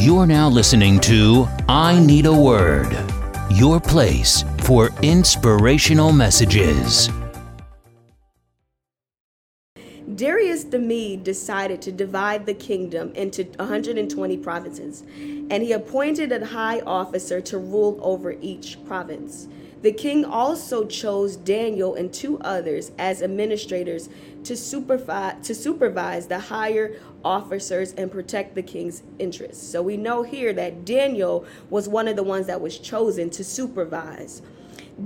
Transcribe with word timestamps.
You're 0.00 0.28
now 0.28 0.48
listening 0.48 1.00
to 1.00 1.48
I 1.68 1.98
Need 1.98 2.26
a 2.26 2.32
Word, 2.32 2.96
your 3.50 3.80
place 3.80 4.44
for 4.58 4.90
inspirational 5.02 6.12
messages. 6.12 7.10
Darius 10.14 10.62
the 10.64 10.78
Mede 10.78 11.24
decided 11.24 11.82
to 11.82 11.90
divide 11.90 12.46
the 12.46 12.54
kingdom 12.54 13.12
into 13.16 13.42
120 13.56 14.36
provinces, 14.36 15.02
and 15.50 15.64
he 15.64 15.72
appointed 15.72 16.30
a 16.30 16.46
high 16.46 16.78
officer 16.80 17.40
to 17.40 17.58
rule 17.58 17.98
over 18.00 18.36
each 18.40 18.78
province. 18.86 19.48
The 19.82 19.92
king 19.92 20.24
also 20.24 20.86
chose 20.86 21.36
Daniel 21.36 21.94
and 21.94 22.12
two 22.12 22.38
others 22.40 22.90
as 22.98 23.22
administrators 23.22 24.08
to 24.44 24.56
supervise, 24.56 25.46
to 25.46 25.54
supervise 25.54 26.26
the 26.26 26.38
higher 26.38 26.96
officers 27.24 27.92
and 27.92 28.10
protect 28.10 28.54
the 28.54 28.62
king's 28.62 29.02
interests. 29.18 29.66
So 29.66 29.82
we 29.82 29.96
know 29.96 30.22
here 30.22 30.52
that 30.52 30.84
Daniel 30.84 31.44
was 31.70 31.88
one 31.88 32.08
of 32.08 32.16
the 32.16 32.22
ones 32.24 32.46
that 32.46 32.60
was 32.60 32.78
chosen 32.78 33.30
to 33.30 33.44
supervise. 33.44 34.42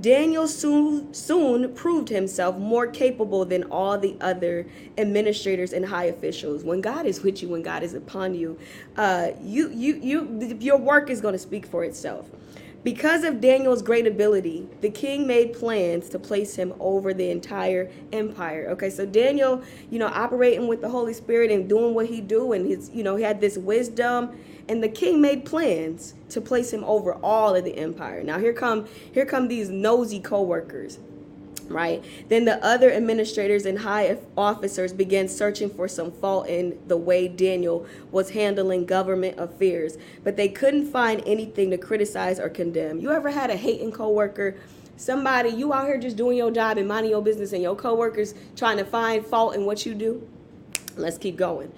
Daniel 0.00 0.48
soon, 0.48 1.12
soon 1.12 1.74
proved 1.74 2.08
himself 2.08 2.56
more 2.56 2.86
capable 2.86 3.44
than 3.44 3.64
all 3.64 3.98
the 3.98 4.16
other 4.22 4.66
administrators 4.96 5.74
and 5.74 5.84
high 5.84 6.04
officials. 6.04 6.64
When 6.64 6.80
God 6.80 7.04
is 7.04 7.22
with 7.22 7.42
you, 7.42 7.48
when 7.50 7.62
God 7.62 7.82
is 7.82 7.92
upon 7.92 8.34
you, 8.34 8.58
uh, 8.96 9.32
you, 9.42 9.70
you, 9.70 9.96
you, 9.96 10.56
your 10.60 10.78
work 10.78 11.10
is 11.10 11.20
going 11.20 11.34
to 11.34 11.38
speak 11.38 11.66
for 11.66 11.84
itself. 11.84 12.30
Because 12.84 13.22
of 13.22 13.41
Daniel's 13.41 13.80
great 13.80 14.09
ability, 14.09 14.66
the 14.80 14.91
king 14.91 15.24
made 15.24 15.52
plans 15.52 16.09
to 16.09 16.18
place 16.18 16.56
him 16.56 16.74
over 16.80 17.14
the 17.14 17.30
entire 17.30 17.88
empire. 18.12 18.66
Okay, 18.70 18.91
so 18.91 19.06
Daniel, 19.06 19.62
you 19.88 20.00
know, 20.00 20.08
operating 20.08 20.66
with 20.66 20.80
the 20.80 20.88
Holy 20.88 21.14
Spirit 21.14 21.52
and 21.52 21.68
doing 21.68 21.95
what 21.95 22.06
he 22.06 22.20
do, 22.20 22.52
and 22.52 22.66
his, 22.66 22.91
you 22.91 23.05
know, 23.05 23.14
he 23.14 23.22
had 23.22 23.41
this 23.41 23.56
wisdom, 23.56 24.36
and 24.68 24.82
the 24.82 24.88
king 24.88 25.20
made 25.20 25.45
plans 25.45 26.14
to 26.30 26.41
place 26.41 26.72
him 26.72 26.83
over 26.83 27.14
all 27.22 27.55
of 27.55 27.64
the 27.64 27.77
empire. 27.77 28.25
Now 28.25 28.41
here 28.41 28.53
come 28.53 28.88
here 29.12 29.27
come 29.27 29.47
these 29.47 29.69
nosy 29.69 30.19
co-workers 30.19 30.98
right? 31.68 32.05
Then 32.28 32.44
the 32.44 32.64
other 32.64 32.91
administrators 32.92 33.66
and 33.66 33.78
high 33.78 34.18
officers 34.36 34.92
began 34.92 35.28
searching 35.28 35.70
for 35.70 35.88
some 35.88 36.12
fault 36.12 36.48
in 36.48 36.78
the 36.86 36.96
way 36.96 37.28
Daniel 37.28 37.86
was 38.10 38.30
handling 38.30 38.86
government 38.86 39.38
affairs, 39.38 39.96
but 40.24 40.36
they 40.36 40.48
couldn't 40.48 40.91
find 40.91 41.22
anything 41.27 41.70
to 41.70 41.78
criticize 41.78 42.38
or 42.38 42.48
condemn. 42.48 42.98
You 42.98 43.12
ever 43.12 43.30
had 43.30 43.50
a 43.50 43.56
hating 43.56 43.92
coworker? 43.92 44.56
Somebody 44.96 45.50
you 45.50 45.72
out 45.72 45.86
here 45.86 45.98
just 45.98 46.16
doing 46.16 46.36
your 46.36 46.50
job 46.50 46.78
and 46.78 46.86
minding 46.86 47.10
your 47.10 47.22
business, 47.22 47.52
and 47.52 47.62
your 47.62 47.74
coworkers 47.74 48.34
trying 48.56 48.76
to 48.76 48.84
find 48.84 49.26
fault 49.26 49.54
in 49.54 49.64
what 49.64 49.84
you 49.84 49.94
do? 49.94 50.28
Let's 50.97 51.19
keep 51.19 51.36
going. 51.36 51.72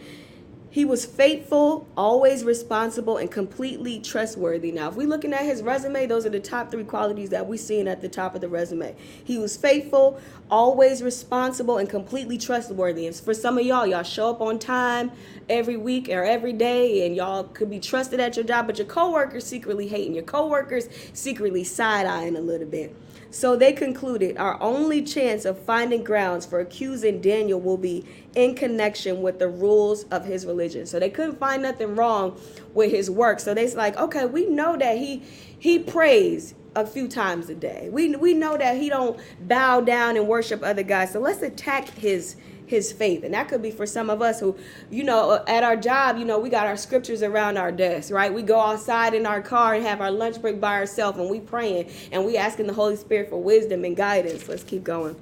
He 0.75 0.85
was 0.85 1.07
faithful, 1.07 1.87
always 1.97 2.43
responsible, 2.43 3.19
and 3.19 3.31
completely 3.31 4.01
trustworthy. 4.01 4.73
Now, 4.73 4.89
if 4.89 4.97
we're 4.97 5.07
looking 5.07 5.33
at 5.33 5.45
his 5.45 5.63
resume, 5.63 6.07
those 6.07 6.27
are 6.27 6.31
the 6.31 6.41
top 6.41 6.73
three 6.73 6.83
qualities 6.83 7.31
that 7.31 7.47
we're 7.47 7.59
seeing 7.59 7.87
at 7.87 8.01
the 8.01 8.09
top 8.09 8.35
of 8.35 8.41
the 8.41 8.49
resume. 8.49 8.97
He 9.23 9.39
was 9.39 9.57
faithful, 9.57 10.21
always 10.51 11.01
responsible, 11.01 11.79
and 11.79 11.89
completely 11.89 12.39
trustworthy. 12.39 13.07
And 13.07 13.15
for 13.15 13.35
some 13.35 13.57
of 13.57 13.65
y'all, 13.65 13.87
y'all 13.87 14.03
show 14.03 14.29
up 14.31 14.41
on 14.41 14.59
time 14.59 15.13
every 15.49 15.77
week 15.77 16.09
or 16.09 16.25
every 16.25 16.53
day, 16.53 17.07
and 17.07 17.15
y'all 17.15 17.45
could 17.45 17.71
be 17.71 17.79
trusted 17.79 18.19
at 18.19 18.35
your 18.35 18.45
job, 18.45 18.67
but 18.67 18.77
your 18.77 18.89
coworkers 18.89 19.47
secretly 19.47 19.87
hating, 19.87 20.13
your 20.13 20.25
coworkers 20.25 20.89
secretly 21.13 21.63
side 21.63 22.05
eyeing 22.05 22.35
a 22.35 22.41
little 22.41 22.67
bit. 22.67 22.97
So 23.35 23.57
they 23.57 23.73
concluded 23.73 24.37
our 24.37 24.63
only 24.63 25.03
chance 25.03 25.45
of 25.45 25.59
finding 25.59 26.05
grounds 26.05 26.47
for 26.47 26.61
accusing 26.61 27.21
Daniel 27.21 27.61
will 27.61 27.77
be 27.77 28.05
in 28.37 28.55
connection 28.55 29.23
with 29.23 29.41
the 29.41 29.49
rules 29.49 30.05
of 30.05 30.25
his 30.25 30.47
religion. 30.47 30.87
So 30.87 31.01
they 31.01 31.11
couldn't 31.11 31.41
find 31.41 31.61
nothing 31.61 31.97
wrong 31.97 32.41
with 32.75 32.93
his 32.93 33.11
work. 33.11 33.41
So 33.41 33.53
they's 33.53 33.75
like, 33.75 33.97
okay, 33.97 34.25
we 34.25 34.47
know 34.47 34.77
that 34.77 34.99
he 34.99 35.25
he 35.59 35.81
prays 35.81 36.55
a 36.77 36.87
few 36.87 37.09
times 37.09 37.49
a 37.49 37.57
day. 37.57 37.89
We 37.91 38.15
we 38.15 38.35
know 38.35 38.57
that 38.57 38.77
he 38.77 38.89
don't 38.89 39.19
bow 39.41 39.81
down 39.81 40.17
and 40.17 40.29
worship 40.29 40.63
other 40.63 40.85
guys. 40.85 41.13
So 41.13 41.19
let's 41.19 41.43
attack 41.43 41.89
his 41.89 42.37
his 42.67 42.93
faith. 42.93 43.25
And 43.25 43.35
that 43.35 43.49
could 43.49 43.63
be 43.63 43.71
for 43.71 43.87
some 43.87 44.11
of 44.11 44.23
us 44.23 44.41
who, 44.41 44.57
you 44.91 45.05
know, 45.05 45.43
at 45.47 45.63
our 45.63 45.77
job, 45.77 46.19
you 46.19 46.25
know, 46.25 46.39
we 46.39 46.49
got 46.49 46.67
our 46.67 46.77
scriptures 46.77 47.23
around 47.23 47.57
our 47.57 47.73
desk, 47.73 48.13
right? 48.13 48.33
We 48.33 48.43
go 48.43 48.61
outside 48.61 49.15
in 49.15 49.27
our 49.27 49.41
car 49.41 49.75
and 49.75 49.85
have 49.85 50.01
our 50.01 50.11
lunch 50.11 50.41
break 50.41 50.61
by 50.61 50.75
ourselves 50.75 51.19
and 51.19 51.31
we 51.31 51.41
praying 51.41 51.91
and 52.13 52.25
we 52.25 52.37
asking 52.37 52.67
the 52.67 52.75
Holy 52.75 52.97
Spirit 52.97 53.31
for 53.31 53.41
wisdom 53.41 53.85
and 53.85 53.97
guidance. 53.97 54.49
Let's 54.49 54.65
keep 54.65 54.85
going. 54.85 55.17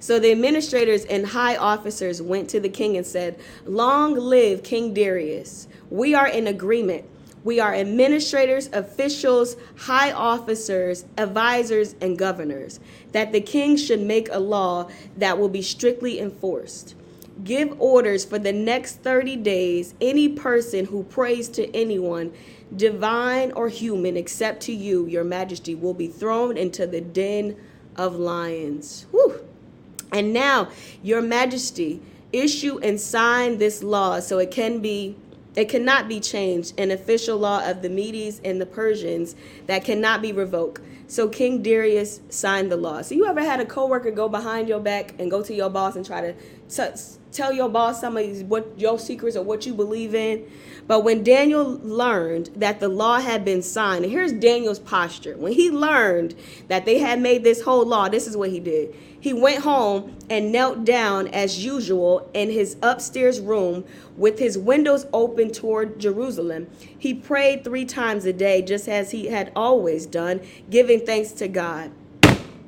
So 0.00 0.18
the 0.18 0.32
administrators 0.32 1.04
and 1.04 1.24
high 1.24 1.56
officers 1.56 2.20
went 2.20 2.50
to 2.50 2.58
the 2.58 2.68
king 2.68 2.96
and 2.96 3.06
said, 3.06 3.38
Long 3.64 4.14
live 4.14 4.64
King 4.64 4.92
Darius. 4.92 5.68
We 5.90 6.14
are 6.14 6.26
in 6.26 6.48
agreement 6.48 7.04
we 7.44 7.58
are 7.58 7.74
administrators, 7.74 8.68
officials, 8.72 9.56
high 9.76 10.12
officers, 10.12 11.04
advisors, 11.18 11.94
and 12.00 12.16
governors. 12.16 12.78
That 13.12 13.32
the 13.32 13.40
king 13.40 13.76
should 13.76 14.00
make 14.00 14.28
a 14.30 14.38
law 14.38 14.88
that 15.16 15.38
will 15.38 15.48
be 15.48 15.62
strictly 15.62 16.20
enforced. 16.20 16.94
Give 17.42 17.80
orders 17.80 18.24
for 18.24 18.38
the 18.38 18.52
next 18.52 18.96
30 18.96 19.36
days. 19.36 19.94
Any 20.00 20.28
person 20.28 20.84
who 20.86 21.02
prays 21.04 21.48
to 21.50 21.74
anyone, 21.74 22.32
divine 22.76 23.52
or 23.52 23.68
human, 23.68 24.16
except 24.16 24.62
to 24.62 24.72
you, 24.72 25.06
your 25.06 25.24
majesty, 25.24 25.74
will 25.74 25.94
be 25.94 26.08
thrown 26.08 26.56
into 26.56 26.86
the 26.86 27.00
den 27.00 27.56
of 27.96 28.16
lions. 28.16 29.06
Whew. 29.10 29.40
And 30.12 30.32
now, 30.32 30.68
your 31.02 31.22
majesty, 31.22 32.02
issue 32.32 32.78
and 32.78 33.00
sign 33.00 33.58
this 33.58 33.82
law 33.82 34.20
so 34.20 34.38
it 34.38 34.50
can 34.50 34.80
be 34.80 35.16
it 35.54 35.68
cannot 35.68 36.08
be 36.08 36.18
changed, 36.18 36.78
an 36.78 36.90
official 36.90 37.36
law 37.36 37.68
of 37.68 37.82
the 37.82 37.90
Medes 37.90 38.40
and 38.44 38.60
the 38.60 38.66
Persians 38.66 39.36
that 39.66 39.84
cannot 39.84 40.22
be 40.22 40.32
revoked. 40.32 40.82
So 41.08 41.28
King 41.28 41.62
Darius 41.62 42.20
signed 42.30 42.72
the 42.72 42.76
law. 42.78 43.02
So 43.02 43.14
you 43.14 43.26
ever 43.26 43.42
had 43.42 43.60
a 43.60 43.66
coworker 43.66 44.10
go 44.10 44.30
behind 44.30 44.66
your 44.66 44.80
back 44.80 45.14
and 45.18 45.30
go 45.30 45.42
to 45.42 45.52
your 45.52 45.68
boss 45.68 45.94
and 45.94 46.06
try 46.06 46.22
to 46.22 46.32
t- 46.70 47.02
tell 47.32 47.52
your 47.52 47.68
boss 47.68 48.00
some 48.00 48.16
of 48.16 48.42
what 48.48 48.72
your 48.78 48.98
secrets 48.98 49.36
or 49.36 49.42
what 49.44 49.66
you 49.66 49.74
believe 49.74 50.14
in? 50.14 50.50
But 50.86 51.04
when 51.04 51.22
Daniel 51.22 51.78
learned 51.82 52.50
that 52.56 52.80
the 52.80 52.88
law 52.88 53.20
had 53.20 53.44
been 53.44 53.60
signed, 53.62 54.04
and 54.04 54.12
here's 54.12 54.32
Daniel's 54.32 54.78
posture. 54.78 55.36
When 55.36 55.52
he 55.52 55.70
learned 55.70 56.34
that 56.68 56.86
they 56.86 56.98
had 56.98 57.20
made 57.20 57.44
this 57.44 57.62
whole 57.62 57.84
law, 57.84 58.08
this 58.08 58.26
is 58.26 58.36
what 58.36 58.48
he 58.48 58.58
did. 58.58 58.94
He 59.22 59.32
went 59.32 59.62
home 59.62 60.16
and 60.28 60.50
knelt 60.50 60.84
down 60.84 61.28
as 61.28 61.64
usual 61.64 62.28
in 62.34 62.50
his 62.50 62.76
upstairs 62.82 63.40
room 63.40 63.84
with 64.16 64.40
his 64.40 64.58
windows 64.58 65.06
open 65.12 65.52
toward 65.52 66.00
Jerusalem. 66.00 66.66
He 66.98 67.14
prayed 67.14 67.62
three 67.62 67.84
times 67.84 68.26
a 68.26 68.32
day, 68.32 68.62
just 68.62 68.88
as 68.88 69.12
he 69.12 69.28
had 69.28 69.52
always 69.54 70.06
done, 70.06 70.40
giving 70.68 71.06
thanks 71.06 71.30
to 71.34 71.46
God 71.46 71.92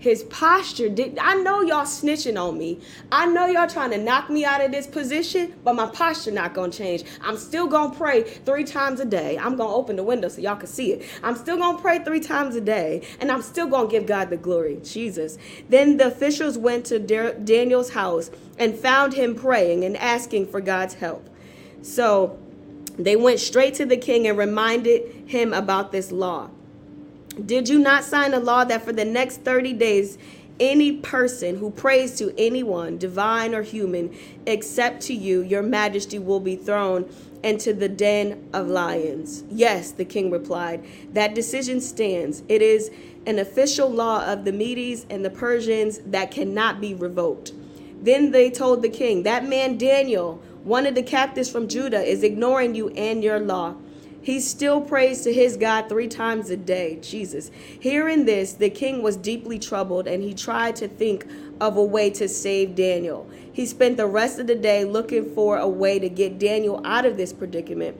his 0.04 0.24
posture 0.24 0.90
did 0.90 1.18
I 1.18 1.34
know 1.36 1.62
y'all 1.62 1.86
snitching 1.86 2.38
on 2.38 2.58
me. 2.58 2.78
I 3.10 3.24
know 3.24 3.46
y'all 3.46 3.66
trying 3.66 3.90
to 3.92 3.96
knock 3.96 4.28
me 4.28 4.44
out 4.44 4.62
of 4.62 4.70
this 4.70 4.86
position, 4.86 5.54
but 5.64 5.74
my 5.74 5.86
posture 5.86 6.30
not 6.30 6.52
gonna 6.52 6.70
change. 6.70 7.04
I'm 7.22 7.38
still 7.38 7.66
gonna 7.66 7.94
pray 7.94 8.22
three 8.22 8.64
times 8.64 9.00
a 9.00 9.06
day. 9.06 9.38
I'm 9.38 9.56
gonna 9.56 9.74
open 9.74 9.96
the 9.96 10.02
window 10.02 10.28
so 10.28 10.42
y'all 10.42 10.56
can 10.56 10.66
see 10.66 10.92
it. 10.92 11.08
I'm 11.22 11.34
still 11.34 11.56
gonna 11.56 11.78
pray 11.78 12.04
three 12.04 12.20
times 12.20 12.54
a 12.54 12.60
day, 12.60 13.00
and 13.18 13.32
I'm 13.32 13.40
still 13.40 13.66
gonna 13.66 13.88
give 13.88 14.04
God 14.04 14.28
the 14.28 14.36
glory. 14.36 14.78
Jesus. 14.84 15.38
Then 15.70 15.96
the 15.96 16.08
officials 16.08 16.58
went 16.58 16.84
to 16.86 16.98
Daniel's 16.98 17.94
house 17.94 18.30
and 18.58 18.76
found 18.78 19.14
him 19.14 19.34
praying 19.34 19.86
and 19.86 19.96
asking 19.96 20.48
for 20.48 20.60
God's 20.60 20.92
help. 20.92 21.26
So 21.80 22.38
they 22.98 23.16
went 23.16 23.40
straight 23.40 23.72
to 23.76 23.86
the 23.86 23.96
king 23.96 24.26
and 24.26 24.36
reminded 24.36 25.30
him 25.30 25.54
about 25.54 25.92
this 25.92 26.12
law. 26.12 26.50
Did 27.42 27.68
you 27.68 27.78
not 27.78 28.04
sign 28.04 28.32
a 28.32 28.38
law 28.38 28.64
that 28.64 28.84
for 28.84 28.92
the 28.92 29.04
next 29.04 29.38
30 29.38 29.72
days, 29.72 30.18
any 30.60 30.92
person 30.92 31.56
who 31.56 31.70
prays 31.70 32.16
to 32.18 32.32
anyone, 32.38 32.96
divine 32.96 33.54
or 33.54 33.62
human, 33.62 34.16
except 34.46 35.02
to 35.02 35.14
you, 35.14 35.42
your 35.42 35.62
majesty 35.62 36.18
will 36.18 36.38
be 36.38 36.54
thrown 36.54 37.12
into 37.42 37.72
the 37.72 37.88
den 37.88 38.48
of 38.52 38.68
lions? 38.68 39.42
Yes, 39.50 39.90
the 39.90 40.04
king 40.04 40.30
replied. 40.30 40.84
That 41.12 41.34
decision 41.34 41.80
stands. 41.80 42.44
It 42.48 42.62
is 42.62 42.92
an 43.26 43.40
official 43.40 43.90
law 43.90 44.24
of 44.24 44.44
the 44.44 44.52
Medes 44.52 45.04
and 45.10 45.24
the 45.24 45.30
Persians 45.30 45.98
that 46.06 46.30
cannot 46.30 46.80
be 46.80 46.94
revoked. 46.94 47.52
Then 48.00 48.30
they 48.30 48.48
told 48.48 48.82
the 48.82 48.88
king, 48.88 49.24
That 49.24 49.44
man 49.48 49.76
Daniel, 49.76 50.40
one 50.62 50.86
of 50.86 50.94
the 50.94 51.02
captives 51.02 51.50
from 51.50 51.66
Judah, 51.66 52.02
is 52.02 52.22
ignoring 52.22 52.76
you 52.76 52.90
and 52.90 53.24
your 53.24 53.40
law. 53.40 53.74
He 54.24 54.40
still 54.40 54.80
prays 54.80 55.20
to 55.24 55.32
his 55.34 55.58
God 55.58 55.86
three 55.86 56.08
times 56.08 56.48
a 56.48 56.56
day. 56.56 56.98
Jesus. 57.02 57.50
Hearing 57.78 58.24
this, 58.24 58.54
the 58.54 58.70
king 58.70 59.02
was 59.02 59.18
deeply 59.18 59.58
troubled 59.58 60.06
and 60.06 60.22
he 60.22 60.32
tried 60.32 60.76
to 60.76 60.88
think 60.88 61.26
of 61.60 61.76
a 61.76 61.84
way 61.84 62.08
to 62.12 62.26
save 62.26 62.74
Daniel. 62.74 63.28
He 63.52 63.66
spent 63.66 63.98
the 63.98 64.06
rest 64.06 64.38
of 64.38 64.46
the 64.46 64.54
day 64.54 64.86
looking 64.86 65.34
for 65.34 65.58
a 65.58 65.68
way 65.68 65.98
to 65.98 66.08
get 66.08 66.38
Daniel 66.38 66.80
out 66.86 67.04
of 67.04 67.18
this 67.18 67.34
predicament. 67.34 67.98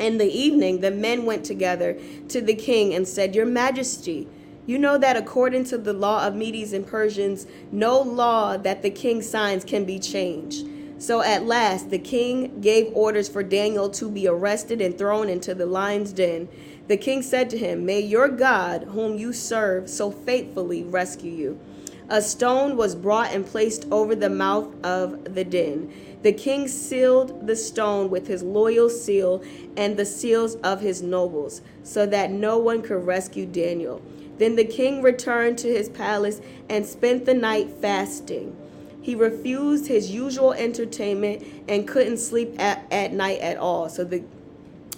In 0.00 0.18
the 0.18 0.26
evening, 0.26 0.80
the 0.80 0.90
men 0.90 1.24
went 1.24 1.44
together 1.44 1.96
to 2.30 2.40
the 2.40 2.56
king 2.56 2.92
and 2.92 3.06
said, 3.06 3.36
Your 3.36 3.46
Majesty, 3.46 4.26
you 4.66 4.76
know 4.76 4.98
that 4.98 5.16
according 5.16 5.66
to 5.66 5.78
the 5.78 5.92
law 5.92 6.26
of 6.26 6.34
Medes 6.34 6.72
and 6.72 6.84
Persians, 6.84 7.46
no 7.70 8.00
law 8.00 8.56
that 8.56 8.82
the 8.82 8.90
king 8.90 9.22
signs 9.22 9.64
can 9.64 9.84
be 9.84 10.00
changed. 10.00 10.66
So 11.04 11.20
at 11.20 11.44
last 11.44 11.90
the 11.90 11.98
king 11.98 12.62
gave 12.62 12.90
orders 12.94 13.28
for 13.28 13.42
Daniel 13.42 13.90
to 13.90 14.10
be 14.10 14.26
arrested 14.26 14.80
and 14.80 14.96
thrown 14.96 15.28
into 15.28 15.54
the 15.54 15.66
lion's 15.66 16.14
den. 16.14 16.48
The 16.88 16.96
king 16.96 17.20
said 17.20 17.50
to 17.50 17.58
him, 17.58 17.84
May 17.84 18.00
your 18.00 18.26
God, 18.26 18.84
whom 18.84 19.18
you 19.18 19.34
serve 19.34 19.90
so 19.90 20.10
faithfully, 20.10 20.82
rescue 20.82 21.30
you. 21.30 21.60
A 22.08 22.22
stone 22.22 22.78
was 22.78 22.94
brought 22.94 23.34
and 23.34 23.44
placed 23.44 23.86
over 23.90 24.14
the 24.14 24.30
mouth 24.30 24.74
of 24.82 25.34
the 25.34 25.44
den. 25.44 25.92
The 26.22 26.32
king 26.32 26.68
sealed 26.68 27.46
the 27.46 27.56
stone 27.56 28.08
with 28.08 28.26
his 28.26 28.42
loyal 28.42 28.88
seal 28.88 29.42
and 29.76 29.98
the 29.98 30.06
seals 30.06 30.54
of 30.56 30.80
his 30.80 31.02
nobles, 31.02 31.60
so 31.82 32.06
that 32.06 32.30
no 32.30 32.56
one 32.56 32.80
could 32.80 33.04
rescue 33.04 33.44
Daniel. 33.44 34.00
Then 34.38 34.56
the 34.56 34.64
king 34.64 35.02
returned 35.02 35.58
to 35.58 35.68
his 35.68 35.90
palace 35.90 36.40
and 36.70 36.86
spent 36.86 37.26
the 37.26 37.34
night 37.34 37.70
fasting. 37.70 38.56
He 39.04 39.14
refused 39.14 39.86
his 39.86 40.10
usual 40.10 40.54
entertainment 40.54 41.44
and 41.68 41.86
couldn't 41.86 42.16
sleep 42.16 42.58
at, 42.58 42.86
at 42.90 43.12
night 43.12 43.38
at 43.40 43.58
all. 43.58 43.90
So 43.90 44.02
the, 44.02 44.24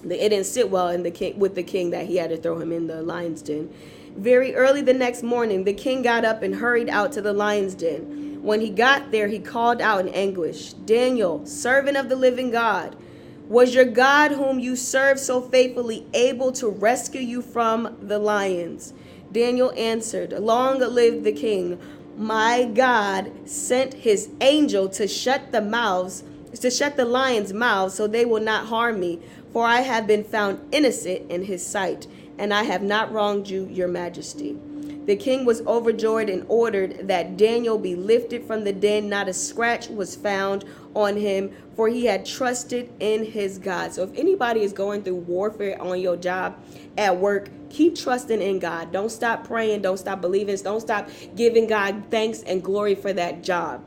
the 0.04 0.24
it 0.24 0.28
didn't 0.28 0.46
sit 0.46 0.70
well 0.70 0.90
in 0.90 1.02
the 1.02 1.10
king 1.10 1.36
with 1.40 1.56
the 1.56 1.64
king 1.64 1.90
that 1.90 2.06
he 2.06 2.14
had 2.14 2.30
to 2.30 2.36
throw 2.36 2.56
him 2.56 2.70
in 2.70 2.86
the 2.86 3.02
lion's 3.02 3.42
den. 3.42 3.68
Very 4.16 4.54
early 4.54 4.80
the 4.80 4.94
next 4.94 5.24
morning, 5.24 5.64
the 5.64 5.72
king 5.72 6.02
got 6.02 6.24
up 6.24 6.44
and 6.44 6.54
hurried 6.54 6.88
out 6.88 7.10
to 7.14 7.20
the 7.20 7.32
lion's 7.32 7.74
den. 7.74 8.40
When 8.44 8.60
he 8.60 8.70
got 8.70 9.10
there, 9.10 9.26
he 9.26 9.40
called 9.40 9.80
out 9.80 10.06
in 10.06 10.14
anguish, 10.14 10.72
Daniel, 10.72 11.44
servant 11.44 11.96
of 11.96 12.08
the 12.08 12.14
living 12.14 12.52
God, 12.52 12.94
was 13.48 13.74
your 13.74 13.86
God, 13.86 14.30
whom 14.30 14.60
you 14.60 14.76
serve 14.76 15.18
so 15.18 15.40
faithfully, 15.40 16.06
able 16.14 16.52
to 16.52 16.68
rescue 16.68 17.20
you 17.20 17.42
from 17.42 17.96
the 18.00 18.20
lions? 18.20 18.94
Daniel 19.32 19.72
answered, 19.76 20.32
Long 20.32 20.78
live 20.78 21.24
the 21.24 21.32
king 21.32 21.80
my 22.16 22.64
God 22.64 23.30
sent 23.48 23.94
his 23.94 24.30
angel 24.40 24.88
to 24.90 25.06
shut 25.06 25.52
the 25.52 25.60
mouths, 25.60 26.24
to 26.60 26.70
shut 26.70 26.96
the 26.96 27.04
lions' 27.04 27.52
mouths, 27.52 27.94
so 27.94 28.06
they 28.06 28.24
will 28.24 28.40
not 28.40 28.66
harm 28.66 29.00
me. 29.00 29.20
For 29.52 29.64
I 29.64 29.80
have 29.80 30.06
been 30.06 30.24
found 30.24 30.60
innocent 30.72 31.30
in 31.30 31.44
his 31.44 31.64
sight, 31.64 32.06
and 32.38 32.52
I 32.52 32.64
have 32.64 32.82
not 32.82 33.12
wronged 33.12 33.48
you, 33.48 33.66
your 33.66 33.88
majesty. 33.88 34.58
The 35.06 35.16
king 35.16 35.44
was 35.44 35.62
overjoyed 35.62 36.28
and 36.28 36.44
ordered 36.48 37.06
that 37.08 37.36
Daniel 37.36 37.78
be 37.78 37.94
lifted 37.94 38.44
from 38.44 38.64
the 38.64 38.72
den. 38.72 39.08
Not 39.08 39.28
a 39.28 39.32
scratch 39.32 39.88
was 39.88 40.16
found 40.16 40.64
on 40.94 41.16
him, 41.16 41.52
for 41.76 41.88
he 41.88 42.06
had 42.06 42.26
trusted 42.26 42.92
in 42.98 43.24
his 43.24 43.58
God. 43.58 43.92
So, 43.92 44.02
if 44.02 44.10
anybody 44.16 44.62
is 44.62 44.72
going 44.72 45.04
through 45.04 45.16
warfare 45.16 45.80
on 45.80 46.00
your 46.00 46.16
job, 46.16 46.56
at 46.98 47.16
work, 47.16 47.50
keep 47.70 47.94
trusting 47.94 48.42
in 48.42 48.58
God. 48.58 48.92
Don't 48.92 49.10
stop 49.10 49.46
praying. 49.46 49.82
Don't 49.82 49.98
stop 49.98 50.20
believing. 50.20 50.56
Don't 50.56 50.80
stop 50.80 51.08
giving 51.36 51.66
God 51.66 52.04
thanks 52.10 52.42
and 52.42 52.62
glory 52.62 52.94
for 52.94 53.12
that 53.12 53.42
job. 53.42 53.84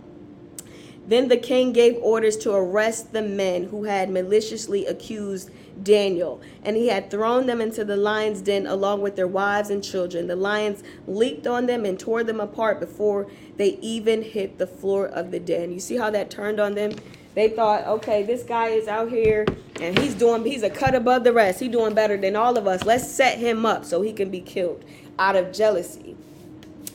Then 1.10 1.28
the 1.28 1.38
king 1.38 1.74
gave 1.74 1.98
orders 2.04 2.38
to 2.38 2.54
arrest 2.54 3.14
the 3.14 3.24
men 3.24 3.64
who 3.64 3.86
had 3.86 4.12
maliciously 4.12 4.86
accused 4.86 5.50
Daniel, 5.82 6.40
and 6.62 6.76
he 6.76 6.90
had 6.90 7.10
thrown 7.10 7.48
them 7.48 7.62
into 7.62 7.84
the 7.84 7.98
lion's 7.98 8.42
den 8.42 8.68
along 8.68 9.02
with 9.02 9.16
their 9.16 9.28
wives 9.28 9.72
and 9.72 9.84
children. 9.84 10.28
The 10.28 10.36
lions 10.36 10.84
leaped 11.08 11.48
on 11.48 11.66
them 11.66 11.84
and 11.84 12.00
tore 12.00 12.24
them 12.24 12.40
apart 12.40 12.80
before 12.80 13.26
they 13.58 13.80
even 13.82 14.22
hit 14.22 14.60
the 14.60 14.68
floor 14.68 15.08
of 15.08 15.32
the 15.32 15.40
den. 15.40 15.72
You 15.72 15.80
see 15.80 15.98
how 15.98 16.12
that 16.12 16.30
turned 16.30 16.60
on 16.60 16.76
them? 16.76 16.92
They 17.34 17.50
thought, 17.50 17.88
okay, 17.88 18.22
this 18.22 18.44
guy 18.44 18.68
is 18.68 18.88
out 18.88 19.10
here 19.10 19.48
and 19.82 19.98
he's 19.98 20.14
doing 20.14 20.46
he's 20.46 20.62
a 20.62 20.70
cut 20.70 20.94
above 20.94 21.24
the 21.24 21.34
rest. 21.34 21.60
He's 21.60 21.72
doing 21.72 21.96
better 21.96 22.18
than 22.18 22.36
all 22.36 22.56
of 22.56 22.68
us. 22.68 22.84
Let's 22.84 23.10
set 23.10 23.40
him 23.40 23.66
up 23.66 23.84
so 23.84 24.02
he 24.04 24.14
can 24.14 24.30
be 24.30 24.42
killed 24.42 24.84
out 25.18 25.36
of 25.36 25.54
jealousy. 25.54 26.16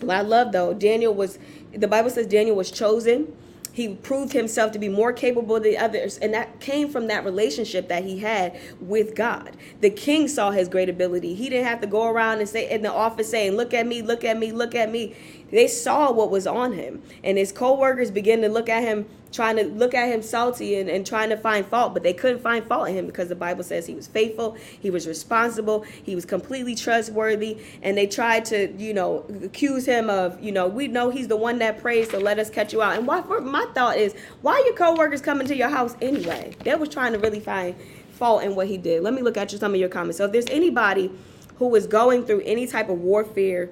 Well, 0.03 0.17
I 0.17 0.21
love 0.21 0.53
though, 0.53 0.73
Daniel 0.73 1.15
was 1.15 1.39
the 1.73 1.89
Bible 1.89 2.11
says 2.11 2.27
Daniel 2.29 2.55
was 2.55 2.71
chosen 2.71 3.35
he 3.75 3.89
proved 3.89 4.33
himself 4.33 4.71
to 4.71 4.79
be 4.79 4.89
more 4.89 5.13
capable 5.13 5.59
than 5.59 5.77
others 5.77 6.17
and 6.19 6.33
that 6.33 6.61
came 6.61 6.89
from 6.89 7.09
that 7.09 7.25
relationship 7.25 7.89
that 7.89 8.05
he 8.05 8.21
had 8.21 8.57
with 8.81 9.17
god. 9.17 9.57
The 9.81 9.91
king 9.91 10.29
saw 10.29 10.53
his 10.53 10.69
great 10.69 10.89
ability. 10.89 11.35
He 11.35 11.51
didn't 11.51 11.67
have 11.67 11.81
to 11.81 11.89
go 11.89 12.09
around 12.09 12.39
and 12.39 12.49
say 12.49 12.71
in 12.71 12.83
the 12.83 12.93
office 12.93 13.31
saying 13.31 13.57
look 13.57 13.75
at 13.75 13.87
me 13.87 14.01
look 14.01 14.23
at 14.25 14.39
me 14.39 14.53
look 14.53 14.77
at 14.77 14.91
me 14.91 15.17
they 15.55 15.69
saw 15.69 16.11
what 16.11 16.31
was 16.31 16.47
on 16.47 16.73
him 16.73 17.03
and 17.23 17.39
his 17.39 17.53
co-workers 17.53 18.11
began 18.11 18.41
to 18.43 18.49
look 18.49 18.69
at 18.69 18.83
him 18.83 19.07
trying 19.35 19.57
to 19.57 19.65
look 19.65 19.95
at 19.95 20.09
him 20.09 20.23
salty 20.23 20.77
and, 20.77 20.89
and 20.89 21.05
trying 21.05 21.29
to 21.29 21.37
find 21.37 21.67
fault, 21.67 21.93
but 21.93 22.05
they 22.05 22.13
couldn't 22.13 22.41
find 22.41 22.65
fault 22.67 22.89
in 22.89 22.95
him 22.95 23.07
because 23.07 23.29
the 23.29 23.35
Bible 23.35 23.65
says 23.65 23.85
he 23.85 23.95
was 23.95 24.07
faithful, 24.07 24.57
he 24.81 24.91
was 24.91 25.09
responsible, 25.09 25.83
he 26.05 26.15
was 26.15 26.25
completely 26.25 26.77
trustworthy, 26.77 27.59
and 27.83 27.99
they 27.99 28.07
tried 28.07 28.45
to, 28.45 28.73
you 28.79 28.95
know, 28.95 29.25
accuse 29.43 29.85
him 29.85 30.09
of, 30.09 30.41
you 30.41 30.53
know, 30.53 30.69
we 30.69 30.87
know 30.87 31.11
he's 31.11 31.27
the 31.27 31.37
one 31.37 31.59
that 31.59 31.81
prays, 31.81 32.09
so 32.11 32.19
let 32.19 32.39
us 32.39 32.49
catch 32.49 32.73
you 32.73 32.81
out. 32.81 32.97
And 32.97 33.09
what 33.09 33.43
my 33.43 33.67
thought 33.75 33.97
is, 33.97 34.15
why 34.43 34.53
are 34.53 34.65
your 34.67 34.77
coworkers 34.77 35.21
coming 35.21 35.49
to 35.49 35.57
your 35.57 35.69
house 35.69 35.97
anyway? 36.01 36.55
They 36.63 36.75
was 36.77 36.89
trying 36.89 37.13
to 37.13 37.19
really 37.19 37.41
find 37.41 37.75
fault 38.13 38.45
in 38.45 38.55
what 38.55 38.69
he 38.69 38.79
did. 38.79 39.03
Let 39.03 39.15
me 39.15 39.23
look 39.23 39.37
at 39.37 39.53
you, 39.53 39.59
some 39.59 39.75
of 39.75 39.81
your 39.81 39.89
comments. 39.89 40.19
So 40.19 40.27
if 40.27 40.33
there's 40.33 40.47
anybody 40.47 41.11
who 41.57 41.75
is 41.75 41.89
going 41.89 42.25
through 42.25 42.43
any 42.43 42.69
type 42.69 42.89
of 42.89 43.01
warfare 43.01 43.71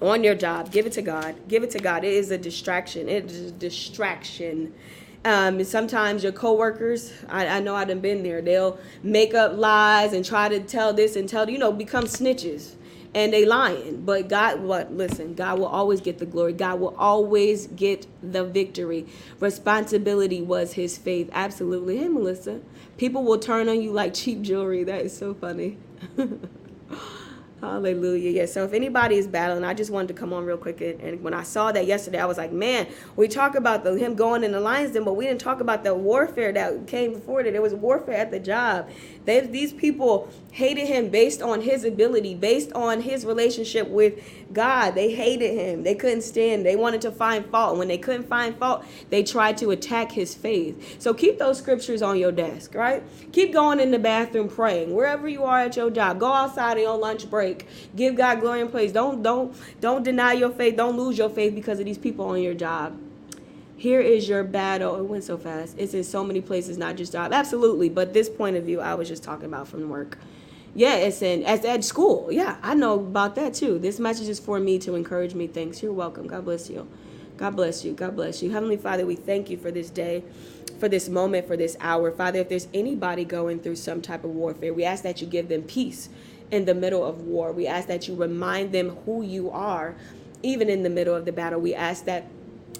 on 0.00 0.24
your 0.24 0.34
job. 0.34 0.70
Give 0.70 0.86
it 0.86 0.92
to 0.92 1.02
God. 1.02 1.36
Give 1.48 1.62
it 1.62 1.70
to 1.70 1.78
God. 1.78 2.04
It 2.04 2.12
is 2.12 2.30
a 2.30 2.38
distraction. 2.38 3.08
It 3.08 3.30
is 3.30 3.50
a 3.50 3.52
distraction. 3.52 4.74
Um, 5.24 5.62
sometimes 5.64 6.22
your 6.22 6.32
coworkers, 6.32 7.12
I, 7.28 7.46
I 7.46 7.60
know 7.60 7.74
I've 7.74 8.00
been 8.00 8.22
there. 8.22 8.40
They'll 8.40 8.78
make 9.02 9.34
up 9.34 9.56
lies 9.56 10.12
and 10.12 10.24
try 10.24 10.48
to 10.48 10.60
tell 10.60 10.92
this 10.92 11.16
and 11.16 11.28
tell 11.28 11.50
you 11.50 11.58
know 11.58 11.72
become 11.72 12.04
snitches, 12.04 12.74
and 13.14 13.32
they 13.32 13.44
lying. 13.44 14.02
But 14.04 14.28
God, 14.28 14.60
what? 14.62 14.92
Listen, 14.92 15.34
God 15.34 15.58
will 15.58 15.66
always 15.66 16.00
get 16.00 16.18
the 16.18 16.26
glory. 16.26 16.52
God 16.52 16.80
will 16.80 16.94
always 16.96 17.66
get 17.66 18.06
the 18.22 18.44
victory. 18.44 19.06
Responsibility 19.40 20.40
was 20.40 20.74
His 20.74 20.96
faith. 20.96 21.28
Absolutely. 21.32 21.98
Hey, 21.98 22.08
Melissa. 22.08 22.60
People 22.96 23.24
will 23.24 23.38
turn 23.38 23.68
on 23.68 23.82
you 23.82 23.92
like 23.92 24.14
cheap 24.14 24.42
jewelry. 24.42 24.84
That 24.84 25.02
is 25.02 25.16
so 25.16 25.34
funny. 25.34 25.78
Hallelujah. 27.60 28.30
Yeah. 28.30 28.46
So 28.46 28.64
if 28.64 28.72
anybody 28.72 29.16
is 29.16 29.26
battling, 29.26 29.64
I 29.64 29.74
just 29.74 29.90
wanted 29.90 30.08
to 30.08 30.14
come 30.14 30.32
on 30.32 30.44
real 30.44 30.56
quick. 30.56 30.80
And 30.80 31.20
when 31.24 31.34
I 31.34 31.42
saw 31.42 31.72
that 31.72 31.86
yesterday, 31.86 32.20
I 32.20 32.24
was 32.24 32.38
like, 32.38 32.52
man, 32.52 32.86
we 33.16 33.26
talk 33.26 33.56
about 33.56 33.82
the 33.82 33.94
him 33.94 34.14
going 34.14 34.44
in 34.44 34.52
the 34.52 34.60
lion's 34.60 34.92
den, 34.92 35.02
but 35.02 35.14
we 35.14 35.24
didn't 35.26 35.40
talk 35.40 35.60
about 35.60 35.82
the 35.82 35.92
warfare 35.92 36.52
that 36.52 36.86
came 36.86 37.14
before 37.14 37.42
that. 37.42 37.52
There 37.52 37.62
was 37.62 37.74
warfare 37.74 38.14
at 38.14 38.30
the 38.30 38.38
job. 38.38 38.88
They, 39.24 39.40
these 39.40 39.72
people 39.72 40.28
hated 40.52 40.86
him 40.86 41.08
based 41.08 41.42
on 41.42 41.60
his 41.60 41.84
ability, 41.84 42.36
based 42.36 42.72
on 42.74 43.00
his 43.00 43.24
relationship 43.24 43.88
with 43.88 44.22
God. 44.52 44.92
They 44.94 45.12
hated 45.12 45.54
him. 45.54 45.82
They 45.82 45.96
couldn't 45.96 46.22
stand. 46.22 46.64
They 46.64 46.76
wanted 46.76 47.00
to 47.02 47.10
find 47.10 47.44
fault. 47.46 47.70
And 47.70 47.78
when 47.80 47.88
they 47.88 47.98
couldn't 47.98 48.28
find 48.28 48.56
fault, 48.56 48.84
they 49.10 49.24
tried 49.24 49.58
to 49.58 49.72
attack 49.72 50.12
his 50.12 50.32
faith. 50.32 51.00
So 51.00 51.12
keep 51.12 51.38
those 51.38 51.58
scriptures 51.58 52.02
on 52.02 52.18
your 52.18 52.32
desk, 52.32 52.74
right? 52.74 53.02
Keep 53.32 53.52
going 53.52 53.80
in 53.80 53.90
the 53.90 53.98
bathroom 53.98 54.48
praying. 54.48 54.94
Wherever 54.94 55.28
you 55.28 55.42
are 55.42 55.58
at 55.60 55.76
your 55.76 55.90
job, 55.90 56.20
go 56.20 56.32
outside 56.32 56.76
on 56.76 56.82
your 56.82 56.96
lunch 56.96 57.28
break. 57.28 57.47
Give 57.94 58.16
God 58.16 58.40
glory 58.40 58.60
and 58.60 58.70
praise. 58.70 58.92
Don't 58.92 59.22
don't 59.22 59.56
don't 59.80 60.02
deny 60.02 60.32
your 60.32 60.50
faith. 60.50 60.76
Don't 60.76 60.96
lose 60.96 61.18
your 61.18 61.30
faith 61.30 61.54
because 61.54 61.78
of 61.78 61.84
these 61.84 61.98
people 61.98 62.26
on 62.26 62.42
your 62.42 62.54
job 62.54 62.98
here 63.78 64.00
is 64.00 64.28
your 64.28 64.42
battle. 64.42 64.96
It 64.96 65.04
went 65.04 65.22
so 65.22 65.38
fast. 65.38 65.76
It's 65.78 65.94
in 65.94 66.02
so 66.02 66.24
many 66.24 66.40
places, 66.40 66.76
not 66.76 66.96
just 66.96 67.12
job. 67.12 67.32
Absolutely. 67.32 67.88
But 67.88 68.12
this 68.12 68.28
point 68.28 68.56
of 68.56 68.64
view, 68.64 68.80
I 68.80 68.94
was 68.94 69.08
just 69.08 69.22
talking 69.22 69.46
about 69.46 69.68
from 69.68 69.88
work. 69.88 70.18
Yeah, 70.74 70.96
it's 70.96 71.22
in 71.22 71.44
as 71.44 71.64
at 71.64 71.84
school. 71.84 72.30
Yeah, 72.30 72.56
I 72.60 72.74
know 72.74 72.94
about 72.94 73.36
that 73.36 73.54
too. 73.54 73.78
This 73.78 74.00
message 74.00 74.28
is 74.28 74.40
for 74.40 74.58
me 74.58 74.78
to 74.80 74.96
encourage 74.96 75.34
me. 75.34 75.46
Thanks. 75.46 75.80
You're 75.80 75.92
welcome. 75.92 76.26
God 76.26 76.44
bless 76.44 76.68
you. 76.68 76.88
God 77.36 77.54
bless 77.54 77.84
you. 77.84 77.92
God 77.92 78.16
bless 78.16 78.42
you. 78.42 78.50
Heavenly 78.50 78.76
Father, 78.76 79.06
we 79.06 79.14
thank 79.14 79.48
you 79.48 79.56
for 79.56 79.70
this 79.70 79.90
day, 79.90 80.24
for 80.80 80.88
this 80.88 81.08
moment, 81.08 81.46
for 81.46 81.56
this 81.56 81.76
hour. 81.78 82.10
Father, 82.10 82.40
if 82.40 82.48
there's 82.48 82.66
anybody 82.74 83.24
going 83.24 83.60
through 83.60 83.76
some 83.76 84.02
type 84.02 84.24
of 84.24 84.30
warfare, 84.30 84.74
we 84.74 84.84
ask 84.84 85.04
that 85.04 85.20
you 85.20 85.26
give 85.28 85.48
them 85.48 85.62
peace 85.62 86.08
in 86.50 86.64
the 86.64 86.74
middle 86.74 87.04
of 87.04 87.22
war. 87.22 87.52
We 87.52 87.66
ask 87.66 87.88
that 87.88 88.08
you 88.08 88.14
remind 88.14 88.72
them 88.72 88.90
who 89.04 89.22
you 89.22 89.50
are, 89.50 89.94
even 90.42 90.68
in 90.68 90.82
the 90.82 90.90
middle 90.90 91.14
of 91.14 91.24
the 91.24 91.32
battle. 91.32 91.60
We 91.60 91.74
ask 91.74 92.04
that 92.04 92.26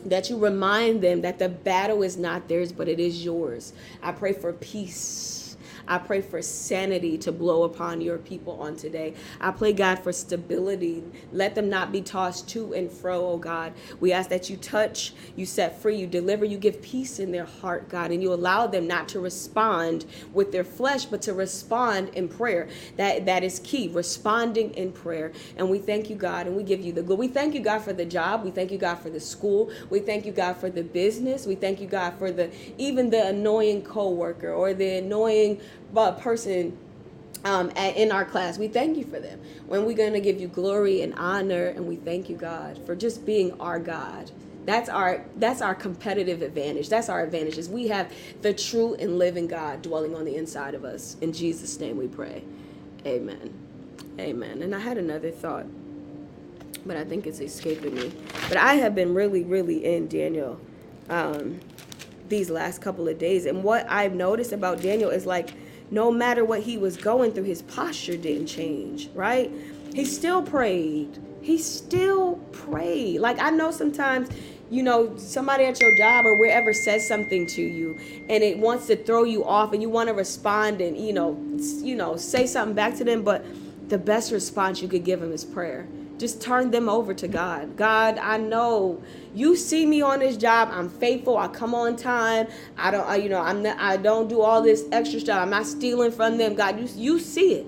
that 0.04 0.30
you 0.30 0.38
remind 0.38 1.02
them 1.02 1.22
that 1.22 1.40
the 1.40 1.48
battle 1.48 2.02
is 2.02 2.16
not 2.16 2.48
theirs, 2.48 2.70
but 2.70 2.88
it 2.88 3.00
is 3.00 3.24
yours. 3.24 3.72
I 4.00 4.12
pray 4.12 4.32
for 4.32 4.52
peace 4.52 5.47
I 5.88 5.98
pray 5.98 6.20
for 6.22 6.42
sanity 6.42 7.18
to 7.18 7.32
blow 7.32 7.64
upon 7.64 8.02
your 8.02 8.18
people 8.18 8.60
on 8.62 8.76
today. 8.76 9.14
I 9.40 9.52
pray, 9.52 9.72
God, 9.72 10.00
for 10.00 10.12
stability. 10.12 11.02
Let 11.32 11.56
them 11.56 11.70
not 11.70 11.92
be 11.92 12.02
tossed 12.02 12.48
to 12.50 12.74
and 12.74 12.90
fro, 12.90 13.26
oh 13.26 13.38
God. 13.38 13.72
We 14.00 14.12
ask 14.12 14.30
that 14.30 14.50
you 14.50 14.56
touch, 14.58 15.14
you 15.36 15.46
set 15.46 15.80
free, 15.82 15.96
you 15.96 16.06
deliver, 16.06 16.44
you 16.44 16.58
give 16.58 16.82
peace 16.82 17.18
in 17.18 17.32
their 17.32 17.46
heart, 17.46 17.88
God, 17.88 18.12
and 18.12 18.22
you 18.22 18.32
allow 18.32 18.66
them 18.68 18.86
not 18.86 19.08
to 19.10 19.20
respond 19.20 20.06
with 20.34 20.52
their 20.52 20.64
flesh, 20.64 21.06
but 21.06 21.22
to 21.22 21.34
respond 21.34 22.10
in 22.10 22.28
prayer. 22.28 22.68
That 22.96 23.26
that 23.26 23.44
is 23.44 23.60
key, 23.60 23.88
responding 23.88 24.72
in 24.74 24.92
prayer. 24.92 25.32
And 25.56 25.70
we 25.70 25.78
thank 25.78 26.10
you, 26.10 26.16
God, 26.16 26.46
and 26.46 26.56
we 26.56 26.62
give 26.62 26.80
you 26.80 26.92
the 26.92 27.02
good. 27.02 27.18
We 27.18 27.28
thank 27.28 27.54
you, 27.54 27.60
God, 27.60 27.80
for 27.80 27.92
the 27.92 28.04
job. 28.04 28.44
We 28.44 28.50
thank 28.50 28.70
you, 28.72 28.78
God, 28.78 28.96
for 28.96 29.10
the 29.10 29.20
school. 29.20 29.70
We 29.90 30.00
thank 30.00 30.26
you, 30.26 30.32
God, 30.32 30.54
for 30.54 30.70
the 30.70 30.82
business. 30.82 31.46
We 31.46 31.54
thank 31.54 31.80
you, 31.80 31.86
God, 31.86 32.14
for 32.18 32.30
the 32.30 32.50
even 32.78 33.10
the 33.10 33.28
annoying 33.28 33.82
coworker 33.82 34.52
or 34.52 34.74
the 34.74 34.98
annoying 34.98 35.60
person 35.94 36.76
um, 37.44 37.70
at, 37.76 37.96
in 37.96 38.12
our 38.12 38.24
class. 38.24 38.58
We 38.58 38.68
thank 38.68 38.96
you 38.96 39.04
for 39.04 39.20
them. 39.20 39.40
When 39.66 39.84
we're 39.84 39.96
going 39.96 40.12
to 40.12 40.20
give 40.20 40.40
you 40.40 40.48
glory 40.48 41.02
and 41.02 41.14
honor, 41.14 41.68
and 41.68 41.86
we 41.86 41.96
thank 41.96 42.28
you, 42.28 42.36
God, 42.36 42.84
for 42.84 42.94
just 42.94 43.24
being 43.24 43.58
our 43.60 43.78
God. 43.78 44.30
That's 44.64 44.90
our 44.90 45.24
that's 45.36 45.62
our 45.62 45.74
competitive 45.74 46.42
advantage. 46.42 46.90
That's 46.90 47.08
our 47.08 47.22
advantage 47.22 47.56
is 47.56 47.70
we 47.70 47.88
have 47.88 48.12
the 48.42 48.52
true 48.52 48.94
and 48.96 49.18
living 49.18 49.46
God 49.46 49.80
dwelling 49.80 50.14
on 50.14 50.26
the 50.26 50.36
inside 50.36 50.74
of 50.74 50.84
us. 50.84 51.16
In 51.22 51.32
Jesus' 51.32 51.80
name 51.80 51.96
we 51.96 52.06
pray. 52.06 52.44
Amen. 53.06 53.54
Amen. 54.18 54.60
And 54.60 54.74
I 54.74 54.80
had 54.80 54.98
another 54.98 55.30
thought, 55.30 55.64
but 56.84 56.98
I 56.98 57.04
think 57.04 57.26
it's 57.26 57.40
escaping 57.40 57.94
me. 57.94 58.12
But 58.48 58.58
I 58.58 58.74
have 58.74 58.94
been 58.94 59.14
really, 59.14 59.42
really 59.42 59.86
in 59.86 60.06
Daniel 60.06 60.60
um, 61.08 61.60
these 62.28 62.50
last 62.50 62.82
couple 62.82 63.08
of 63.08 63.18
days. 63.18 63.46
And 63.46 63.64
what 63.64 63.88
I've 63.88 64.14
noticed 64.14 64.52
about 64.52 64.82
Daniel 64.82 65.08
is 65.08 65.24
like 65.24 65.50
no 65.90 66.10
matter 66.10 66.44
what 66.44 66.60
he 66.60 66.78
was 66.78 66.96
going 66.96 67.32
through, 67.32 67.44
his 67.44 67.62
posture 67.62 68.16
didn't 68.16 68.46
change, 68.46 69.08
right? 69.14 69.50
He 69.94 70.04
still 70.04 70.42
prayed. 70.42 71.18
He 71.40 71.58
still 71.58 72.36
prayed. 72.52 73.20
Like 73.20 73.38
I 73.40 73.50
know 73.50 73.70
sometimes 73.70 74.28
you 74.70 74.82
know, 74.82 75.16
somebody 75.16 75.64
at 75.64 75.80
your 75.80 75.94
job 75.96 76.26
or 76.26 76.38
wherever 76.38 76.72
says 76.72 77.06
something 77.06 77.46
to 77.46 77.62
you 77.62 77.98
and 78.28 78.42
it 78.42 78.58
wants 78.58 78.86
to 78.88 78.96
throw 78.96 79.24
you 79.24 79.44
off 79.44 79.72
and 79.72 79.80
you 79.80 79.88
want 79.88 80.08
to 80.08 80.14
respond 80.14 80.80
and, 80.80 80.96
you 80.98 81.12
know, 81.12 81.38
you 81.78 81.96
know, 81.96 82.16
say 82.16 82.46
something 82.46 82.74
back 82.74 82.96
to 82.96 83.04
them, 83.04 83.22
but 83.22 83.44
the 83.88 83.98
best 83.98 84.30
response 84.30 84.82
you 84.82 84.88
could 84.88 85.04
give 85.04 85.20
them 85.20 85.32
is 85.32 85.44
prayer. 85.44 85.86
Just 86.18 86.42
turn 86.42 86.70
them 86.70 86.88
over 86.88 87.14
to 87.14 87.28
God. 87.28 87.76
God, 87.76 88.18
I 88.18 88.38
know 88.38 89.00
you 89.34 89.56
see 89.56 89.86
me 89.86 90.02
on 90.02 90.18
this 90.18 90.36
job. 90.36 90.68
I'm 90.72 90.88
faithful. 90.88 91.38
I 91.38 91.48
come 91.48 91.74
on 91.74 91.96
time. 91.96 92.48
I 92.76 92.90
don't, 92.90 93.06
I, 93.06 93.16
you 93.16 93.28
know, 93.28 93.40
I'm 93.40 93.62
not, 93.62 93.78
I 93.78 93.96
don't 93.96 94.28
do 94.28 94.40
all 94.40 94.60
this 94.62 94.84
extra 94.90 95.20
stuff. 95.20 95.40
I'm 95.40 95.50
not 95.50 95.66
stealing 95.66 96.10
from 96.10 96.38
them. 96.38 96.54
God, 96.54 96.80
you, 96.80 96.88
you 96.96 97.18
see 97.20 97.54
it. 97.54 97.66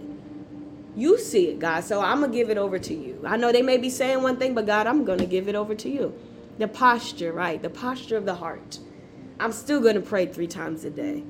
You 0.96 1.18
see 1.18 1.48
it, 1.48 1.60
God. 1.60 1.84
So 1.84 2.00
I'm 2.00 2.20
gonna 2.20 2.32
give 2.32 2.50
it 2.50 2.58
over 2.58 2.78
to 2.78 2.94
you. 2.94 3.22
I 3.24 3.36
know 3.36 3.52
they 3.52 3.62
may 3.62 3.76
be 3.78 3.88
saying 3.88 4.22
one 4.22 4.36
thing, 4.36 4.54
but 4.54 4.66
God, 4.66 4.86
I'm 4.86 5.04
gonna 5.04 5.26
give 5.26 5.48
it 5.48 5.54
over 5.54 5.74
to 5.74 5.88
you 5.88 6.12
the 6.58 6.68
posture, 6.68 7.32
right? 7.32 7.62
The 7.62 7.70
posture 7.70 8.18
of 8.18 8.26
the 8.26 8.34
heart. 8.34 8.78
I'm 9.38 9.52
still 9.52 9.82
to 9.82 10.00
pray 10.00 10.26
three 10.26 10.46
times 10.46 10.84
a 10.84 10.90
day. 10.90 11.22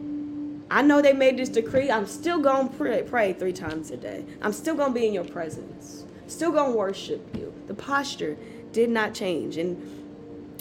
I 0.70 0.82
know 0.82 1.00
they 1.00 1.12
made 1.12 1.38
this 1.38 1.48
decree. 1.48 1.90
I'm 1.90 2.06
still 2.06 2.42
to 2.42 2.68
pray, 2.76 3.02
pray 3.02 3.32
three 3.32 3.52
times 3.52 3.92
a 3.92 3.96
day. 3.96 4.24
I'm 4.42 4.52
still 4.52 4.76
to 4.76 4.90
be 4.90 5.06
in 5.06 5.14
your 5.14 5.24
presence. 5.24 6.04
Still 6.30 6.52
to 6.52 6.70
worship 6.70 7.36
you. 7.36 7.52
The 7.66 7.74
posture 7.74 8.36
did 8.72 8.88
not 8.88 9.14
change. 9.14 9.56
And 9.56 9.76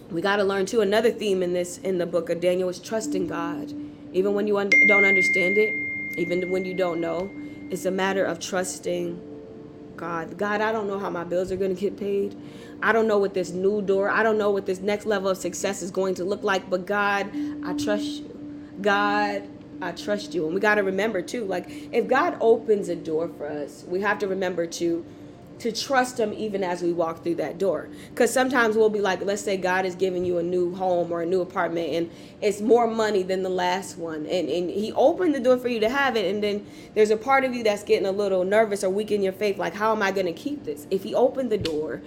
we 0.09 0.19
got 0.19 0.38
to 0.38 0.43
learn 0.43 0.65
too 0.65 0.81
another 0.81 1.11
theme 1.11 1.43
in 1.43 1.53
this 1.53 1.77
in 1.77 1.99
the 1.99 2.07
book 2.07 2.31
of 2.31 2.41
Daniel 2.41 2.69
is 2.69 2.79
trusting 2.79 3.27
God. 3.27 3.71
Even 4.11 4.33
when 4.33 4.47
you 4.47 4.57
un- 4.57 4.71
don't 4.88 5.05
understand 5.05 5.57
it, 5.57 5.71
even 6.17 6.49
when 6.49 6.65
you 6.65 6.73
don't 6.73 6.99
know, 6.99 7.29
it's 7.69 7.85
a 7.85 7.91
matter 7.91 8.25
of 8.25 8.39
trusting 8.39 9.21
God. 9.95 10.38
God, 10.39 10.61
I 10.61 10.71
don't 10.71 10.88
know 10.88 10.97
how 10.97 11.11
my 11.11 11.23
bills 11.23 11.51
are 11.51 11.55
going 11.55 11.75
to 11.75 11.79
get 11.79 11.97
paid. 11.97 12.35
I 12.81 12.91
don't 12.91 13.07
know 13.07 13.19
what 13.19 13.35
this 13.35 13.51
new 13.51 13.83
door, 13.83 14.09
I 14.09 14.23
don't 14.23 14.39
know 14.39 14.49
what 14.49 14.65
this 14.65 14.79
next 14.79 15.05
level 15.05 15.29
of 15.29 15.38
success 15.38 15.83
is 15.83 15.91
going 15.91 16.15
to 16.15 16.23
look 16.23 16.41
like, 16.41 16.67
but 16.67 16.88
God, 16.88 17.29
I 17.63 17.73
trust 17.73 18.05
you. 18.05 18.69
God, 18.81 19.47
I 19.81 19.91
trust 19.91 20.33
you. 20.33 20.45
And 20.45 20.55
we 20.55 20.61
got 20.61 20.75
to 20.75 20.83
remember 20.83 21.21
too, 21.21 21.45
like 21.45 21.69
if 21.91 22.07
God 22.07 22.38
opens 22.41 22.89
a 22.89 22.95
door 22.95 23.29
for 23.38 23.47
us, 23.47 23.85
we 23.88 24.01
have 24.01 24.17
to 24.19 24.27
remember 24.27 24.65
to 24.65 25.05
to 25.60 25.72
trust 25.72 26.20
him 26.20 26.34
even 26.34 26.63
as 26.63 26.82
we 26.82 26.92
walk 26.92 27.24
through 27.24 27.36
that 27.36 27.58
door 27.58 27.89
because 28.10 28.32
sometimes 28.32 28.75
we'll 28.75 28.89
be 28.89 29.01
like 29.01 29.22
let's 29.24 29.42
say 29.42 29.58
god 29.58 29.86
is 29.86 29.96
giving 29.96 30.25
you 30.25 30.38
a 30.38 30.44
new 30.44 30.74
home 30.75 31.12
or 31.12 31.22
a 31.22 31.25
new 31.25 31.42
apartment 31.42 31.89
and 31.94 32.12
it's 32.42 32.62
more 32.62 32.88
money 32.88 33.24
than 33.24 33.44
the 33.44 33.50
last 33.50 33.98
one 33.98 34.25
and, 34.28 34.50
and 34.50 34.70
he 34.70 34.92
opened 34.94 35.36
the 35.36 35.39
door 35.39 35.58
for 35.58 35.68
you 35.68 35.80
to 35.80 35.89
have 35.89 36.16
it 36.16 36.34
and 36.34 36.44
then 36.44 36.66
there's 36.96 37.12
a 37.12 37.18
part 37.18 37.44
of 37.44 37.54
you 37.54 37.63
that's 37.63 37.84
getting 37.84 38.08
a 38.08 38.12
little 38.12 38.44
nervous 38.44 38.84
or 38.84 38.89
weak 38.89 39.12
in 39.12 39.22
your 39.22 39.34
faith 39.34 39.58
like 39.58 39.74
how 39.74 39.92
am 39.92 40.01
i 40.01 40.12
going 40.12 40.25
to 40.25 40.34
keep 40.34 40.63
this 40.63 40.88
if 40.89 41.04
he 41.04 41.13
opened 41.13 41.51
the 41.51 41.58
door 41.58 42.01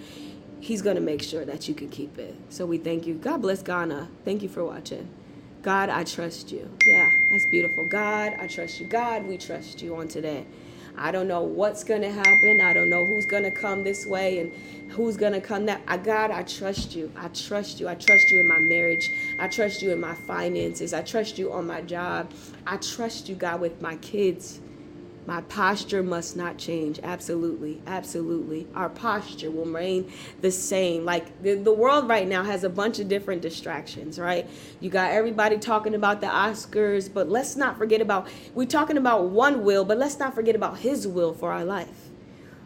he's 0.62 0.80
going 0.80 0.94
to 0.94 1.02
make 1.02 1.20
sure 1.20 1.44
that 1.44 1.68
you 1.68 1.74
can 1.74 1.88
keep 1.88 2.18
it. 2.18 2.34
So 2.48 2.64
we 2.64 2.78
thank 2.78 3.06
you. 3.06 3.14
God 3.14 3.42
bless 3.42 3.62
Ghana. 3.62 4.08
Thank 4.24 4.42
you 4.42 4.48
for 4.48 4.64
watching. 4.64 5.08
God, 5.62 5.90
I 5.90 6.04
trust 6.04 6.52
you. 6.52 6.70
Yeah, 6.86 7.10
that's 7.30 7.46
beautiful. 7.46 7.88
God, 7.88 8.34
I 8.40 8.46
trust 8.46 8.80
you. 8.80 8.86
God, 8.86 9.26
we 9.26 9.38
trust 9.38 9.82
you 9.82 9.96
on 9.96 10.08
today. 10.08 10.46
I 10.96 11.10
don't 11.10 11.28
know 11.28 11.42
what's 11.42 11.84
going 11.84 12.02
to 12.02 12.10
happen. 12.10 12.60
I 12.60 12.72
don't 12.72 12.90
know 12.90 13.04
who's 13.04 13.26
going 13.26 13.44
to 13.44 13.50
come 13.50 13.84
this 13.84 14.06
way 14.06 14.38
and 14.38 14.52
who's 14.92 15.16
going 15.16 15.32
to 15.32 15.40
come 15.40 15.66
that. 15.66 15.80
I, 15.88 15.96
God, 15.96 16.30
I 16.30 16.42
trust 16.42 16.94
you. 16.94 17.10
I 17.16 17.28
trust 17.28 17.80
you. 17.80 17.88
I 17.88 17.94
trust 17.94 18.30
you 18.30 18.40
in 18.40 18.48
my 18.48 18.58
marriage. 18.58 19.10
I 19.38 19.48
trust 19.48 19.82
you 19.82 19.90
in 19.90 20.00
my 20.00 20.14
finances. 20.14 20.92
I 20.92 21.02
trust 21.02 21.38
you 21.38 21.52
on 21.52 21.66
my 21.66 21.80
job. 21.80 22.30
I 22.66 22.76
trust 22.76 23.28
you, 23.28 23.34
God, 23.34 23.60
with 23.60 23.80
my 23.80 23.96
kids. 23.96 24.60
My 25.24 25.40
posture 25.42 26.02
must 26.02 26.36
not 26.36 26.58
change. 26.58 26.98
Absolutely. 27.02 27.80
Absolutely. 27.86 28.66
Our 28.74 28.88
posture 28.88 29.50
will 29.52 29.64
remain 29.64 30.10
the 30.40 30.50
same. 30.50 31.04
Like 31.04 31.42
the, 31.42 31.54
the 31.54 31.72
world 31.72 32.08
right 32.08 32.26
now 32.26 32.42
has 32.42 32.64
a 32.64 32.68
bunch 32.68 32.98
of 32.98 33.08
different 33.08 33.40
distractions, 33.40 34.18
right? 34.18 34.48
You 34.80 34.90
got 34.90 35.12
everybody 35.12 35.58
talking 35.58 35.94
about 35.94 36.20
the 36.20 36.26
Oscars, 36.26 37.12
but 37.12 37.28
let's 37.28 37.54
not 37.54 37.78
forget 37.78 38.00
about, 38.00 38.26
we're 38.54 38.66
talking 38.66 38.96
about 38.96 39.26
one 39.26 39.62
will, 39.64 39.84
but 39.84 39.96
let's 39.96 40.18
not 40.18 40.34
forget 40.34 40.56
about 40.56 40.78
His 40.78 41.06
will 41.06 41.32
for 41.32 41.52
our 41.52 41.64
life. 41.64 42.08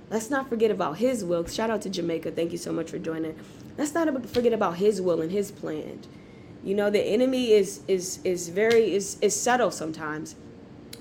Let's 0.08 0.30
not 0.30 0.48
forget 0.48 0.70
about 0.70 0.96
His 0.96 1.24
will. 1.24 1.44
Shout 1.46 1.68
out 1.68 1.82
to 1.82 1.90
Jamaica. 1.90 2.30
Thank 2.30 2.52
you 2.52 2.58
so 2.58 2.72
much 2.72 2.90
for 2.90 2.98
joining. 2.98 3.38
Let's 3.76 3.92
not 3.92 4.26
forget 4.30 4.54
about 4.54 4.76
His 4.76 5.02
will 5.02 5.20
and 5.20 5.30
His 5.30 5.50
plan. 5.50 6.00
You 6.64 6.74
know, 6.74 6.90
the 6.90 7.02
enemy 7.02 7.52
is 7.52 7.82
is 7.86 8.18
is 8.24 8.48
very 8.48 8.94
is 8.94 9.18
is 9.20 9.40
subtle 9.40 9.70
sometimes 9.70 10.34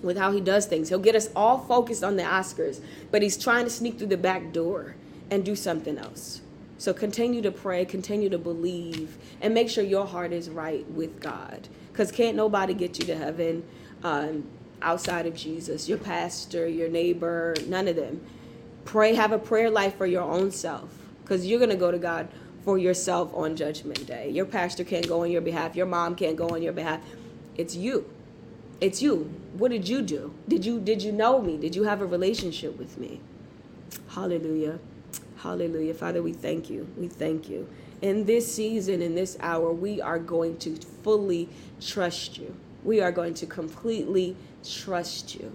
with 0.01 0.17
how 0.17 0.31
he 0.31 0.41
does 0.41 0.65
things. 0.65 0.89
He'll 0.89 0.99
get 0.99 1.15
us 1.15 1.29
all 1.35 1.59
focused 1.59 2.03
on 2.03 2.15
the 2.15 2.23
Oscars, 2.23 2.81
but 3.11 3.21
he's 3.21 3.37
trying 3.37 3.65
to 3.65 3.69
sneak 3.69 3.97
through 3.97 4.07
the 4.07 4.17
back 4.17 4.51
door 4.51 4.95
and 5.29 5.43
do 5.43 5.55
something 5.55 5.97
else. 5.97 6.41
So 6.77 6.93
continue 6.93 7.41
to 7.41 7.51
pray, 7.51 7.85
continue 7.85 8.29
to 8.29 8.37
believe, 8.37 9.17
and 9.41 9.53
make 9.53 9.69
sure 9.69 9.83
your 9.83 10.05
heart 10.05 10.33
is 10.33 10.49
right 10.49 10.89
with 10.91 11.21
God. 11.21 11.67
Because 11.91 12.11
can't 12.11 12.35
nobody 12.35 12.73
get 12.73 12.99
you 12.99 13.05
to 13.05 13.15
heaven 13.15 13.63
um, 14.03 14.45
outside 14.81 15.25
of 15.25 15.35
Jesus, 15.35 15.87
your 15.87 15.97
pastor, 15.97 16.67
your 16.67 16.89
neighbor, 16.89 17.55
none 17.67 17.87
of 17.87 17.95
them. 17.95 18.21
Pray, 18.83 19.15
have 19.15 19.31
a 19.31 19.39
prayer 19.39 19.69
life 19.69 19.97
for 19.97 20.05
your 20.05 20.23
own 20.23 20.51
self, 20.51 20.89
because 21.23 21.47
you're 21.47 21.59
going 21.59 21.71
to 21.71 21.77
go 21.77 21.91
to 21.91 21.97
God 21.97 22.27
for 22.63 22.77
yourself 22.77 23.33
on 23.33 23.55
Judgment 23.55 24.05
Day. 24.05 24.29
Your 24.29 24.45
pastor 24.45 24.83
can't 24.83 25.07
go 25.07 25.23
on 25.23 25.31
your 25.31 25.41
behalf, 25.41 25.75
your 25.75 25.85
mom 25.85 26.15
can't 26.15 26.35
go 26.35 26.49
on 26.49 26.61
your 26.61 26.73
behalf. 26.73 26.99
It's 27.55 27.75
you. 27.75 28.09
It's 28.81 29.01
you. 29.01 29.33
What 29.57 29.71
did 29.71 29.87
you 29.87 30.01
do? 30.01 30.33
Did 30.47 30.65
you 30.65 30.79
did 30.79 31.01
you 31.01 31.11
know 31.11 31.41
me? 31.41 31.57
Did 31.57 31.75
you 31.75 31.83
have 31.83 32.01
a 32.01 32.05
relationship 32.05 32.77
with 32.77 32.97
me? 32.97 33.21
Hallelujah. 34.09 34.79
Hallelujah. 35.37 35.93
Father, 35.93 36.21
we 36.21 36.33
thank 36.33 36.69
you. 36.69 36.87
We 36.97 37.07
thank 37.07 37.49
you. 37.49 37.67
In 38.01 38.25
this 38.25 38.53
season, 38.53 39.01
in 39.01 39.15
this 39.15 39.37
hour, 39.39 39.71
we 39.71 40.01
are 40.01 40.19
going 40.19 40.57
to 40.59 40.75
fully 41.03 41.47
trust 41.79 42.37
you. 42.37 42.55
We 42.83 42.99
are 42.99 43.11
going 43.11 43.33
to 43.35 43.45
completely 43.45 44.35
trust 44.63 45.35
you. 45.35 45.51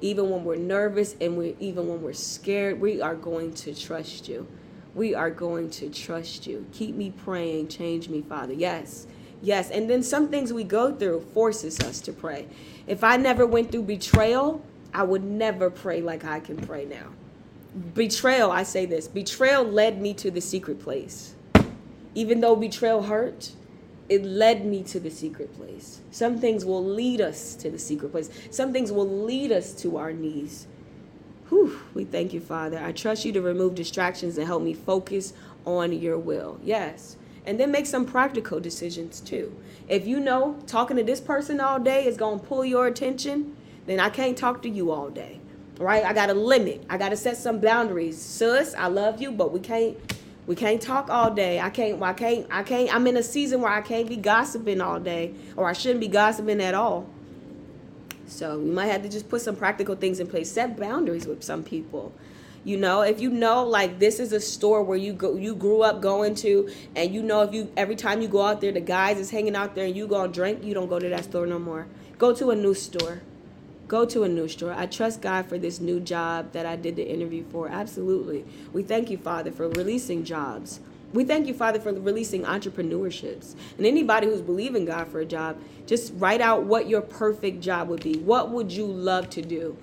Even 0.00 0.28
when 0.30 0.44
we're 0.44 0.56
nervous 0.56 1.14
and 1.20 1.38
we 1.38 1.56
even 1.60 1.88
when 1.88 2.02
we're 2.02 2.12
scared, 2.12 2.80
we 2.80 3.00
are 3.00 3.14
going 3.14 3.54
to 3.54 3.74
trust 3.74 4.28
you. 4.28 4.46
We 4.94 5.14
are 5.14 5.30
going 5.30 5.70
to 5.70 5.88
trust 5.90 6.46
you. 6.46 6.66
Keep 6.72 6.96
me 6.96 7.10
praying. 7.10 7.68
Change 7.68 8.08
me, 8.08 8.22
Father. 8.22 8.52
Yes. 8.52 9.06
Yes, 9.44 9.70
and 9.70 9.90
then 9.90 10.02
some 10.02 10.28
things 10.28 10.54
we 10.54 10.64
go 10.64 10.94
through 10.94 11.20
forces 11.34 11.78
us 11.80 12.00
to 12.00 12.12
pray. 12.14 12.46
If 12.86 13.04
I 13.04 13.18
never 13.18 13.44
went 13.46 13.70
through 13.70 13.82
betrayal, 13.82 14.64
I 14.94 15.02
would 15.02 15.22
never 15.22 15.68
pray 15.68 16.00
like 16.00 16.24
I 16.24 16.40
can 16.40 16.56
pray 16.56 16.86
now. 16.86 17.08
Betrayal, 17.92 18.50
I 18.50 18.62
say 18.62 18.86
this, 18.86 19.06
betrayal 19.06 19.62
led 19.62 20.00
me 20.00 20.14
to 20.14 20.30
the 20.30 20.40
secret 20.40 20.80
place. 20.80 21.34
Even 22.14 22.40
though 22.40 22.56
betrayal 22.56 23.02
hurt, 23.02 23.52
it 24.08 24.24
led 24.24 24.64
me 24.64 24.82
to 24.84 24.98
the 24.98 25.10
secret 25.10 25.54
place. 25.54 26.00
Some 26.10 26.38
things 26.38 26.64
will 26.64 26.84
lead 26.84 27.20
us 27.20 27.54
to 27.56 27.70
the 27.70 27.78
secret 27.78 28.12
place. 28.12 28.30
Some 28.50 28.72
things 28.72 28.92
will 28.92 29.24
lead 29.24 29.52
us 29.52 29.74
to 29.82 29.98
our 29.98 30.14
knees. 30.14 30.66
Whew, 31.50 31.80
we 31.92 32.04
thank 32.04 32.32
you, 32.32 32.40
Father. 32.40 32.78
I 32.78 32.92
trust 32.92 33.26
you 33.26 33.32
to 33.32 33.42
remove 33.42 33.74
distractions 33.74 34.38
and 34.38 34.46
help 34.46 34.62
me 34.62 34.72
focus 34.72 35.34
on 35.66 35.92
your 35.92 36.16
will. 36.16 36.58
Yes 36.64 37.18
and 37.46 37.60
then 37.60 37.70
make 37.70 37.86
some 37.86 38.04
practical 38.04 38.60
decisions 38.60 39.20
too. 39.20 39.54
If 39.88 40.06
you 40.06 40.20
know 40.20 40.58
talking 40.66 40.96
to 40.96 41.02
this 41.02 41.20
person 41.20 41.60
all 41.60 41.78
day 41.78 42.06
is 42.06 42.16
going 42.16 42.40
to 42.40 42.46
pull 42.46 42.64
your 42.64 42.86
attention, 42.86 43.56
then 43.86 44.00
I 44.00 44.10
can't 44.10 44.36
talk 44.36 44.62
to 44.62 44.68
you 44.68 44.90
all 44.90 45.10
day. 45.10 45.40
Right? 45.78 46.04
I 46.04 46.12
got 46.12 46.26
to 46.26 46.34
limit. 46.34 46.84
I 46.88 46.96
got 46.96 47.10
to 47.10 47.16
set 47.16 47.36
some 47.36 47.60
boundaries. 47.60 48.20
Sus, 48.20 48.74
I 48.74 48.86
love 48.86 49.20
you, 49.20 49.32
but 49.32 49.52
we 49.52 49.60
can't 49.60 49.96
we 50.46 50.54
can't 50.54 50.80
talk 50.80 51.10
all 51.10 51.30
day. 51.30 51.60
I 51.60 51.70
can't 51.70 52.00
I 52.02 52.12
can't 52.12 52.46
I 52.50 52.62
can't 52.62 52.94
I'm 52.94 53.06
in 53.06 53.16
a 53.16 53.22
season 53.22 53.60
where 53.60 53.72
I 53.72 53.80
can't 53.80 54.08
be 54.08 54.16
gossiping 54.16 54.80
all 54.80 55.00
day 55.00 55.34
or 55.56 55.68
I 55.68 55.72
shouldn't 55.72 56.00
be 56.00 56.08
gossiping 56.08 56.62
at 56.62 56.74
all. 56.74 57.08
So, 58.26 58.58
we 58.58 58.70
might 58.70 58.86
have 58.86 59.02
to 59.02 59.08
just 59.08 59.28
put 59.28 59.42
some 59.42 59.54
practical 59.54 59.94
things 59.96 60.18
in 60.18 60.26
place. 60.26 60.50
Set 60.50 60.78
boundaries 60.78 61.26
with 61.26 61.44
some 61.44 61.62
people 61.62 62.10
you 62.64 62.76
know 62.76 63.02
if 63.02 63.20
you 63.20 63.30
know 63.30 63.64
like 63.64 63.98
this 63.98 64.18
is 64.18 64.32
a 64.32 64.40
store 64.40 64.82
where 64.82 64.96
you 64.96 65.12
go 65.12 65.36
you 65.36 65.54
grew 65.54 65.82
up 65.82 66.00
going 66.00 66.34
to 66.34 66.68
and 66.96 67.14
you 67.14 67.22
know 67.22 67.42
if 67.42 67.52
you 67.52 67.70
every 67.76 67.94
time 67.96 68.20
you 68.20 68.28
go 68.28 68.42
out 68.42 68.60
there 68.60 68.72
the 68.72 68.80
guys 68.80 69.18
is 69.18 69.30
hanging 69.30 69.54
out 69.54 69.74
there 69.74 69.86
and 69.86 69.96
you 69.96 70.06
go 70.06 70.22
and 70.22 70.32
drink 70.34 70.64
you 70.64 70.74
don't 70.74 70.88
go 70.88 70.98
to 70.98 71.08
that 71.08 71.24
store 71.24 71.46
no 71.46 71.58
more 71.58 71.86
go 72.18 72.34
to 72.34 72.50
a 72.50 72.56
new 72.56 72.74
store 72.74 73.22
go 73.86 74.04
to 74.06 74.24
a 74.24 74.28
new 74.28 74.48
store 74.48 74.72
i 74.72 74.86
trust 74.86 75.20
god 75.20 75.46
for 75.46 75.58
this 75.58 75.78
new 75.78 76.00
job 76.00 76.50
that 76.52 76.64
i 76.64 76.74
did 76.74 76.96
the 76.96 77.06
interview 77.06 77.44
for 77.52 77.68
absolutely 77.68 78.44
we 78.72 78.82
thank 78.82 79.10
you 79.10 79.18
father 79.18 79.52
for 79.52 79.68
releasing 79.68 80.24
jobs 80.24 80.80
We 81.14 81.22
thank 81.22 81.46
you, 81.46 81.54
Father, 81.54 81.78
for 81.78 81.92
releasing 81.92 82.42
entrepreneurships. 82.42 83.54
And 83.78 83.86
anybody 83.86 84.26
who's 84.26 84.40
believing 84.40 84.84
God 84.84 85.06
for 85.06 85.20
a 85.20 85.24
job, 85.24 85.56
just 85.86 86.12
write 86.16 86.40
out 86.40 86.64
what 86.64 86.88
your 86.88 87.02
perfect 87.02 87.60
job 87.60 87.88
would 87.88 88.02
be. 88.02 88.16
What 88.18 88.50
would 88.50 88.72
you 88.72 88.84
love 88.84 89.30
to 89.30 89.40
do? 89.40 89.76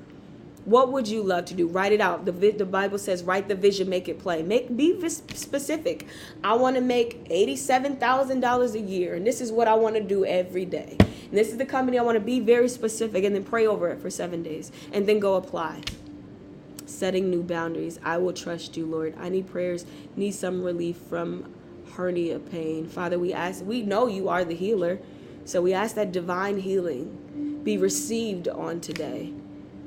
What 0.65 0.91
would 0.91 1.07
you 1.07 1.23
love 1.23 1.45
to 1.45 1.55
do? 1.55 1.67
Write 1.67 1.91
it 1.91 2.01
out. 2.01 2.25
The, 2.25 2.31
the 2.31 2.65
Bible 2.65 2.99
says, 2.99 3.23
write 3.23 3.47
the 3.47 3.55
vision, 3.55 3.89
make 3.89 4.07
it 4.07 4.19
play. 4.19 4.43
Make 4.43 4.75
be 4.77 5.09
specific. 5.09 6.07
I 6.43 6.53
want 6.53 6.75
to 6.75 6.81
make 6.81 7.25
eighty-seven 7.29 7.97
thousand 7.97 8.41
dollars 8.41 8.75
a 8.75 8.79
year, 8.79 9.15
and 9.15 9.25
this 9.25 9.41
is 9.41 9.51
what 9.51 9.67
I 9.67 9.73
want 9.73 9.95
to 9.95 10.01
do 10.01 10.23
every 10.23 10.65
day. 10.65 10.97
And 10.99 11.37
this 11.37 11.49
is 11.49 11.57
the 11.57 11.65
company 11.65 11.97
I 11.97 12.03
want 12.03 12.15
to 12.15 12.23
be 12.23 12.39
very 12.39 12.69
specific, 12.69 13.23
and 13.23 13.35
then 13.35 13.43
pray 13.43 13.65
over 13.65 13.89
it 13.89 13.99
for 13.99 14.11
seven 14.11 14.43
days, 14.43 14.71
and 14.93 15.07
then 15.07 15.19
go 15.19 15.35
apply. 15.35 15.81
Setting 16.85 17.31
new 17.31 17.41
boundaries. 17.41 17.99
I 18.03 18.17
will 18.17 18.33
trust 18.33 18.77
you, 18.77 18.85
Lord. 18.85 19.15
I 19.19 19.29
need 19.29 19.49
prayers. 19.49 19.85
Need 20.15 20.33
some 20.33 20.61
relief 20.61 20.97
from 20.97 21.51
hernia 21.95 22.37
pain, 22.37 22.87
Father. 22.87 23.17
We 23.17 23.33
ask. 23.33 23.65
We 23.65 23.81
know 23.81 24.05
you 24.05 24.29
are 24.29 24.45
the 24.45 24.55
healer, 24.55 24.99
so 25.43 25.59
we 25.61 25.73
ask 25.73 25.95
that 25.95 26.11
divine 26.11 26.59
healing 26.59 27.61
be 27.63 27.77
received 27.79 28.47
on 28.47 28.79
today. 28.79 29.33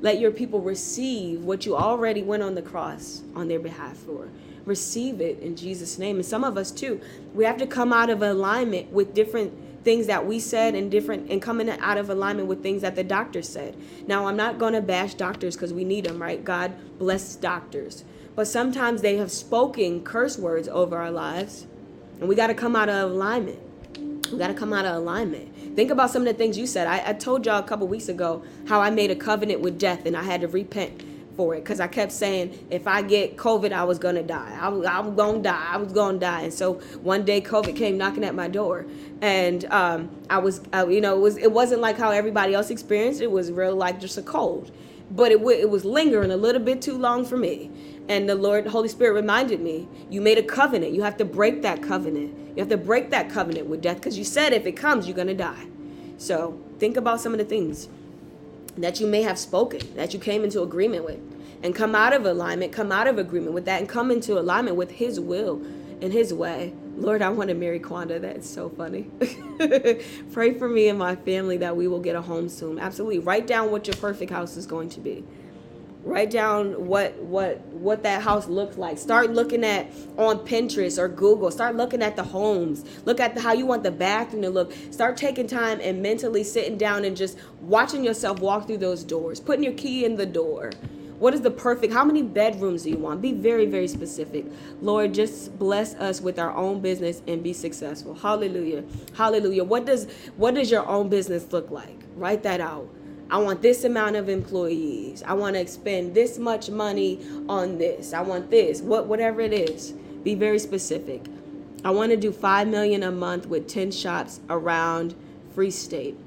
Let 0.01 0.19
your 0.19 0.31
people 0.31 0.61
receive 0.61 1.43
what 1.43 1.65
you 1.65 1.75
already 1.75 2.21
went 2.21 2.43
on 2.43 2.55
the 2.55 2.61
cross 2.61 3.23
on 3.35 3.47
their 3.47 3.59
behalf 3.59 3.97
for. 3.97 4.27
Receive 4.65 5.21
it 5.21 5.39
in 5.39 5.55
Jesus' 5.55 5.97
name. 5.97 6.17
And 6.17 6.25
some 6.25 6.43
of 6.43 6.57
us 6.57 6.71
too, 6.71 6.99
we 7.33 7.45
have 7.45 7.57
to 7.57 7.67
come 7.67 7.93
out 7.93 8.09
of 8.09 8.21
alignment 8.21 8.91
with 8.91 9.13
different 9.13 9.53
things 9.83 10.07
that 10.07 10.25
we 10.25 10.39
said 10.39 10.73
and 10.73 10.89
different 10.89 11.29
and 11.29 11.41
coming 11.41 11.69
out 11.69 11.97
of 11.97 12.09
alignment 12.09 12.47
with 12.47 12.63
things 12.63 12.81
that 12.81 12.95
the 12.95 13.03
doctor 13.03 13.41
said. 13.41 13.75
Now, 14.07 14.25
I'm 14.25 14.35
not 14.35 14.57
going 14.57 14.73
to 14.73 14.81
bash 14.81 15.13
doctors 15.13 15.55
because 15.55 15.73
we 15.73 15.85
need 15.85 16.05
them, 16.05 16.21
right? 16.21 16.43
God 16.43 16.73
bless 16.97 17.35
doctors. 17.35 18.03
But 18.35 18.47
sometimes 18.47 19.01
they 19.01 19.17
have 19.17 19.31
spoken 19.31 20.03
curse 20.03 20.37
words 20.37 20.67
over 20.67 20.97
our 20.97 21.11
lives, 21.11 21.67
and 22.19 22.27
we 22.27 22.35
got 22.35 22.47
to 22.47 22.53
come 22.53 22.75
out 22.75 22.89
of 22.89 23.11
alignment. 23.11 23.59
We 24.31 24.39
got 24.39 24.47
to 24.47 24.53
come 24.53 24.73
out 24.73 24.85
of 24.85 24.95
alignment. 24.95 25.54
Think 25.75 25.91
about 25.91 26.09
some 26.09 26.21
of 26.21 26.27
the 26.27 26.33
things 26.33 26.57
you 26.57 26.67
said. 26.67 26.87
I, 26.87 27.09
I 27.09 27.13
told 27.13 27.45
y'all 27.45 27.59
a 27.59 27.63
couple 27.63 27.87
weeks 27.87 28.07
ago 28.07 28.43
how 28.67 28.79
I 28.79 28.89
made 28.89 29.11
a 29.11 29.15
covenant 29.15 29.59
with 29.59 29.77
death 29.77 30.05
and 30.05 30.15
I 30.15 30.23
had 30.23 30.41
to 30.41 30.47
repent 30.47 31.03
for 31.35 31.53
it 31.53 31.63
because 31.63 31.81
I 31.81 31.87
kept 31.87 32.13
saying 32.13 32.67
if 32.69 32.87
I 32.87 33.01
get 33.01 33.35
COVID, 33.35 33.73
I 33.73 33.83
was 33.83 33.99
gonna 33.99 34.23
die. 34.23 34.57
I 34.59 34.69
was, 34.69 34.87
I 34.87 35.01
gonna 35.09 35.41
die. 35.41 35.67
I 35.69 35.77
was 35.77 35.91
gonna 35.91 36.17
die. 36.17 36.43
And 36.43 36.53
so 36.53 36.75
one 37.01 37.25
day 37.25 37.41
COVID 37.41 37.75
came 37.75 37.97
knocking 37.97 38.23
at 38.23 38.33
my 38.33 38.47
door, 38.47 38.85
and 39.21 39.65
um, 39.65 40.09
I 40.29 40.37
was, 40.37 40.61
uh, 40.73 40.87
you 40.87 41.01
know, 41.01 41.17
it 41.17 41.21
was 41.21 41.37
it 41.37 41.51
wasn't 41.51 41.81
like 41.81 41.97
how 41.97 42.11
everybody 42.11 42.53
else 42.53 42.69
experienced. 42.69 43.21
It 43.21 43.31
was 43.31 43.51
real 43.51 43.75
like 43.75 43.99
just 43.99 44.17
a 44.17 44.21
cold, 44.21 44.71
but 45.11 45.31
it 45.31 45.39
w- 45.39 45.59
it 45.59 45.69
was 45.69 45.83
lingering 45.83 46.31
a 46.31 46.37
little 46.37 46.61
bit 46.61 46.81
too 46.81 46.97
long 46.97 47.25
for 47.25 47.37
me. 47.37 47.69
And 48.07 48.29
the 48.29 48.35
Lord, 48.35 48.67
Holy 48.67 48.87
Spirit 48.87 49.13
reminded 49.13 49.59
me, 49.59 49.87
you 50.09 50.21
made 50.21 50.37
a 50.37 50.43
covenant. 50.43 50.93
You 50.93 51.01
have 51.03 51.17
to 51.17 51.25
break 51.25 51.63
that 51.63 51.81
covenant. 51.81 52.37
You 52.55 52.61
have 52.61 52.69
to 52.69 52.77
break 52.77 53.09
that 53.09 53.29
covenant 53.29 53.67
with 53.67 53.81
death 53.81 53.97
because 53.97 54.17
you 54.17 54.23
said 54.23 54.53
if 54.53 54.65
it 54.65 54.73
comes, 54.73 55.07
you're 55.07 55.15
going 55.15 55.27
to 55.27 55.33
die. 55.33 55.65
So 56.17 56.59
think 56.79 56.97
about 56.97 57.19
some 57.19 57.33
of 57.33 57.39
the 57.39 57.45
things 57.45 57.89
that 58.77 58.99
you 58.99 59.07
may 59.07 59.23
have 59.23 59.39
spoken, 59.39 59.81
that 59.95 60.13
you 60.13 60.19
came 60.19 60.43
into 60.43 60.61
agreement 60.61 61.05
with, 61.05 61.19
and 61.63 61.73
come 61.73 61.95
out 61.95 62.13
of 62.13 62.25
alignment, 62.25 62.71
come 62.71 62.91
out 62.91 63.07
of 63.07 63.17
agreement 63.17 63.53
with 63.53 63.65
that, 63.65 63.79
and 63.79 63.89
come 63.89 64.11
into 64.11 64.37
alignment 64.37 64.77
with 64.77 64.91
His 64.91 65.19
will 65.19 65.61
and 66.01 66.13
His 66.13 66.33
way. 66.33 66.73
Lord, 66.97 67.21
I 67.21 67.29
want 67.29 67.49
to 67.49 67.55
marry 67.55 67.79
Quanda. 67.79 68.21
That's 68.21 68.49
so 68.49 68.69
funny. 68.69 69.09
Pray 70.31 70.53
for 70.53 70.69
me 70.69 70.87
and 70.87 70.99
my 70.99 71.15
family 71.15 71.57
that 71.57 71.75
we 71.75 71.87
will 71.87 71.99
get 71.99 72.15
a 72.15 72.21
home 72.21 72.47
soon. 72.47 72.79
Absolutely. 72.79 73.19
Write 73.19 73.47
down 73.47 73.71
what 73.71 73.87
your 73.87 73.95
perfect 73.97 74.31
house 74.31 74.55
is 74.55 74.65
going 74.65 74.89
to 74.89 74.99
be 74.99 75.25
write 76.05 76.29
down 76.29 76.85
what 76.85 77.15
what 77.23 77.59
what 77.73 78.03
that 78.03 78.21
house 78.21 78.47
looks 78.47 78.77
like. 78.77 78.97
Start 78.97 79.31
looking 79.31 79.63
at 79.65 79.87
on 80.17 80.39
pinterest 80.39 80.97
or 80.99 81.09
google. 81.09 81.51
Start 81.51 81.75
looking 81.75 82.01
at 82.01 82.15
the 82.15 82.23
homes. 82.23 82.85
Look 83.05 83.19
at 83.19 83.35
the, 83.35 83.41
how 83.41 83.53
you 83.53 83.65
want 83.65 83.83
the 83.83 83.91
bathroom 83.91 84.43
to 84.43 84.49
look. 84.49 84.71
Start 84.91 85.17
taking 85.17 85.47
time 85.47 85.79
and 85.81 86.01
mentally 86.01 86.43
sitting 86.43 86.77
down 86.77 87.03
and 87.03 87.17
just 87.17 87.37
watching 87.59 88.03
yourself 88.03 88.39
walk 88.39 88.67
through 88.67 88.77
those 88.77 89.03
doors. 89.03 89.39
Putting 89.39 89.63
your 89.63 89.73
key 89.73 90.05
in 90.05 90.15
the 90.15 90.25
door. 90.25 90.71
What 91.17 91.33
is 91.33 91.41
the 91.41 91.51
perfect 91.51 91.93
how 91.93 92.03
many 92.03 92.21
bedrooms 92.21 92.83
do 92.83 92.91
you 92.91 92.97
want? 92.97 93.21
Be 93.21 93.31
very 93.31 93.65
very 93.65 93.87
specific. 93.87 94.45
Lord 94.81 95.13
just 95.13 95.57
bless 95.57 95.95
us 95.95 96.21
with 96.21 96.37
our 96.37 96.51
own 96.51 96.81
business 96.81 97.23
and 97.27 97.41
be 97.41 97.53
successful. 97.53 98.13
Hallelujah. 98.13 98.83
Hallelujah. 99.15 99.63
What 99.63 99.85
does 99.85 100.07
what 100.37 100.53
does 100.53 100.69
your 100.69 100.85
own 100.87 101.09
business 101.09 101.51
look 101.51 101.71
like? 101.71 101.97
Write 102.15 102.43
that 102.43 102.61
out 102.61 102.94
I 103.29 103.37
want 103.39 103.61
this 103.61 103.83
amount 103.83 104.15
of 104.15 104.29
employees. 104.29 105.23
I 105.23 105.33
want 105.33 105.55
to 105.55 105.67
spend 105.67 106.13
this 106.13 106.37
much 106.37 106.69
money 106.69 107.19
on 107.49 107.77
this. 107.77 108.13
I 108.13 108.21
want 108.21 108.51
this. 108.51 108.81
What 108.81 109.07
whatever 109.07 109.41
it 109.41 109.53
is. 109.53 109.91
Be 110.23 110.35
very 110.35 110.59
specific. 110.59 111.25
I 111.83 111.91
want 111.91 112.11
to 112.11 112.17
do 112.17 112.31
5 112.31 112.67
million 112.67 113.03
a 113.03 113.11
month 113.11 113.47
with 113.47 113.67
10 113.67 113.91
shops 113.91 114.39
around 114.49 115.15
Free 115.53 115.71
State. 115.71 116.17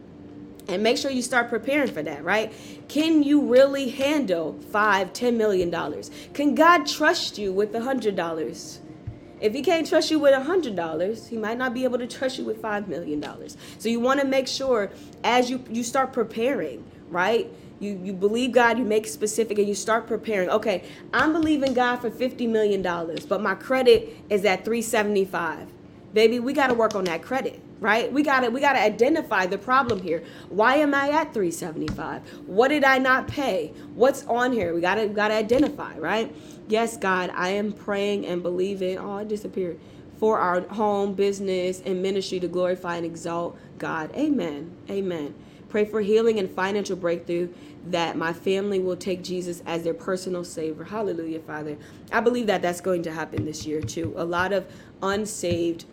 And 0.69 0.83
make 0.83 0.99
sure 0.99 1.11
you 1.11 1.23
start 1.23 1.49
preparing 1.49 1.91
for 1.91 2.03
that, 2.03 2.23
right? 2.25 2.53
Can 2.89 3.23
you 3.23 3.41
really 3.41 3.89
handle 3.89 4.59
five, 4.71 5.15
ten 5.15 5.39
million 5.39 5.71
dollars? 5.71 6.11
Can 6.35 6.55
God 6.55 6.87
trust 6.87 7.39
you 7.39 7.53
with 7.53 7.75
a 7.75 7.81
hundred 7.81 8.17
dollars? 8.17 8.81
If 9.41 9.55
he 9.55 9.63
can't 9.63 9.87
trust 9.87 10.11
you 10.11 10.19
with 10.19 10.35
a 10.35 10.43
hundred 10.43 10.77
dollars, 10.77 11.29
he 11.29 11.37
might 11.37 11.59
not 11.59 11.75
be 11.75 11.85
able 11.85 11.99
to 11.99 12.07
trust 12.07 12.39
you 12.39 12.45
with 12.45 12.61
five 12.61 12.89
million 12.89 13.21
dollars. 13.21 13.57
So 13.79 13.89
you 13.89 14.01
want 14.01 14.21
to 14.21 14.27
make 14.27 14.49
sure 14.49 14.91
as 15.25 15.51
you 15.51 15.65
you 15.71 15.85
start 15.85 16.13
preparing 16.13 16.85
right? 17.11 17.51
You 17.81 18.01
you 18.03 18.13
believe 18.13 18.53
God, 18.53 18.79
you 18.79 18.85
make 18.85 19.07
specific, 19.07 19.59
and 19.59 19.69
you 19.69 19.75
start 19.75 20.07
preparing. 20.07 20.51
Okay, 20.51 20.85
I'm 21.15 21.33
believing 21.33 21.75
God 21.75 21.97
for 21.97 22.11
fifty 22.11 22.47
million 22.47 22.83
dollars, 22.83 23.25
but 23.27 23.41
my 23.41 23.55
credit 23.55 24.17
is 24.29 24.45
at 24.45 24.65
three 24.65 24.83
seventy 24.83 25.25
five. 25.25 25.69
Baby, 26.13 26.41
we 26.41 26.53
got 26.53 26.69
to 26.69 26.75
work 26.75 26.95
on 26.97 27.05
that 27.05 27.23
credit, 27.23 27.61
right? 27.81 28.13
We 28.13 28.23
got 28.23 28.41
to 28.41 28.51
we 28.51 28.61
got 28.61 28.75
to 28.75 28.81
identify 28.81 29.47
the 29.47 29.59
problem 29.59 30.03
here. 30.03 30.25
Why 30.49 30.77
am 30.77 30.95
I 30.95 31.11
at 31.11 31.33
375? 31.35 32.23
What 32.49 32.69
did 32.69 32.85
I 32.85 32.99
not 32.99 33.29
pay? 33.29 33.73
What's 33.95 34.27
on 34.27 34.53
here? 34.53 34.75
We 34.75 34.81
got 34.81 34.97
to 34.97 35.09
got 35.09 35.29
to 35.29 35.35
identify, 35.35 35.97
right? 35.99 36.35
Yes, 36.69 36.99
God, 36.99 37.31
I 37.35 37.51
am 37.51 37.73
praying 37.73 38.27
and 38.27 38.43
believing. 38.43 38.99
Oh, 38.99 39.17
it 39.19 39.29
disappeared. 39.29 39.79
For 40.19 40.39
our 40.39 40.61
home, 40.61 41.15
business, 41.15 41.81
and 41.85 42.03
ministry 42.03 42.41
to 42.41 42.49
glorify 42.49 42.97
and 42.97 43.07
exalt 43.07 43.59
God. 43.79 44.15
Amen. 44.15 44.77
Amen. 44.91 45.35
Pray 45.69 45.85
for 45.85 46.01
healing 46.01 46.39
and 46.39 46.51
financial 46.51 46.97
breakthrough 46.97 47.49
that 47.87 48.17
my 48.17 48.33
family 48.33 48.81
will 48.81 48.97
take 48.97 49.23
Jesus 49.23 49.63
as 49.65 49.85
their 49.85 49.95
personal 49.95 50.45
savior. 50.45 50.85
Hallelujah, 50.85 51.41
Father. 51.41 51.79
I 52.13 52.21
believe 52.21 52.47
that 52.49 52.63
that's 52.63 52.81
going 52.81 53.03
to 53.05 53.13
happen 53.13 53.45
this 53.45 53.67
year 53.67 53.81
too. 53.81 54.13
A 54.17 54.25
lot 54.25 54.53
of 54.53 54.67
unsaved 55.03 55.85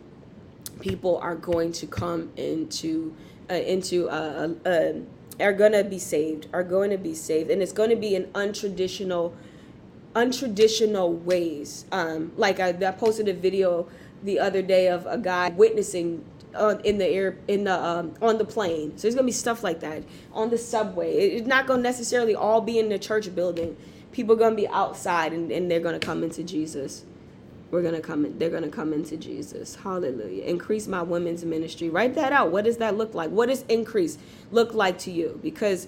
people 0.80 1.18
are 1.18 1.36
going 1.36 1.72
to 1.74 1.88
come 1.88 2.32
into 2.36 3.16
uh, 3.50 3.54
into 3.54 4.10
uh, 4.10 4.56
uh, 4.66 4.70
uh 4.70 4.94
are 5.40 5.54
going 5.54 5.74
to 5.74 5.84
be 5.84 6.00
saved, 6.00 6.48
are 6.54 6.64
going 6.64 6.90
to 6.90 6.98
be 6.98 7.14
saved, 7.14 7.50
and 7.50 7.62
it's 7.62 7.74
going 7.74 7.90
to 7.90 7.96
be 7.96 8.16
an 8.16 8.26
untraditional 8.34 9.34
untraditional 10.16 11.22
ways. 11.24 11.86
Um, 11.92 12.32
like 12.38 12.60
I, 12.60 12.70
I 12.70 12.92
posted 12.92 13.28
a 13.28 13.34
video 13.34 13.88
the 14.24 14.40
other 14.40 14.62
day 14.62 14.88
of 14.88 15.06
a 15.06 15.18
guy 15.18 15.50
witnessing 15.50 16.24
uh, 16.56 16.78
in 16.84 16.98
the 16.98 17.06
air 17.06 17.38
in 17.48 17.66
the 17.66 17.84
um, 17.86 18.14
on 18.22 18.38
the 18.38 18.46
plane. 18.46 18.98
So 18.98 19.04
there's 19.04 19.16
gonna 19.16 19.26
be 19.26 19.32
stuff 19.32 19.64
like 19.64 19.82
that 19.82 20.04
on 20.34 20.50
the 20.50 20.58
subway. 20.58 21.14
It's 21.14 21.48
not 21.48 21.68
gonna 21.68 21.84
necessarily 21.84 22.34
all 22.34 22.62
be 22.62 22.80
in 22.80 22.90
the 22.90 22.98
church 22.98 23.34
building. 23.36 23.76
People 24.12 24.36
are 24.36 24.40
gonna 24.40 24.56
be 24.56 24.68
outside 24.70 25.34
and, 25.34 25.52
and 25.52 25.70
they're 25.70 25.82
gonna 25.82 26.00
come 26.00 26.24
into 26.24 26.44
Jesus. 26.44 27.04
We're 27.72 27.82
gonna 27.82 28.00
come 28.00 28.26
in, 28.26 28.40
they're 28.40 28.50
gonna 28.50 28.70
come 28.70 28.94
into 28.94 29.18
Jesus. 29.18 29.76
Hallelujah. 29.76 30.44
Increase 30.44 30.88
my 30.88 31.02
women's 31.02 31.44
ministry. 31.44 31.90
Write 31.90 32.16
that 32.16 32.32
out. 32.32 32.52
What 32.52 32.64
does 32.64 32.78
that 32.78 32.96
look 32.96 33.14
like? 33.14 33.32
What 33.32 33.50
does 33.50 33.64
increase 33.68 34.18
look 34.52 34.74
like 34.74 34.98
to 35.00 35.12
you? 35.12 35.40
Because 35.44 35.88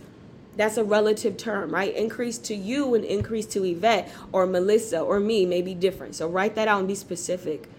that's 0.57 0.75
a 0.77 0.83
relative 0.83 1.37
term, 1.37 1.71
right? 1.71 1.95
Increase 1.95 2.37
to 2.39 2.55
you 2.55 2.95
and 2.95 3.05
increase 3.05 3.45
to 3.47 3.63
Yvette 3.63 4.11
or 4.31 4.45
Melissa 4.47 4.99
or 4.99 5.19
me 5.19 5.45
may 5.45 5.61
be 5.61 5.75
different. 5.75 6.15
So 6.15 6.27
write 6.27 6.55
that 6.55 6.67
out 6.67 6.79
and 6.79 6.87
be 6.87 6.95
specific 6.95 7.69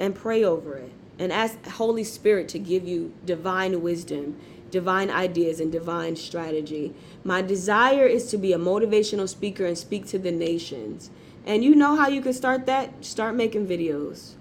and 0.00 0.14
pray 0.14 0.42
over 0.42 0.76
it 0.76 0.90
and 1.18 1.30
ask 1.30 1.64
Holy 1.66 2.02
Spirit 2.02 2.48
to 2.48 2.58
give 2.58 2.88
you 2.88 3.12
divine 3.24 3.82
wisdom, 3.82 4.38
divine 4.70 5.10
ideas, 5.10 5.60
and 5.60 5.70
divine 5.70 6.16
strategy. 6.16 6.94
My 7.22 7.42
desire 7.42 8.06
is 8.06 8.30
to 8.30 8.38
be 8.38 8.54
a 8.54 8.58
motivational 8.58 9.28
speaker 9.28 9.66
and 9.66 9.76
speak 9.76 10.06
to 10.06 10.18
the 10.18 10.32
nations. 10.32 11.10
And 11.44 11.62
you 11.62 11.74
know 11.74 11.96
how 11.96 12.08
you 12.08 12.22
can 12.22 12.32
start 12.32 12.66
that? 12.66 13.04
Start 13.04 13.34
making 13.34 13.66
videos. 13.66 14.32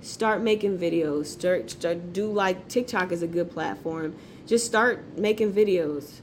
Start 0.00 0.40
making 0.40 0.78
videos. 0.78 1.26
Start, 1.26 1.70
start 1.70 2.12
do 2.12 2.30
like 2.32 2.68
TikTok 2.68 3.12
is 3.12 3.22
a 3.22 3.26
good 3.26 3.50
platform. 3.50 4.14
Just 4.46 4.64
start 4.64 5.18
making 5.18 5.52
videos. 5.52 6.20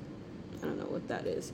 I 0.62 0.66
don't 0.66 0.80
know 0.80 0.86
what 0.86 1.08
that 1.08 1.26
is. 1.26 1.52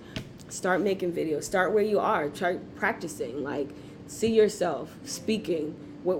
Start 0.49 0.81
making 0.81 1.13
videos. 1.13 1.43
Start 1.43 1.73
where 1.73 1.83
you 1.83 1.99
are. 1.99 2.33
Start 2.33 2.75
practicing. 2.75 3.43
Like 3.43 3.69
see 4.07 4.33
yourself 4.33 4.95
speaking 5.03 5.75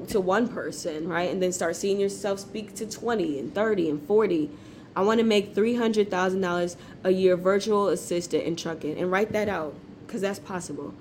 to 0.10 0.20
one 0.20 0.48
person, 0.50 1.08
right? 1.08 1.30
And 1.32 1.42
then 1.42 1.52
start 1.52 1.76
seeing 1.76 2.00
yourself 2.00 2.40
speak 2.40 2.76
to 2.76 2.86
20 2.86 3.40
and 3.40 3.56
30 3.56 3.90
and 3.90 4.08
40. 4.08 4.50
I 4.96 5.02
want 5.02 5.20
to 5.20 5.24
make 5.24 5.56
$300,000 5.56 6.76
a 7.04 7.12
year 7.12 7.38
virtual 7.38 7.88
assistant 7.90 8.44
in 8.44 8.56
trucking 8.56 8.98
and 8.98 9.12
write 9.12 9.32
that 9.32 9.48
out 9.48 9.76
because 10.06 10.22
that's 10.22 10.40
possible. 10.40 10.94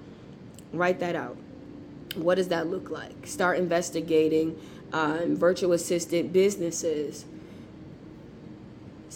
Write 0.73 1.01
that 1.01 1.17
out. 1.17 1.37
What 2.15 2.37
does 2.37 2.49
that 2.49 2.69
look 2.69 2.91
like? 2.91 3.27
Start 3.27 3.59
investigating 3.59 4.59
um, 4.93 5.37
virtual 5.37 5.73
assistant 5.73 6.33
businesses. 6.33 7.25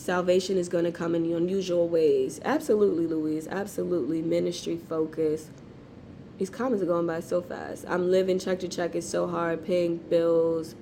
Salvation 0.01 0.57
is 0.57 0.71
going 0.71 0.85
to 0.85 0.93
come 0.93 1.15
in 1.15 1.31
unusual 1.31 1.87
ways. 1.87 2.41
Absolutely, 2.43 3.07
Louise. 3.07 3.47
Absolutely. 3.47 4.23
Ministry 4.23 4.79
focus. 4.79 5.51
These 6.39 6.49
comments 6.49 6.83
are 6.83 6.87
going 6.87 7.07
by 7.07 7.21
so 7.21 7.43
fast. 7.43 7.85
I'm 7.87 8.11
living 8.11 8.39
check 8.39 8.61
to 8.61 8.69
check. 8.69 8.95
It's 8.95 9.07
so 9.07 9.27
hard. 9.27 9.63
Paying 9.67 9.99
bills. 9.99 10.75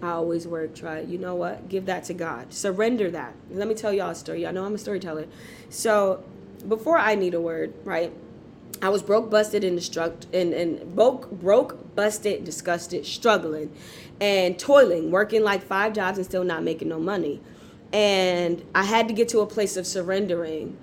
I 0.00 0.10
always 0.10 0.46
work. 0.46 0.76
Try. 0.76 1.00
You 1.00 1.18
know 1.18 1.34
what? 1.34 1.68
Give 1.68 1.86
that 1.86 2.04
to 2.04 2.14
God. 2.14 2.52
Surrender 2.54 3.10
that. 3.10 3.34
Let 3.50 3.66
me 3.66 3.74
tell 3.74 3.92
y'all 3.92 4.10
a 4.10 4.14
story. 4.14 4.46
I 4.46 4.52
know 4.52 4.64
I'm 4.64 4.76
a 4.76 4.78
storyteller. 4.78 5.26
So 5.70 6.22
before 6.68 6.98
I 6.98 7.16
need 7.16 7.34
a 7.34 7.40
word, 7.40 7.74
right? 7.82 8.12
I 8.84 8.90
was 8.90 9.02
broke, 9.02 9.30
busted, 9.30 9.64
and 9.64 9.78
destruct, 9.78 10.26
and 10.34 10.52
and 10.52 10.94
broke, 10.94 11.30
broke, 11.30 11.96
busted, 11.96 12.44
disgusted, 12.44 13.06
struggling, 13.06 13.74
and 14.20 14.58
toiling, 14.58 15.10
working 15.10 15.42
like 15.42 15.62
five 15.62 15.94
jobs 15.94 16.18
and 16.18 16.26
still 16.26 16.44
not 16.44 16.62
making 16.62 16.88
no 16.88 17.00
money. 17.00 17.40
And 17.94 18.62
I 18.74 18.82
had 18.82 19.08
to 19.08 19.14
get 19.14 19.30
to 19.30 19.40
a 19.40 19.46
place 19.46 19.78
of 19.78 19.86
surrendering, 19.86 20.76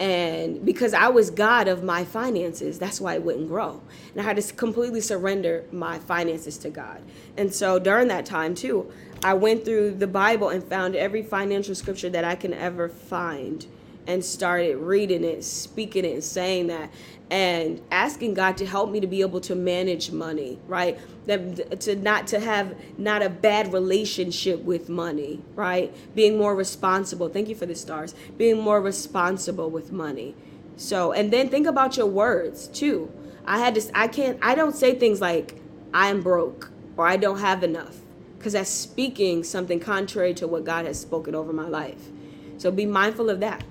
and 0.00 0.64
because 0.64 0.94
I 0.94 1.08
was 1.08 1.28
God 1.28 1.68
of 1.68 1.84
my 1.84 2.06
finances, 2.06 2.78
that's 2.78 3.02
why 3.02 3.16
it 3.16 3.22
wouldn't 3.22 3.48
grow. 3.48 3.82
And 4.12 4.22
I 4.22 4.24
had 4.24 4.36
to 4.36 4.54
completely 4.54 5.02
surrender 5.02 5.66
my 5.70 5.98
finances 5.98 6.56
to 6.58 6.70
God. 6.70 7.02
And 7.36 7.52
so 7.52 7.78
during 7.78 8.08
that 8.08 8.24
time 8.24 8.54
too, 8.54 8.90
I 9.22 9.34
went 9.34 9.66
through 9.66 9.96
the 9.96 10.06
Bible 10.06 10.48
and 10.48 10.64
found 10.64 10.96
every 10.96 11.22
financial 11.22 11.74
scripture 11.74 12.08
that 12.08 12.24
I 12.24 12.34
can 12.34 12.54
ever 12.54 12.88
find 12.88 13.66
and 14.06 14.24
started 14.24 14.76
reading 14.76 15.24
it, 15.24 15.44
speaking 15.44 16.04
it, 16.04 16.12
and 16.12 16.24
saying 16.24 16.66
that, 16.68 16.90
and 17.30 17.80
asking 17.90 18.34
God 18.34 18.56
to 18.58 18.66
help 18.66 18.90
me 18.90 19.00
to 19.00 19.06
be 19.06 19.22
able 19.22 19.40
to 19.42 19.54
manage 19.54 20.10
money, 20.10 20.58
right? 20.66 20.98
That 21.26 21.80
to 21.80 21.96
not 21.96 22.26
to 22.28 22.40
have 22.40 22.76
not 22.98 23.22
a 23.22 23.30
bad 23.30 23.72
relationship 23.72 24.60
with 24.62 24.88
money, 24.88 25.40
right? 25.54 25.94
Being 26.14 26.36
more 26.36 26.54
responsible. 26.54 27.28
Thank 27.28 27.48
you 27.48 27.54
for 27.54 27.66
the 27.66 27.74
stars. 27.74 28.14
Being 28.36 28.58
more 28.60 28.82
responsible 28.82 29.70
with 29.70 29.92
money. 29.92 30.34
So, 30.76 31.12
and 31.12 31.32
then 31.32 31.48
think 31.48 31.66
about 31.66 31.96
your 31.96 32.06
words 32.06 32.66
too. 32.66 33.10
I 33.46 33.58
had 33.58 33.76
to. 33.76 33.90
I 33.94 34.08
can't. 34.08 34.38
I 34.42 34.54
don't 34.54 34.76
say 34.76 34.94
things 34.94 35.20
like 35.20 35.54
"I'm 35.94 36.20
broke" 36.22 36.70
or 36.96 37.06
"I 37.06 37.16
don't 37.16 37.38
have 37.38 37.62
enough," 37.62 37.96
because 38.36 38.52
that's 38.52 38.70
speaking 38.70 39.42
something 39.44 39.80
contrary 39.80 40.34
to 40.34 40.46
what 40.46 40.64
God 40.64 40.86
has 40.86 41.00
spoken 41.00 41.34
over 41.34 41.52
my 41.52 41.68
life. 41.68 42.10
So 42.58 42.70
be 42.70 42.84
mindful 42.84 43.30
of 43.30 43.40
that 43.40 43.64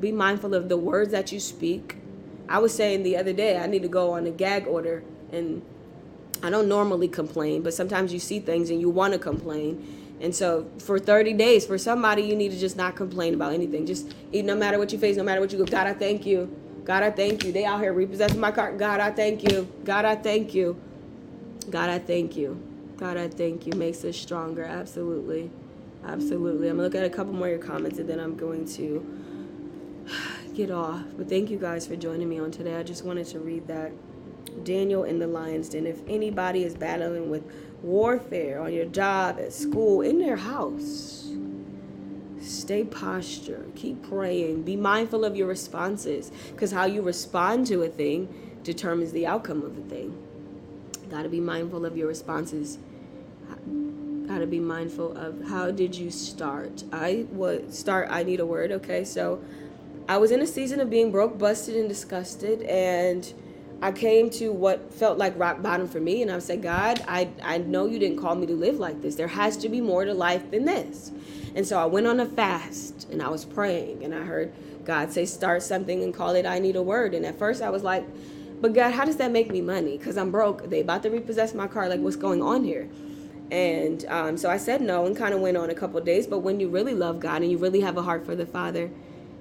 be 0.00 0.12
mindful 0.12 0.54
of 0.54 0.68
the 0.68 0.76
words 0.76 1.12
that 1.12 1.32
you 1.32 1.40
speak. 1.40 1.96
I 2.48 2.58
was 2.58 2.74
saying 2.74 3.02
the 3.02 3.16
other 3.16 3.32
day, 3.32 3.58
I 3.58 3.66
need 3.66 3.82
to 3.82 3.88
go 3.88 4.12
on 4.12 4.26
a 4.26 4.30
gag 4.30 4.66
order, 4.66 5.04
and 5.30 5.62
I 6.42 6.50
don't 6.50 6.68
normally 6.68 7.08
complain, 7.08 7.62
but 7.62 7.74
sometimes 7.74 8.12
you 8.12 8.18
see 8.18 8.40
things 8.40 8.70
and 8.70 8.80
you 8.80 8.88
want 8.88 9.12
to 9.12 9.18
complain. 9.18 10.16
And 10.20 10.34
so 10.34 10.70
for 10.78 10.98
30 10.98 11.34
days, 11.34 11.66
for 11.66 11.78
somebody, 11.78 12.22
you 12.22 12.36
need 12.36 12.50
to 12.50 12.58
just 12.58 12.76
not 12.76 12.96
complain 12.96 13.34
about 13.34 13.52
anything. 13.52 13.86
Just 13.86 14.14
eat 14.32 14.44
no 14.44 14.54
matter 14.54 14.78
what 14.78 14.92
you 14.92 14.98
face, 14.98 15.16
no 15.16 15.22
matter 15.22 15.40
what 15.40 15.52
you 15.52 15.58
go, 15.58 15.64
God, 15.64 15.86
I 15.86 15.94
thank 15.94 16.26
you. 16.26 16.54
God, 16.84 17.02
I 17.02 17.10
thank 17.10 17.44
you. 17.44 17.52
They 17.52 17.64
out 17.64 17.80
here 17.80 17.92
repossessing 17.92 18.40
my 18.40 18.50
car. 18.50 18.72
God, 18.72 19.00
I 19.00 19.10
thank 19.10 19.44
you. 19.50 19.70
God, 19.84 20.04
I 20.04 20.16
thank 20.16 20.54
you. 20.54 20.80
God, 21.70 21.88
I 21.88 21.98
thank 21.98 22.36
you. 22.36 22.60
God, 22.96 23.16
I 23.16 23.28
thank 23.28 23.66
you. 23.66 23.72
Makes 23.74 24.04
us 24.04 24.16
stronger. 24.16 24.64
Absolutely. 24.64 25.50
Absolutely. 26.04 26.68
I'm 26.68 26.76
going 26.76 26.90
to 26.90 26.96
look 26.96 27.04
at 27.04 27.04
a 27.04 27.14
couple 27.14 27.32
more 27.32 27.46
of 27.46 27.52
your 27.52 27.60
comments 27.60 27.98
and 27.98 28.08
then 28.08 28.18
I'm 28.18 28.36
going 28.36 28.66
to 28.76 29.06
get 30.54 30.70
off. 30.70 31.02
But 31.16 31.28
thank 31.28 31.50
you 31.50 31.58
guys 31.58 31.86
for 31.86 31.96
joining 31.96 32.28
me 32.28 32.38
on 32.38 32.50
today. 32.50 32.76
I 32.76 32.82
just 32.82 33.04
wanted 33.04 33.26
to 33.28 33.40
read 33.40 33.66
that. 33.68 33.92
Daniel 34.64 35.04
in 35.04 35.18
the 35.18 35.26
lion's 35.26 35.68
den. 35.68 35.86
If 35.86 36.00
anybody 36.08 36.64
is 36.64 36.74
battling 36.74 37.30
with 37.30 37.44
warfare 37.82 38.60
on 38.60 38.72
your 38.72 38.86
job, 38.86 39.38
at 39.38 39.52
school, 39.52 40.02
in 40.02 40.18
their 40.18 40.36
house, 40.36 41.30
stay 42.40 42.84
posture. 42.84 43.66
Keep 43.76 44.08
praying. 44.08 44.62
Be 44.62 44.76
mindful 44.76 45.24
of 45.24 45.36
your 45.36 45.46
responses 45.46 46.30
because 46.50 46.72
how 46.72 46.84
you 46.84 47.02
respond 47.02 47.66
to 47.68 47.82
a 47.82 47.88
thing 47.88 48.60
determines 48.64 49.12
the 49.12 49.26
outcome 49.26 49.62
of 49.62 49.76
the 49.76 49.82
thing. 49.82 50.16
Got 51.08 51.22
to 51.22 51.28
be 51.28 51.40
mindful 51.40 51.84
of 51.86 51.96
your 51.96 52.08
responses. 52.08 52.78
Got 54.26 54.38
to 54.38 54.46
be 54.46 54.60
mindful 54.60 55.16
of 55.16 55.42
how 55.48 55.70
did 55.70 55.96
you 55.96 56.10
start. 56.10 56.84
I 56.92 57.26
would 57.32 57.74
start. 57.74 58.08
I 58.10 58.22
need 58.22 58.38
a 58.40 58.46
word. 58.46 58.70
Okay, 58.70 59.04
so 59.04 59.42
I 60.10 60.16
was 60.16 60.32
in 60.32 60.42
a 60.42 60.46
season 60.46 60.80
of 60.80 60.90
being 60.90 61.12
broke, 61.12 61.38
busted, 61.38 61.76
and 61.76 61.88
disgusted, 61.88 62.62
and 62.62 63.32
I 63.80 63.92
came 63.92 64.28
to 64.30 64.50
what 64.50 64.92
felt 64.92 65.18
like 65.18 65.38
rock 65.38 65.62
bottom 65.62 65.86
for 65.86 66.00
me, 66.00 66.20
and 66.20 66.32
I 66.32 66.40
said, 66.40 66.62
God, 66.62 67.04
I, 67.06 67.28
I 67.44 67.58
know 67.58 67.86
you 67.86 68.00
didn't 68.00 68.18
call 68.18 68.34
me 68.34 68.44
to 68.48 68.54
live 68.54 68.80
like 68.80 69.02
this. 69.02 69.14
There 69.14 69.28
has 69.28 69.56
to 69.58 69.68
be 69.68 69.80
more 69.80 70.04
to 70.04 70.12
life 70.12 70.50
than 70.50 70.64
this. 70.64 71.12
And 71.54 71.64
so 71.64 71.78
I 71.78 71.84
went 71.84 72.08
on 72.08 72.18
a 72.18 72.26
fast, 72.26 73.08
and 73.12 73.22
I 73.22 73.28
was 73.28 73.44
praying, 73.44 74.02
and 74.02 74.12
I 74.12 74.22
heard 74.22 74.52
God 74.84 75.12
say, 75.12 75.26
start 75.26 75.62
something 75.62 76.02
and 76.02 76.12
call 76.12 76.34
it 76.34 76.44
I 76.44 76.58
Need 76.58 76.74
a 76.74 76.82
Word. 76.82 77.14
And 77.14 77.24
at 77.24 77.38
first 77.38 77.62
I 77.62 77.70
was 77.70 77.84
like, 77.84 78.04
but 78.60 78.72
God, 78.72 78.90
how 78.90 79.04
does 79.04 79.18
that 79.18 79.30
make 79.30 79.48
me 79.52 79.60
money? 79.60 79.96
Because 79.96 80.18
I'm 80.18 80.32
broke. 80.32 80.68
They 80.68 80.80
about 80.80 81.04
to 81.04 81.10
repossess 81.10 81.54
my 81.54 81.68
car. 81.68 81.88
Like, 81.88 82.00
what's 82.00 82.16
going 82.16 82.42
on 82.42 82.64
here? 82.64 82.88
And 83.52 84.04
um, 84.06 84.36
so 84.36 84.50
I 84.50 84.56
said 84.56 84.80
no 84.80 85.06
and 85.06 85.16
kind 85.16 85.34
of 85.34 85.40
went 85.40 85.56
on 85.56 85.70
a 85.70 85.74
couple 85.74 86.00
days. 86.00 86.26
But 86.26 86.40
when 86.40 86.58
you 86.58 86.68
really 86.68 86.94
love 86.94 87.20
God 87.20 87.42
and 87.42 87.50
you 87.52 87.58
really 87.58 87.82
have 87.82 87.96
a 87.96 88.02
heart 88.02 88.26
for 88.26 88.34
the 88.34 88.44
Father, 88.46 88.90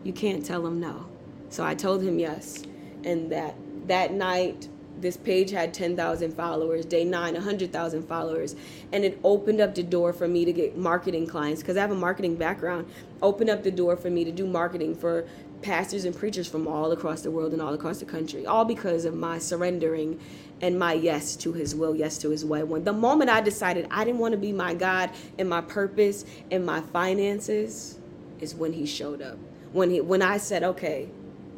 you 0.04 0.14
can't 0.14 0.46
tell 0.46 0.66
him 0.66 0.80
no. 0.80 1.06
So 1.50 1.64
I 1.64 1.76
told 1.76 2.02
him 2.02 2.20
yes. 2.20 2.64
And 3.04 3.32
that 3.32 3.56
that 3.88 4.14
night 4.14 4.70
this 5.02 5.16
page 5.16 5.52
had 5.52 5.74
10,000 5.74 6.34
followers, 6.34 6.86
day 6.86 7.06
9 7.06 7.34
100,000 7.34 8.04
followers, 8.04 8.56
and 8.92 9.06
it 9.06 9.18
opened 9.24 9.62
up 9.62 9.74
the 9.74 9.84
door 9.84 10.12
for 10.12 10.28
me 10.28 10.44
to 10.44 10.52
get 10.52 10.78
marketing 10.78 11.26
clients 11.26 11.64
cuz 11.64 11.78
I 11.78 11.82
have 11.82 11.92
a 11.92 11.96
marketing 11.96 12.36
background. 12.36 12.88
Opened 13.22 13.50
up 13.50 13.64
the 13.64 13.72
door 13.72 13.96
for 13.96 14.10
me 14.10 14.24
to 14.26 14.32
do 14.32 14.46
marketing 14.46 14.96
for 14.96 15.26
pastors 15.62 16.06
and 16.06 16.16
preachers 16.16 16.48
from 16.48 16.68
all 16.68 16.92
across 16.92 17.22
the 17.22 17.32
world 17.32 17.52
and 17.54 17.62
all 17.62 17.74
across 17.74 18.00
the 18.00 18.06
country, 18.06 18.46
all 18.46 18.66
because 18.66 19.06
of 19.06 19.14
my 19.14 19.38
surrendering 19.38 20.20
and 20.62 20.78
my 20.78 20.94
yes 20.94 21.36
to 21.38 21.54
his 21.54 21.76
will, 21.76 21.96
yes 21.96 22.18
to 22.18 22.30
his 22.30 22.46
way. 22.46 22.64
When 22.64 22.84
the 22.84 22.94
moment 22.94 23.30
I 23.30 23.42
decided 23.42 23.88
I 23.92 24.04
didn't 24.04 24.20
want 24.20 24.34
to 24.34 24.38
be 24.38 24.52
my 24.52 24.74
God 24.74 25.12
and 25.38 25.50
my 25.50 25.62
purpose 25.62 26.26
and 26.52 26.66
my 26.66 26.82
finances 26.82 28.00
is 28.40 28.56
when 28.56 28.74
he 28.74 28.86
showed 28.86 29.22
up 29.22 29.38
when 29.72 29.92
he 29.92 30.02
when 30.02 30.22
I 30.22 30.38
said, 30.38 30.64
"Okay, 30.64 31.10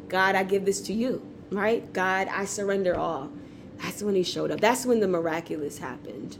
God, 0.08 0.34
I 0.34 0.44
give 0.44 0.64
this 0.64 0.80
to 0.82 0.92
you." 0.92 1.26
Right? 1.50 1.92
God, 1.92 2.28
I 2.28 2.46
surrender 2.46 2.96
all. 2.96 3.30
That's 3.78 4.02
when 4.02 4.14
he 4.14 4.22
showed 4.22 4.50
up. 4.50 4.60
That's 4.60 4.86
when 4.86 5.00
the 5.00 5.08
miraculous 5.08 5.78
happened. 5.78 6.38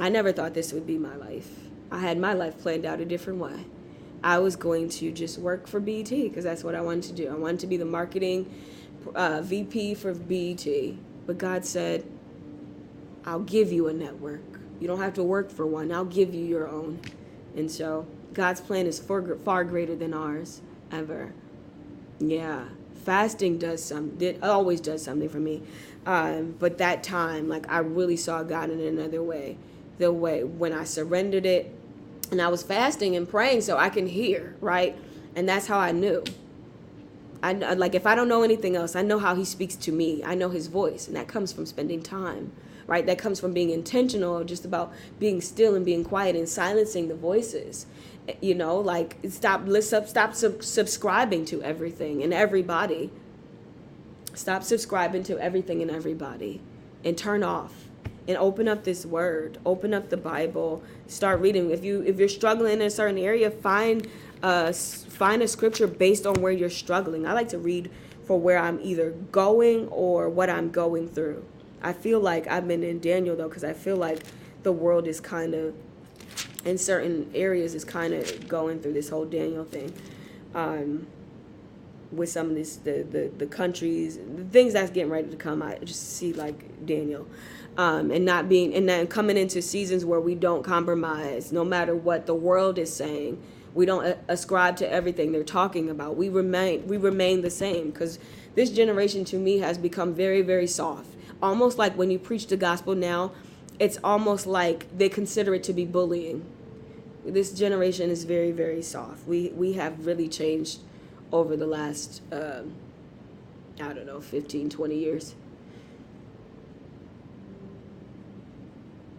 I 0.00 0.08
never 0.08 0.32
thought 0.32 0.54
this 0.54 0.72
would 0.72 0.86
be 0.86 0.98
my 0.98 1.14
life. 1.14 1.48
I 1.90 2.00
had 2.00 2.18
my 2.18 2.32
life 2.32 2.58
planned 2.58 2.84
out 2.84 3.00
a 3.00 3.04
different 3.04 3.38
way. 3.38 3.66
I 4.24 4.38
was 4.38 4.56
going 4.56 4.88
to 4.88 5.12
just 5.12 5.38
work 5.38 5.68
for 5.68 5.78
BET 5.78 6.08
because 6.08 6.44
that's 6.44 6.64
what 6.64 6.74
I 6.74 6.80
wanted 6.80 7.04
to 7.04 7.12
do. 7.12 7.28
I 7.30 7.34
wanted 7.34 7.60
to 7.60 7.66
be 7.66 7.76
the 7.76 7.84
marketing 7.84 8.52
uh, 9.14 9.42
VP 9.42 9.94
for 9.94 10.14
BET. 10.14 10.66
But 11.26 11.38
God 11.38 11.64
said, 11.64 12.04
I'll 13.26 13.40
give 13.40 13.70
you 13.70 13.88
a 13.88 13.92
network. 13.92 14.42
You 14.80 14.88
don't 14.88 15.00
have 15.00 15.14
to 15.14 15.22
work 15.22 15.50
for 15.50 15.66
one. 15.66 15.92
I'll 15.92 16.04
give 16.04 16.34
you 16.34 16.44
your 16.44 16.68
own. 16.68 17.00
And 17.54 17.70
so 17.70 18.06
God's 18.32 18.60
plan 18.60 18.86
is 18.86 18.98
far 18.98 19.64
greater 19.64 19.94
than 19.94 20.12
ours 20.12 20.62
ever. 20.94 21.32
Yeah, 22.18 22.64
fasting 23.04 23.58
does 23.58 23.82
some. 23.82 24.16
It 24.20 24.42
always 24.42 24.80
does 24.80 25.02
something 25.02 25.28
for 25.28 25.40
me. 25.40 25.62
Um, 26.06 26.54
but 26.58 26.78
that 26.78 27.02
time, 27.02 27.48
like 27.48 27.70
I 27.70 27.78
really 27.78 28.16
saw 28.16 28.42
God 28.42 28.70
in 28.70 28.80
another 28.80 29.22
way. 29.22 29.56
The 29.98 30.12
way 30.12 30.42
when 30.42 30.72
I 30.72 30.84
surrendered 30.84 31.46
it, 31.46 31.72
and 32.30 32.40
I 32.40 32.48
was 32.48 32.62
fasting 32.62 33.14
and 33.16 33.28
praying 33.28 33.60
so 33.60 33.76
I 33.76 33.90
can 33.90 34.06
hear 34.06 34.56
right, 34.60 34.96
and 35.36 35.48
that's 35.48 35.66
how 35.66 35.78
I 35.78 35.92
knew. 35.92 36.24
I 37.42 37.52
like 37.52 37.94
if 37.94 38.06
I 38.06 38.14
don't 38.14 38.28
know 38.28 38.42
anything 38.42 38.74
else, 38.74 38.96
I 38.96 39.02
know 39.02 39.18
how 39.18 39.34
He 39.34 39.44
speaks 39.44 39.76
to 39.76 39.92
me. 39.92 40.22
I 40.24 40.34
know 40.34 40.48
His 40.48 40.68
voice, 40.68 41.06
and 41.06 41.16
that 41.16 41.28
comes 41.28 41.52
from 41.52 41.66
spending 41.66 42.02
time 42.02 42.52
right? 42.86 43.06
That 43.06 43.16
comes 43.16 43.40
from 43.40 43.54
being 43.54 43.70
intentional, 43.70 44.44
just 44.44 44.66
about 44.66 44.92
being 45.18 45.40
still 45.40 45.74
and 45.74 45.84
being 45.86 46.04
quiet 46.04 46.36
and 46.36 46.46
silencing 46.46 47.08
the 47.08 47.14
voices 47.14 47.86
you 48.40 48.54
know 48.54 48.78
like 48.78 49.16
stop 49.28 49.62
listen 49.66 50.06
stop 50.06 50.34
sub- 50.34 50.62
subscribing 50.62 51.44
to 51.46 51.62
everything 51.62 52.22
and 52.22 52.32
everybody. 52.32 53.10
Stop 54.34 54.64
subscribing 54.64 55.22
to 55.24 55.38
everything 55.38 55.80
and 55.80 55.90
everybody 55.90 56.60
and 57.04 57.16
turn 57.16 57.42
off 57.42 57.84
and 58.26 58.36
open 58.38 58.66
up 58.66 58.84
this 58.84 59.04
word 59.04 59.58
open 59.66 59.92
up 59.92 60.08
the 60.08 60.16
bible 60.16 60.82
start 61.06 61.40
reading. 61.40 61.70
If 61.70 61.84
you 61.84 62.02
if 62.02 62.18
you're 62.18 62.28
struggling 62.28 62.74
in 62.74 62.82
a 62.82 62.90
certain 62.90 63.18
area 63.18 63.50
find 63.50 64.08
uh 64.42 64.72
find 64.72 65.42
a 65.42 65.48
scripture 65.48 65.86
based 65.86 66.26
on 66.26 66.34
where 66.40 66.52
you're 66.52 66.70
struggling. 66.70 67.26
I 67.26 67.32
like 67.32 67.50
to 67.50 67.58
read 67.58 67.90
for 68.24 68.40
where 68.40 68.58
i'm 68.58 68.80
either 68.82 69.10
going 69.32 69.86
or 69.88 70.30
what 70.30 70.48
i'm 70.48 70.70
going 70.70 71.08
through. 71.08 71.44
I 71.82 71.92
feel 71.92 72.20
like 72.20 72.46
i've 72.48 72.66
been 72.66 72.82
in 72.82 73.00
daniel 73.00 73.36
though 73.36 73.48
because 73.48 73.64
i 73.64 73.74
feel 73.74 73.96
like 73.96 74.22
the 74.62 74.72
world 74.72 75.06
is 75.06 75.20
kind 75.20 75.54
of 75.54 75.74
in 76.64 76.78
certain 76.78 77.30
areas 77.34 77.74
is 77.74 77.84
kind 77.84 78.14
of 78.14 78.48
going 78.48 78.80
through 78.80 78.94
this 78.94 79.08
whole 79.08 79.24
Daniel 79.24 79.64
thing. 79.64 79.92
Um, 80.54 81.06
with 82.12 82.28
some 82.28 82.50
of 82.50 82.54
this 82.54 82.76
the, 82.76 83.04
the 83.10 83.30
the 83.38 83.46
countries 83.46 84.18
the 84.36 84.44
things 84.44 84.72
that's 84.72 84.90
getting 84.90 85.10
ready 85.10 85.28
to 85.28 85.36
come 85.36 85.62
i 85.62 85.76
just 85.78 86.16
see 86.16 86.32
like 86.32 86.86
daniel. 86.86 87.26
Um, 87.76 88.12
and 88.12 88.24
not 88.24 88.48
being 88.48 88.72
and 88.72 88.88
then 88.88 89.08
coming 89.08 89.36
into 89.36 89.60
seasons 89.60 90.04
where 90.04 90.20
we 90.20 90.36
don't 90.36 90.62
compromise 90.62 91.50
no 91.50 91.64
matter 91.64 91.92
what 91.92 92.26
the 92.26 92.34
world 92.34 92.78
is 92.78 92.94
saying 92.94 93.42
we 93.74 93.84
don't 93.84 94.16
ascribe 94.28 94.76
to 94.76 94.88
everything 94.88 95.32
they're 95.32 95.42
talking 95.42 95.90
about. 95.90 96.16
We 96.16 96.28
remain 96.28 96.86
we 96.86 96.96
remain 96.96 97.40
the 97.40 97.50
same 97.50 97.90
because 97.90 98.20
this 98.54 98.70
generation 98.70 99.24
to 99.26 99.36
me 99.36 99.58
has 99.58 99.76
become 99.76 100.14
very 100.14 100.42
very 100.42 100.68
soft. 100.68 101.08
Almost 101.42 101.76
like 101.76 101.98
when 101.98 102.12
you 102.12 102.18
preach 102.20 102.46
the 102.46 102.56
gospel 102.56 102.94
now 102.94 103.32
it's 103.80 103.98
almost 104.04 104.46
like 104.46 104.86
they 104.96 105.08
consider 105.08 105.54
it 105.54 105.64
to 105.64 105.72
be 105.72 105.84
bullying 105.84 106.44
this 107.24 107.52
generation 107.52 108.10
is 108.10 108.24
very 108.24 108.52
very 108.52 108.82
soft. 108.82 109.26
We 109.26 109.48
we 109.50 109.74
have 109.74 110.06
really 110.06 110.28
changed 110.28 110.80
over 111.32 111.56
the 111.56 111.66
last 111.66 112.22
um, 112.30 112.74
i 113.80 113.92
don't 113.92 114.06
know 114.06 114.20
15 114.20 114.70
20 114.70 114.94
years. 114.94 115.34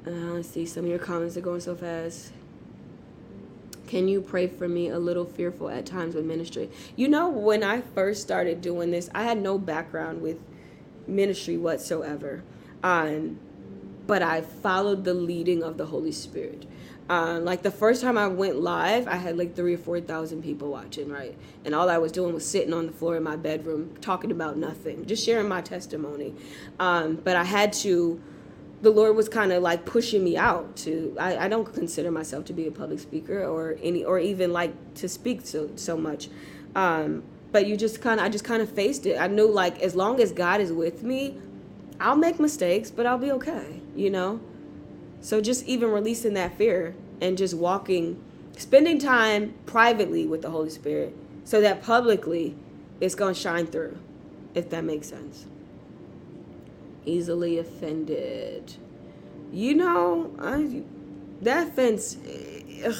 Uh, 0.08 0.12
let's 0.12 0.50
see 0.50 0.66
some 0.66 0.84
of 0.86 0.90
your 0.90 1.00
comments 1.00 1.36
are 1.36 1.42
going 1.42 1.62
so 1.62 1.76
fast. 1.76 2.32
Can 3.88 4.08
you 4.08 4.22
pray 4.22 4.48
for 4.48 4.68
me 4.68 4.90
a 4.90 5.00
little 5.00 5.26
fearful 5.26 5.70
at 5.70 5.86
times 5.86 6.16
with 6.16 6.26
ministry? 6.26 6.70
You 6.96 7.08
know 7.08 7.30
when 7.30 7.64
i 7.64 7.82
first 7.82 8.22
started 8.22 8.62
doing 8.62 8.92
this 8.92 9.10
i 9.16 9.24
had 9.24 9.40
no 9.40 9.58
background 9.58 10.22
with 10.22 10.38
ministry 11.08 11.58
whatsoever. 11.58 12.44
Um, 12.84 13.40
but 14.06 14.22
i 14.22 14.42
followed 14.42 15.04
the 15.06 15.16
leading 15.16 15.64
of 15.64 15.78
the 15.78 15.88
holy 15.88 16.12
spirit 16.12 16.68
uh, 17.08 17.40
like 17.40 17.62
the 17.62 17.72
first 17.72 18.02
time 18.02 18.18
I 18.18 18.28
went 18.28 18.60
live, 18.60 19.08
I 19.08 19.16
had 19.16 19.38
like 19.38 19.56
three 19.56 19.76
or 19.76 19.78
four 19.78 20.02
thousand 20.02 20.42
people 20.42 20.72
watching, 20.72 21.10
right? 21.10 21.36
And 21.64 21.76
all 21.76 21.90
I 21.90 22.00
was 22.00 22.12
doing 22.12 22.34
was 22.34 22.48
sitting 22.48 22.74
on 22.74 22.88
the 22.88 22.92
floor 22.92 23.16
in 23.16 23.24
my 23.24 23.36
bedroom 23.36 23.96
talking 24.02 24.32
about 24.32 24.58
nothing, 24.58 25.06
just 25.06 25.24
sharing 25.24 25.48
my 25.48 25.62
testimony. 25.62 26.34
Um, 26.80 27.16
but 27.18 27.36
I 27.36 27.44
had 27.44 27.74
to, 27.74 28.20
the 28.82 28.90
Lord 28.90 29.16
was 29.16 29.30
kind 29.30 29.52
of 29.52 29.62
like 29.62 29.86
pushing 29.86 30.24
me 30.24 30.36
out 30.36 30.76
to. 30.78 31.16
I, 31.20 31.46
I 31.46 31.48
don't 31.48 31.72
consider 31.72 32.10
myself 32.10 32.46
to 32.46 32.54
be 32.54 32.66
a 32.66 32.72
public 32.72 33.00
speaker 33.00 33.44
or 33.44 33.78
any, 33.84 34.04
or 34.04 34.18
even 34.18 34.52
like 34.52 34.96
to 34.96 35.08
speak 35.08 35.46
so 35.46 35.70
so 35.76 35.96
much. 35.96 36.30
Um, 36.76 37.24
but 37.52 37.68
you 37.68 37.78
just 37.78 38.02
kind 38.02 38.20
of, 38.20 38.26
I 38.26 38.30
just 38.30 38.44
kind 38.44 38.62
of 38.62 38.70
faced 38.70 39.06
it. 39.06 39.18
I 39.18 39.28
knew 39.28 39.48
like 39.48 39.80
as 39.80 39.96
long 39.96 40.20
as 40.20 40.32
God 40.32 40.60
is 40.60 40.74
with 40.74 41.04
me, 41.04 41.38
I'll 42.00 42.18
make 42.18 42.40
mistakes, 42.40 42.90
but 42.90 43.06
I'll 43.06 43.20
be 43.20 43.32
okay, 43.32 43.80
you 43.96 44.10
know. 44.10 44.40
So 45.26 45.42
just 45.42 45.66
even 45.66 45.90
releasing 45.90 46.36
that 46.36 46.56
fear 46.56 46.94
and 47.20 47.36
just 47.36 47.56
walking, 47.56 48.24
spending 48.58 49.00
time 49.00 49.56
privately 49.66 50.28
with 50.28 50.44
the 50.44 50.52
Holy 50.52 50.70
Spirit 50.70 51.16
so 51.44 51.62
that 51.62 51.82
publicly 51.82 52.56
it's 53.02 53.16
going 53.16 53.34
to 53.34 53.40
shine 53.40 53.66
through, 53.66 53.98
if 54.54 54.70
that 54.70 54.84
makes 54.84 55.08
sense. 55.08 55.48
Easily 57.06 57.58
offended. 57.58 58.76
You 59.52 59.74
know, 59.74 60.32
I, 60.38 60.84
that 61.42 61.70
offense, 61.70 62.18
eh, 62.28 62.86
ugh, 62.86 62.96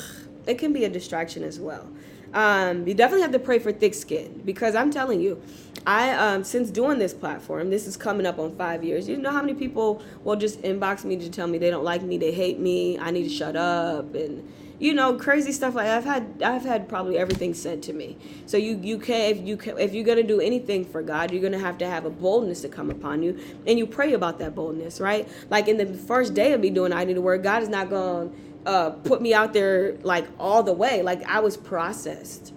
it 0.48 0.58
can 0.58 0.74
be 0.74 0.84
a 0.84 0.90
distraction 0.90 1.44
as 1.44 1.60
well. 1.60 1.88
Um, 2.36 2.86
you 2.86 2.94
definitely 2.94 3.22
have 3.22 3.32
to 3.32 3.40
pray 3.40 3.60
for 3.60 3.72
thick 3.72 3.94
skin 3.94 4.42
because 4.44 4.76
I'm 4.76 4.92
telling 4.92 5.22
you, 5.22 5.42
I 5.88 6.12
um, 6.12 6.44
since 6.44 6.70
doing 6.70 7.00
this 7.00 7.14
platform, 7.14 7.70
this 7.70 7.88
is 7.88 7.96
coming 7.96 8.26
up 8.26 8.40
on 8.40 8.56
five 8.58 8.84
years. 8.84 9.08
You 9.08 9.16
know 9.16 9.32
how 9.32 9.42
many 9.42 9.54
people 9.54 10.04
will 10.26 10.36
just 10.36 10.62
inbox 10.62 11.06
me 11.06 11.16
to 11.16 11.30
tell 11.30 11.48
me 11.48 11.58
they 11.58 11.70
don't 11.70 11.86
like 11.86 12.02
me, 12.02 12.18
they 12.18 12.34
hate 12.34 12.60
me, 12.60 13.00
I 13.00 13.12
need 13.12 13.24
to 13.24 13.30
shut 13.30 13.56
up, 13.56 14.14
and 14.16 14.52
you 14.78 14.94
know 14.94 15.16
crazy 15.18 15.54
stuff 15.54 15.76
like 15.76 15.88
I've 15.88 16.04
had 16.04 16.44
I've 16.44 16.66
had 16.66 16.90
probably 16.90 17.18
everything 17.18 17.54
said 17.54 17.82
to 17.84 17.94
me. 17.94 18.18
So 18.48 18.58
you 18.58 18.78
you 18.84 18.98
can 18.98 19.32
if 19.32 19.40
you 19.40 19.56
can, 19.56 19.78
if 19.78 19.94
you're 19.94 20.04
gonna 20.04 20.22
do 20.22 20.42
anything 20.42 20.84
for 20.84 21.02
God, 21.02 21.32
you're 21.32 21.42
gonna 21.42 21.58
have 21.58 21.78
to 21.78 21.88
have 21.88 22.04
a 22.04 22.10
boldness 22.10 22.62
to 22.64 22.68
come 22.68 22.90
upon 22.90 23.24
you, 23.24 23.40
and 23.66 23.80
you 23.80 23.88
pray 23.88 24.12
about 24.12 24.40
that 24.40 24.56
boldness, 24.56 25.00
right? 25.00 25.26
Like 25.50 25.70
in 25.70 25.78
the 25.78 25.86
first 25.86 26.34
day 26.34 26.52
of 26.52 26.60
me 26.60 26.70
doing 26.70 26.92
I 26.92 27.06
need 27.06 27.14
to 27.14 27.22
work, 27.22 27.44
God 27.44 27.64
is 27.64 27.70
not 27.70 27.90
to 27.92 28.30
uh, 28.66 28.92
put 28.92 29.22
me 29.22 29.34
out 29.34 29.54
there 29.54 29.96
like 30.04 30.28
all 30.40 30.64
the 30.64 30.74
way. 30.74 31.02
Like 31.02 31.24
I 31.24 31.40
was 31.40 31.58
processed. 31.58 32.54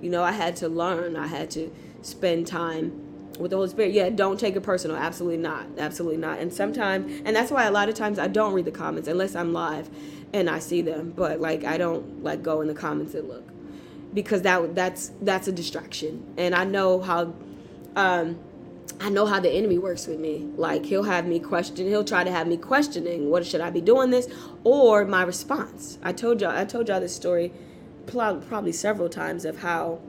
You 0.00 0.10
know, 0.10 0.22
I 0.22 0.32
had 0.32 0.56
to 0.56 0.68
learn. 0.68 1.16
I 1.16 1.26
had 1.26 1.50
to 1.52 1.72
spend 2.02 2.46
time 2.46 3.04
with 3.38 3.50
the 3.50 3.56
Holy 3.56 3.68
Spirit. 3.68 3.92
Yeah, 3.92 4.10
don't 4.10 4.38
take 4.38 4.56
it 4.56 4.62
personal. 4.62 4.96
Absolutely 4.96 5.38
not. 5.38 5.66
Absolutely 5.78 6.18
not. 6.18 6.38
And 6.38 6.52
sometimes, 6.52 7.22
and 7.24 7.34
that's 7.34 7.50
why 7.50 7.64
a 7.64 7.70
lot 7.70 7.88
of 7.88 7.94
times 7.94 8.18
I 8.18 8.28
don't 8.28 8.52
read 8.52 8.64
the 8.64 8.70
comments 8.70 9.08
unless 9.08 9.34
I'm 9.34 9.52
live 9.52 9.90
and 10.32 10.48
I 10.48 10.58
see 10.60 10.82
them. 10.82 11.12
But 11.16 11.40
like 11.40 11.64
I 11.64 11.78
don't 11.78 12.22
like 12.22 12.42
go 12.42 12.60
in 12.60 12.68
the 12.68 12.74
comments 12.74 13.14
and 13.14 13.28
look 13.28 13.48
because 14.14 14.42
that 14.42 14.74
that's 14.74 15.12
that's 15.22 15.48
a 15.48 15.52
distraction. 15.52 16.34
And 16.36 16.54
I 16.54 16.64
know 16.64 17.00
how. 17.00 17.34
Um, 17.96 18.38
I 19.00 19.10
know 19.10 19.26
how 19.26 19.38
the 19.38 19.50
enemy 19.50 19.78
works 19.78 20.06
with 20.06 20.18
me. 20.18 20.48
Like 20.56 20.84
he'll 20.84 21.04
have 21.04 21.26
me 21.26 21.38
question, 21.38 21.86
he'll 21.86 22.04
try 22.04 22.24
to 22.24 22.30
have 22.30 22.46
me 22.46 22.56
questioning, 22.56 23.30
what 23.30 23.46
should 23.46 23.60
I 23.60 23.70
be 23.70 23.80
doing 23.80 24.10
this, 24.10 24.28
or 24.64 25.04
my 25.04 25.22
response. 25.22 25.98
I 26.02 26.12
told 26.12 26.40
y'all, 26.40 26.56
I 26.56 26.64
told 26.64 26.88
y'all 26.88 27.00
this 27.00 27.14
story 27.14 27.52
probably 28.06 28.72
several 28.72 29.08
times 29.08 29.44
of 29.44 29.58
how 29.58 30.00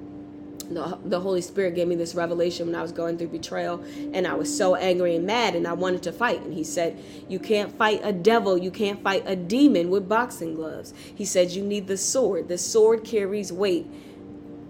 the, 0.72 0.98
the 1.04 1.20
Holy 1.20 1.42
Spirit 1.42 1.76
gave 1.76 1.88
me 1.88 1.96
this 1.96 2.16
revelation 2.16 2.68
when 2.68 2.76
I 2.76 2.82
was 2.82 2.92
going 2.92 3.18
through 3.18 3.30
betrayal, 3.30 3.84
and 4.14 4.28
I 4.28 4.34
was 4.36 4.56
so 4.56 4.76
angry 4.76 5.16
and 5.16 5.26
mad, 5.26 5.56
and 5.56 5.68
I 5.68 5.74
wanted 5.74 6.04
to 6.04 6.12
fight. 6.12 6.42
And 6.42 6.54
He 6.54 6.64
said, 6.64 7.00
You 7.28 7.40
can't 7.40 7.76
fight 7.78 8.02
a 8.04 8.14
devil, 8.14 8.58
you 8.58 8.72
can't 8.72 9.02
fight 9.04 9.24
a 9.26 9.36
demon 9.36 9.90
with 9.90 10.08
boxing 10.08 10.56
gloves. 10.56 10.94
He 11.16 11.26
said, 11.26 11.52
You 11.52 11.64
need 11.64 11.88
the 11.88 11.98
sword. 11.98 12.48
The 12.48 12.58
sword 12.58 13.04
carries 13.04 13.52
weight. 13.52 13.88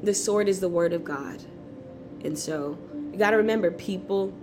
The 0.01 0.13
sword 0.13 0.47
is 0.47 0.61
the 0.61 0.69
word 0.69 0.93
of 0.93 1.03
God. 1.03 1.43
And 2.23 2.37
so 2.37 2.77
got 3.19 3.31
to 3.31 3.37
remember 3.37 3.71
people 3.71 4.33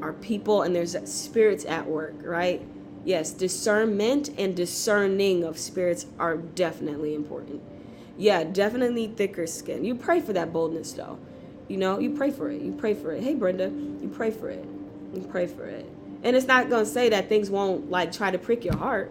are 0.00 0.12
people, 0.12 0.62
and 0.62 0.76
there's 0.76 0.96
spirits 1.10 1.64
at 1.64 1.86
work, 1.86 2.14
right? 2.22 2.66
Yes, 3.04 3.32
discernment 3.32 4.30
and 4.38 4.54
discerning 4.54 5.44
of 5.44 5.58
spirits 5.58 6.06
are 6.18 6.36
definitely 6.36 7.14
important 7.14 7.62
yeah, 8.18 8.44
definitely 8.44 9.08
thicker 9.08 9.46
skin. 9.46 9.84
You 9.84 9.94
pray 9.94 10.20
for 10.20 10.32
that 10.32 10.52
boldness 10.52 10.92
though. 10.92 11.18
You 11.68 11.76
know, 11.76 11.98
you 11.98 12.10
pray 12.10 12.30
for 12.30 12.50
it. 12.50 12.62
You 12.62 12.72
pray 12.72 12.94
for 12.94 13.12
it. 13.12 13.22
Hey, 13.22 13.34
Brenda, 13.34 13.64
you 13.64 14.08
pray 14.08 14.30
for 14.30 14.48
it. 14.48 14.64
You 15.14 15.22
pray 15.30 15.46
for 15.46 15.66
it. 15.66 15.86
And 16.22 16.36
it's 16.36 16.46
not 16.46 16.70
gonna 16.70 16.86
say 16.86 17.08
that 17.10 17.28
things 17.28 17.50
won't 17.50 17.90
like 17.90 18.12
try 18.12 18.30
to 18.30 18.38
prick 18.38 18.64
your 18.64 18.76
heart, 18.76 19.10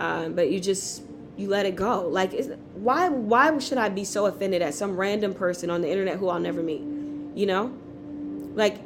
um, 0.00 0.34
but 0.34 0.50
you 0.50 0.60
just 0.60 1.02
you 1.36 1.48
let 1.48 1.66
it 1.66 1.76
go. 1.76 2.08
Like, 2.08 2.32
why 2.74 3.08
why 3.08 3.58
should 3.58 3.78
I 3.78 3.88
be 3.88 4.04
so 4.04 4.26
offended 4.26 4.62
at 4.62 4.74
some 4.74 4.96
random 4.96 5.34
person 5.34 5.70
on 5.70 5.80
the 5.80 5.90
internet 5.90 6.18
who 6.18 6.28
I'll 6.28 6.40
never 6.40 6.62
meet? 6.62 6.82
You 7.34 7.46
know, 7.46 7.78
like 8.56 8.78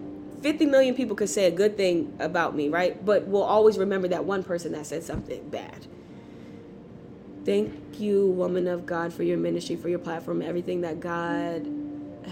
50 0.42 0.66
million 0.66 0.94
people 0.94 1.16
could 1.16 1.30
say 1.30 1.46
a 1.46 1.50
good 1.50 1.76
thing 1.76 2.14
about 2.18 2.54
me, 2.54 2.68
right? 2.68 3.02
But 3.04 3.26
we'll 3.26 3.42
always 3.42 3.78
remember 3.78 4.09
that 4.09 4.24
one 4.24 4.42
person 4.42 4.72
that 4.72 4.87
said 4.87 5.04
something 5.04 5.48
bad. 5.48 5.87
Thank 7.44 7.98
you, 7.98 8.26
woman 8.26 8.66
of 8.66 8.85
God, 8.85 9.12
for 9.12 9.22
your 9.22 9.38
ministry, 9.38 9.76
for 9.76 9.88
your 9.88 9.98
platform, 9.98 10.42
everything 10.42 10.83
that 10.83 11.00
God 11.00 11.66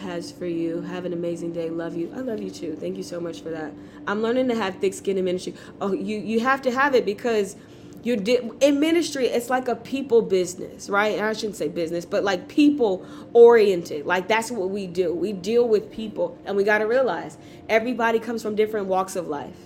has 0.02 0.30
for 0.30 0.46
you. 0.46 0.82
Have 0.82 1.04
an 1.04 1.12
amazing 1.12 1.52
day. 1.52 1.70
Love 1.70 1.96
you. 1.96 2.12
I 2.14 2.20
love 2.20 2.42
you 2.42 2.50
too. 2.50 2.76
Thank 2.76 2.96
you 2.96 3.02
so 3.02 3.20
much 3.20 3.40
for 3.40 3.50
that. 3.50 3.72
I'm 4.06 4.22
learning 4.22 4.48
to 4.48 4.54
have 4.54 4.76
thick 4.76 4.94
skin 4.94 5.16
in 5.16 5.24
ministry. 5.24 5.54
Oh, 5.80 5.92
you 5.92 6.18
you 6.18 6.40
have 6.40 6.60
to 6.62 6.70
have 6.70 6.94
it 6.94 7.04
because 7.06 7.56
you're 8.04 8.16
di- 8.16 8.50
in 8.60 8.80
ministry. 8.80 9.26
It's 9.26 9.50
like 9.50 9.68
a 9.68 9.76
people 9.76 10.22
business, 10.22 10.88
right? 10.88 11.20
I 11.20 11.32
shouldn't 11.32 11.56
say 11.56 11.68
business, 11.68 12.04
but 12.04 12.24
like 12.24 12.48
people 12.48 13.06
oriented. 13.32 14.06
Like 14.06 14.28
that's 14.28 14.50
what 14.50 14.70
we 14.70 14.86
do. 14.86 15.14
We 15.14 15.32
deal 15.32 15.68
with 15.68 15.90
people, 15.90 16.38
and 16.44 16.56
we 16.56 16.64
got 16.64 16.78
to 16.78 16.86
realize 16.86 17.38
everybody 17.68 18.18
comes 18.18 18.42
from 18.42 18.54
different 18.56 18.86
walks 18.86 19.16
of 19.16 19.28
life. 19.28 19.56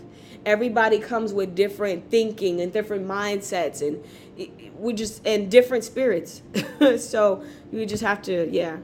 Everybody 0.45 0.99
comes 0.99 1.33
with 1.33 1.55
different 1.55 2.11
thinking 2.11 2.61
and 2.61 2.73
different 2.73 3.07
mindsets 3.07 3.81
and 3.87 4.03
we 4.79 4.93
just 4.93 5.25
and 5.27 5.51
different 5.51 5.85
spirits 5.85 6.43
so 6.99 7.45
you 7.73 7.87
just 7.87 8.03
have 8.03 8.23
to 8.23 8.49
yeah 8.51 8.77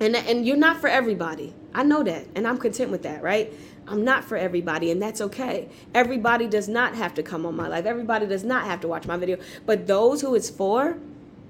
and 0.00 0.16
and 0.16 0.46
you're 0.46 0.56
not 0.56 0.80
for 0.80 0.88
everybody 0.88 1.54
i 1.74 1.82
know 1.82 2.02
that 2.02 2.26
and 2.34 2.46
i'm 2.46 2.58
content 2.58 2.90
with 2.90 3.02
that 3.02 3.22
right 3.22 3.52
i'm 3.88 4.04
not 4.04 4.24
for 4.24 4.36
everybody 4.36 4.90
and 4.90 5.00
that's 5.00 5.20
okay. 5.20 5.68
Everybody 5.94 6.46
does 6.46 6.68
not 6.68 6.94
have 6.94 7.14
to 7.14 7.22
come 7.22 7.46
on 7.46 7.56
my 7.56 7.68
life. 7.68 7.86
Everybody 7.86 8.26
does 8.26 8.44
not 8.44 8.64
have 8.64 8.80
to 8.82 8.88
watch 8.88 9.06
my 9.06 9.16
video. 9.16 9.38
But 9.66 9.86
those 9.86 10.20
who 10.20 10.34
it's 10.34 10.50
for 10.50 10.98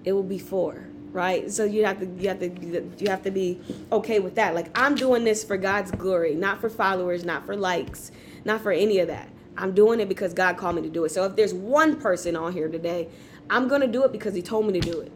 it 0.05 0.13
will 0.13 0.23
be 0.23 0.39
for 0.39 0.87
right? 1.11 1.51
So 1.51 1.65
you 1.65 1.87
have 1.87 1.99
to 2.01 2.07
you 2.23 2.29
have 2.29 2.39
to 2.41 2.91
you 2.99 3.09
have 3.09 3.23
to 3.23 3.31
be 3.31 3.61
okay 3.91 4.21
with 4.21 4.35
that. 4.35 4.55
Like 4.55 4.69
i'm 4.79 4.95
doing 4.95 5.25
this 5.25 5.43
for 5.43 5.57
god's 5.57 5.91
glory 5.91 6.35
not 6.35 6.61
for 6.61 6.69
followers 6.69 7.25
not 7.25 7.47
for 7.47 7.57
likes 7.57 8.13
not 8.45 8.61
for 8.61 8.73
any 8.73 8.99
of 8.99 9.09
that. 9.09 9.29
I'm 9.57 9.73
doing 9.73 10.01
it 10.01 10.09
because 10.09 10.33
God 10.33 10.57
called 10.57 10.77
me 10.77 10.83
to 10.83 10.89
do 10.89 11.05
it. 11.05 11.11
So 11.11 11.25
if 11.25 11.35
there's 11.35 11.53
one 11.53 11.97
person 11.97 12.37
on 12.37 12.53
here 12.53 12.69
today, 12.69 13.09
I'm 13.51 13.69
to 13.81 13.87
do 13.89 14.05
it 14.05 14.13
because 14.13 14.35
he 14.35 14.43
told 14.43 14.67
me 14.67 14.79
to 14.79 14.81
do 14.81 15.01
it. 15.01 15.13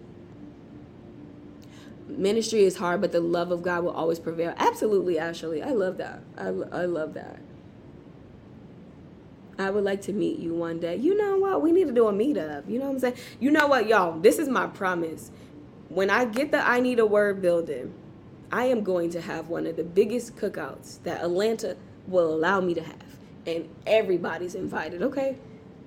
Ministry 2.18 2.64
is 2.64 2.76
hard, 2.76 3.00
but 3.00 3.12
the 3.12 3.20
love 3.20 3.50
of 3.50 3.62
God 3.62 3.84
will 3.84 3.92
always 3.92 4.18
prevail. 4.18 4.54
Absolutely, 4.56 5.18
Ashley. 5.18 5.62
I 5.62 5.70
love 5.70 5.98
that. 5.98 6.22
I, 6.36 6.46
I 6.46 6.84
love 6.84 7.14
that. 7.14 7.40
I 9.58 9.70
would 9.70 9.84
like 9.84 10.02
to 10.02 10.12
meet 10.12 10.38
you 10.38 10.54
one 10.54 10.80
day. 10.80 10.96
You 10.96 11.16
know 11.16 11.36
what? 11.36 11.62
We 11.62 11.72
need 11.72 11.86
to 11.86 11.92
do 11.92 12.08
a 12.08 12.12
meetup. 12.12 12.68
You 12.68 12.78
know 12.78 12.86
what 12.86 12.92
I'm 12.92 12.98
saying? 12.98 13.16
You 13.38 13.50
know 13.50 13.66
what, 13.66 13.86
y'all? 13.86 14.18
This 14.18 14.38
is 14.38 14.48
my 14.48 14.66
promise. 14.66 15.30
When 15.88 16.10
I 16.10 16.24
get 16.24 16.50
the 16.50 16.66
I 16.66 16.80
Need 16.80 16.98
a 16.98 17.06
Word 17.06 17.42
building, 17.42 17.92
I 18.50 18.64
am 18.64 18.82
going 18.82 19.10
to 19.10 19.20
have 19.20 19.48
one 19.48 19.66
of 19.66 19.76
the 19.76 19.84
biggest 19.84 20.36
cookouts 20.36 21.02
that 21.04 21.22
Atlanta 21.22 21.76
will 22.06 22.32
allow 22.32 22.60
me 22.60 22.74
to 22.74 22.82
have. 22.82 22.96
And 23.46 23.68
everybody's 23.86 24.54
invited, 24.54 25.02
okay? 25.02 25.36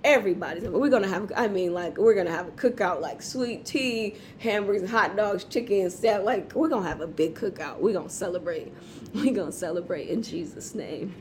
Everybody's. 0.05 0.63
We're 0.63 0.89
gonna 0.89 1.07
have, 1.07 1.31
I 1.35 1.47
mean, 1.47 1.73
like, 1.73 1.97
we're 1.97 2.13
gonna 2.13 2.29
have 2.29 2.47
a 2.47 2.51
cookout, 2.51 3.01
like 3.01 3.23
sweet 3.23 3.65
tea, 3.65 4.15
hamburgers, 4.37 4.87
hot 4.87 5.17
dogs, 5.17 5.45
chicken, 5.45 5.89
stuff. 5.89 6.23
Like, 6.23 6.53
we're 6.53 6.69
gonna 6.69 6.87
have 6.87 7.01
a 7.01 7.07
big 7.07 7.33
cookout. 7.33 7.79
We're 7.79 7.93
gonna 7.93 8.09
celebrate. 8.09 8.71
We're 9.15 9.33
gonna 9.33 9.51
celebrate 9.51 10.09
in 10.09 10.21
Jesus' 10.21 10.75
name. 10.75 11.15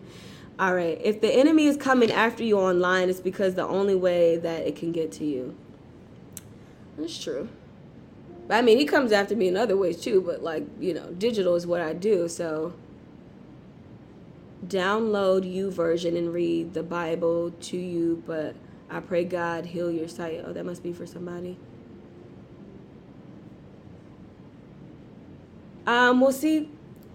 All 0.59 0.75
right. 0.75 1.01
If 1.03 1.23
the 1.23 1.33
enemy 1.33 1.67
is 1.67 1.79
coming 1.79 2.13
after 2.13 2.45
you 2.45 2.59
online, 2.59 3.09
it's 3.09 3.21
because 3.21 3.55
the 3.55 3.67
only 3.67 3.95
way 3.95 4.37
that 4.37 4.67
it 4.67 4.77
can 4.77 4.93
get 4.93 5.11
to 5.13 5.25
you. 5.25 5.57
That's 6.99 7.19
true. 7.19 7.49
I 8.51 8.61
mean, 8.61 8.79
he 8.79 8.85
comes 8.85 9.13
after 9.13 9.35
me 9.35 9.49
in 9.49 9.57
other 9.57 9.77
ways 9.79 10.01
too, 10.01 10.21
but 10.21 10.43
like, 10.43 10.67
you 10.79 10.93
know, 10.93 11.11
digital 11.13 11.55
is 11.55 11.67
what 11.67 11.81
I 11.81 11.95
do. 11.95 12.29
So 12.29 12.75
download 14.67 15.51
YouVersion 15.51 16.17
and 16.17 16.33
read 16.33 16.75
the 16.75 16.83
Bible 16.83 17.51
to 17.51 17.77
you, 17.77 18.23
but 18.27 18.55
I 18.95 19.01
pray 19.01 19.25
God 19.25 19.67
heal 19.67 19.91
your 19.91 20.07
sight. 20.07 20.45
Oh, 20.47 20.53
that 20.53 20.65
must 20.65 20.85
be 20.85 20.93
for 20.93 21.05
somebody. 21.05 21.59
Um, 25.85 26.21
we'll 26.21 26.31
see 26.31 26.71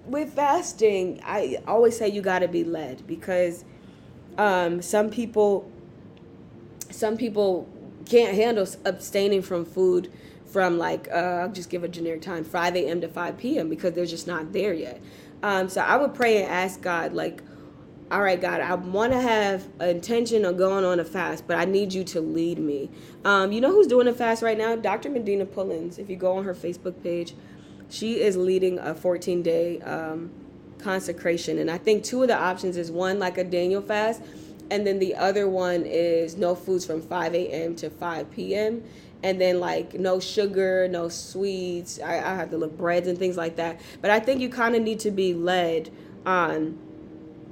with 0.06 0.34
fasting, 0.34 1.22
I 1.24 1.60
always 1.66 1.98
say 1.98 2.10
you 2.10 2.22
got 2.22 2.40
to 2.40 2.50
be 2.50 2.66
led 2.66 3.08
because 3.08 3.64
um, 4.38 4.82
some 4.82 5.10
people 5.10 5.72
some 6.92 7.16
people 7.16 7.66
can't 8.06 8.36
handle 8.36 8.68
abstaining 8.84 9.42
from 9.42 9.64
food 9.64 10.12
from 10.46 10.78
like 10.78 11.08
uh, 11.12 11.44
I'll 11.44 11.50
just 11.50 11.70
give 11.70 11.86
a 11.86 11.88
generic 11.88 12.22
time 12.22 12.44
5 12.44 12.76
a.m. 12.76 13.00
to 13.00 13.08
5 13.08 13.38
p.m. 13.38 13.70
because 13.70 13.94
they're 13.94 14.06
just 14.06 14.28
not 14.28 14.52
there 14.52 14.74
yet. 14.74 15.00
Um, 15.44 15.70
so 15.70 15.80
I 15.80 15.96
would 15.96 16.14
pray 16.14 16.44
and 16.44 16.52
ask 16.52 16.82
God 16.82 17.14
like, 17.14 17.42
all 18.12 18.22
right, 18.24 18.42
God, 18.42 18.60
I 18.60 18.74
want 18.74 19.14
to 19.14 19.22
have 19.22 19.68
an 19.80 19.90
intention 19.90 20.44
of 20.44 20.58
going 20.58 20.84
on 20.84 21.00
a 21.00 21.06
fast, 21.06 21.46
but 21.46 21.58
I 21.58 21.66
need 21.66 21.94
you 21.94 22.04
to 22.06 22.22
lead 22.22 22.58
me. 22.58 22.90
Um, 23.24 23.52
you 23.52 23.62
know 23.62 23.70
who's 23.70 23.86
doing 23.86 24.08
a 24.08 24.14
fast 24.14 24.42
right 24.42 24.58
now? 24.58 24.76
Dr. 24.76 25.12
Medina 25.12 25.46
Pullings. 25.46 26.00
If 26.00 26.10
you 26.10 26.16
go 26.16 26.38
on 26.38 26.44
her 26.44 26.56
Facebook 26.56 27.04
page, 27.04 27.36
she 27.90 28.20
is 28.20 28.36
leading 28.36 28.80
a 28.80 28.96
14 28.96 29.44
day 29.44 29.80
um, 29.82 30.32
consecration, 30.80 31.60
and 31.60 31.70
I 31.70 31.78
think 31.78 32.04
two 32.04 32.24
of 32.24 32.30
the 32.30 32.38
options 32.38 32.78
is 32.78 32.92
one 32.92 33.20
like 33.20 33.38
a 33.38 33.44
Daniel 33.44 33.82
fast, 33.82 34.24
and 34.72 34.88
then 34.88 34.98
the 34.98 35.16
other 35.16 35.48
one 35.48 35.84
is 35.86 36.36
no 36.36 36.56
foods 36.56 36.86
from 36.86 37.04
5 37.04 37.36
a.m. 37.36 37.76
to 37.76 37.90
5 37.90 38.32
p.m 38.32 38.84
and 39.22 39.42
then 39.42 39.60
like 39.60 39.96
no 39.96 40.18
sugar, 40.18 40.88
no 40.88 41.10
sweets. 41.10 42.00
I, 42.00 42.20
I 42.20 42.36
have 42.36 42.52
to 42.52 42.58
look 42.58 42.78
breads 42.78 43.06
and 43.06 43.18
things 43.18 43.36
like 43.36 43.58
that. 43.58 43.82
But 44.00 44.12
I 44.12 44.20
think 44.22 44.40
you 44.40 44.48
kind 44.48 44.78
of 44.78 44.82
need 44.82 45.02
to 45.02 45.12
be 45.12 45.34
led 45.34 45.92
on 46.26 46.80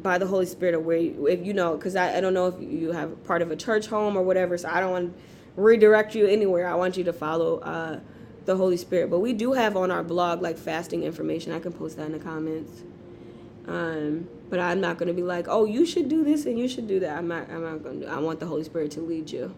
by 0.02 0.18
the 0.18 0.28
Holy 0.28 0.46
Spirit 0.46 0.76
of 0.76 0.86
where 0.86 0.98
you, 0.98 1.28
if 1.28 1.46
you 1.46 1.54
know, 1.54 1.76
because 1.76 1.96
I, 1.96 2.18
I 2.18 2.22
don't 2.22 2.34
know 2.34 2.48
if 2.48 2.56
you 2.62 2.92
have 2.92 3.24
part 3.24 3.42
of 3.42 3.52
a 3.52 3.56
church 3.56 3.88
home 3.88 4.16
or 4.16 4.22
whatever. 4.22 4.58
So 4.58 4.70
I 4.70 4.80
don't 4.80 4.92
want 4.92 5.16
to 5.16 5.24
redirect 5.62 6.16
you 6.16 6.28
anywhere. 6.28 6.68
I 6.68 6.76
want 6.76 6.98
you 6.98 7.04
to 7.06 7.14
follow 7.14 7.60
uh, 7.60 8.00
the 8.46 8.56
Holy 8.56 8.78
Spirit. 8.78 9.10
But 9.10 9.20
we 9.20 9.34
do 9.34 9.54
have 9.54 9.76
on 9.76 9.92
our 9.92 10.04
blog 10.04 10.42
like 10.42 10.58
fasting 10.58 11.04
information. 11.04 11.52
I 11.52 11.60
can 11.60 11.74
post 11.74 11.98
that 11.98 12.06
in 12.06 12.12
the 12.12 12.20
comments. 12.20 12.84
Um, 13.68 14.30
but 14.50 14.60
I'm 14.60 14.80
not 14.80 14.98
going 14.98 15.08
to 15.08 15.14
be 15.14 15.24
like, 15.24 15.48
oh, 15.50 15.66
you 15.66 15.86
should 15.86 16.08
do 16.08 16.24
this 16.24 16.46
and 16.46 16.58
you 16.58 16.68
should 16.68 16.88
do 16.88 17.00
that. 17.02 17.18
I'm 17.18 17.28
not. 17.28 17.50
I'm 17.50 17.64
not 17.64 17.84
going 17.84 18.02
to. 18.02 18.08
I 18.08 18.20
want 18.20 18.40
the 18.40 18.46
Holy 18.46 18.64
Spirit 18.64 18.92
to 18.92 19.02
lead 19.02 19.30
you 19.30 19.54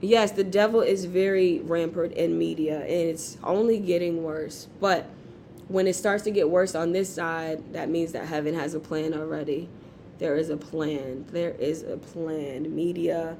yes, 0.00 0.32
the 0.32 0.44
devil 0.44 0.80
is 0.80 1.04
very 1.04 1.60
rampant 1.60 2.12
in 2.12 2.38
media 2.38 2.80
and 2.80 2.90
it's 2.90 3.38
only 3.44 3.78
getting 3.78 4.22
worse. 4.22 4.68
But 4.80 5.06
when 5.70 5.86
it 5.86 5.94
starts 5.94 6.24
to 6.24 6.32
get 6.32 6.50
worse 6.50 6.74
on 6.74 6.92
this 6.92 7.08
side, 7.08 7.72
that 7.72 7.88
means 7.88 8.10
that 8.12 8.26
heaven 8.26 8.54
has 8.54 8.74
a 8.74 8.80
plan 8.80 9.14
already. 9.14 9.68
There 10.18 10.34
is 10.34 10.50
a 10.50 10.56
plan. 10.56 11.26
There 11.30 11.52
is 11.52 11.82
a 11.82 11.96
plan. 11.96 12.74
Media 12.74 13.36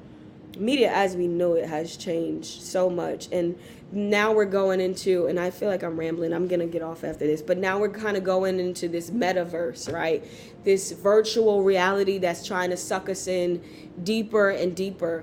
media 0.59 0.91
as 0.93 1.15
we 1.15 1.29
know 1.29 1.55
it 1.55 1.65
has 1.65 1.97
changed 1.97 2.61
so 2.61 2.91
much 2.91 3.29
and 3.31 3.57
now 3.93 4.33
we're 4.33 4.45
going 4.45 4.81
into 4.81 5.29
and 5.29 5.39
i 5.39 5.49
feel 5.49 5.69
like 5.69 5.85
i'm 5.85 5.97
rambling 5.97 6.33
i'm 6.33 6.49
gonna 6.49 6.67
get 6.67 6.83
off 6.83 7.05
after 7.05 7.25
this 7.25 7.41
but 7.41 7.57
now 7.57 7.79
we're 7.79 7.89
kind 7.89 8.17
of 8.17 8.25
going 8.25 8.59
into 8.59 8.89
this 8.89 9.11
metaverse 9.11 9.93
right 9.93 10.25
this 10.65 10.91
virtual 10.91 11.63
reality 11.63 12.19
that's 12.19 12.45
trying 12.45 12.69
to 12.69 12.77
suck 12.77 13.09
us 13.09 13.29
in 13.29 13.63
deeper 14.03 14.51
and 14.51 14.75
deeper 14.75 15.23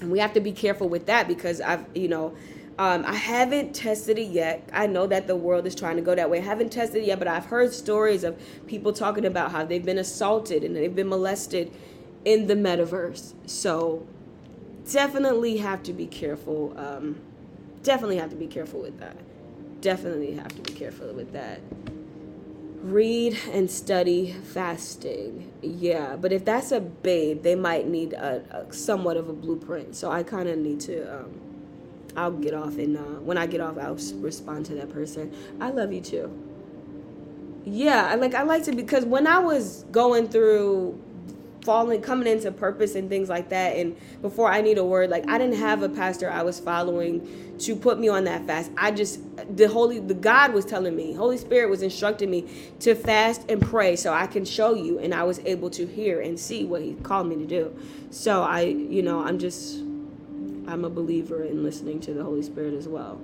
and 0.00 0.10
we 0.10 0.18
have 0.18 0.32
to 0.32 0.40
be 0.40 0.52
careful 0.52 0.88
with 0.88 1.06
that 1.06 1.28
because 1.28 1.60
I've, 1.60 1.84
you 1.94 2.08
know, 2.08 2.34
um, 2.80 3.04
I 3.04 3.12
haven't 3.12 3.74
tested 3.74 4.18
it 4.18 4.28
yet. 4.30 4.66
I 4.72 4.86
know 4.86 5.06
that 5.06 5.26
the 5.26 5.36
world 5.36 5.66
is 5.66 5.74
trying 5.74 5.96
to 5.96 6.02
go 6.02 6.14
that 6.14 6.30
way. 6.30 6.38
I 6.38 6.40
haven't 6.40 6.72
tested 6.72 7.02
it 7.02 7.08
yet, 7.08 7.18
but 7.18 7.28
I've 7.28 7.44
heard 7.44 7.74
stories 7.74 8.24
of 8.24 8.40
people 8.66 8.94
talking 8.94 9.26
about 9.26 9.52
how 9.52 9.66
they've 9.66 9.84
been 9.84 9.98
assaulted 9.98 10.64
and 10.64 10.74
they've 10.74 10.94
been 10.94 11.10
molested 11.10 11.70
in 12.24 12.46
the 12.46 12.54
metaverse. 12.54 13.34
So 13.44 14.06
definitely 14.90 15.58
have 15.58 15.82
to 15.82 15.92
be 15.92 16.06
careful. 16.06 16.72
Um, 16.78 17.20
definitely 17.82 18.16
have 18.16 18.30
to 18.30 18.36
be 18.36 18.46
careful 18.46 18.80
with 18.80 18.98
that. 18.98 19.18
Definitely 19.82 20.32
have 20.36 20.48
to 20.48 20.62
be 20.62 20.72
careful 20.72 21.12
with 21.12 21.34
that 21.34 21.60
read 22.82 23.36
and 23.52 23.70
study 23.70 24.32
fasting 24.32 25.52
yeah 25.60 26.16
but 26.16 26.32
if 26.32 26.46
that's 26.46 26.72
a 26.72 26.80
babe 26.80 27.42
they 27.42 27.54
might 27.54 27.86
need 27.86 28.14
a, 28.14 28.42
a 28.50 28.72
somewhat 28.72 29.18
of 29.18 29.28
a 29.28 29.34
blueprint 29.34 29.94
so 29.94 30.10
i 30.10 30.22
kind 30.22 30.48
of 30.48 30.56
need 30.56 30.80
to 30.80 31.02
um, 31.14 31.49
i'll 32.16 32.30
get 32.30 32.54
off 32.54 32.78
and 32.78 32.96
uh, 32.96 33.00
when 33.00 33.38
i 33.38 33.46
get 33.46 33.60
off 33.60 33.78
i'll 33.78 33.98
respond 34.20 34.66
to 34.66 34.74
that 34.74 34.90
person. 34.92 35.32
I 35.60 35.70
love 35.70 35.92
you 35.92 36.00
too. 36.00 36.46
Yeah 37.64 38.14
like 38.14 38.34
i 38.34 38.42
liked 38.42 38.68
it 38.68 38.76
because 38.76 39.04
when 39.04 39.26
i 39.26 39.38
was 39.38 39.84
going 39.90 40.28
through 40.28 41.00
falling 41.64 42.00
coming 42.00 42.26
into 42.26 42.50
purpose 42.50 42.94
and 42.94 43.08
things 43.08 43.28
like 43.28 43.50
that 43.50 43.76
and 43.76 43.96
before 44.22 44.50
i 44.50 44.60
need 44.60 44.78
a 44.78 44.84
word 44.84 45.10
like 45.10 45.28
i 45.28 45.36
didn't 45.36 45.56
have 45.56 45.82
a 45.82 45.88
pastor 45.88 46.30
i 46.30 46.42
was 46.42 46.58
following 46.58 47.56
to 47.58 47.76
put 47.76 47.98
me 48.00 48.08
on 48.08 48.24
that 48.24 48.46
fast. 48.46 48.70
I 48.78 48.90
just 48.90 49.20
the 49.54 49.68
holy 49.68 49.98
the 50.00 50.14
god 50.14 50.54
was 50.54 50.64
telling 50.64 50.96
me 50.96 51.12
holy 51.12 51.36
spirit 51.36 51.68
was 51.68 51.82
instructing 51.82 52.30
me 52.30 52.48
to 52.80 52.94
fast 52.94 53.50
and 53.50 53.60
pray 53.60 53.96
so 53.96 54.12
i 54.12 54.26
can 54.26 54.44
show 54.44 54.74
you 54.74 54.98
and 54.98 55.14
i 55.14 55.22
was 55.22 55.40
able 55.40 55.68
to 55.70 55.86
hear 55.86 56.20
and 56.20 56.40
see 56.40 56.64
what 56.64 56.82
he 56.82 56.94
called 56.94 57.28
me 57.28 57.36
to 57.36 57.46
do. 57.46 57.76
So 58.10 58.42
i 58.42 58.62
you 58.62 59.02
know 59.02 59.20
i'm 59.20 59.38
just 59.38 59.80
i'm 60.70 60.84
a 60.84 60.90
believer 60.90 61.44
in 61.44 61.62
listening 61.62 62.00
to 62.00 62.14
the 62.14 62.22
holy 62.22 62.42
spirit 62.42 62.74
as 62.74 62.88
well 62.88 63.20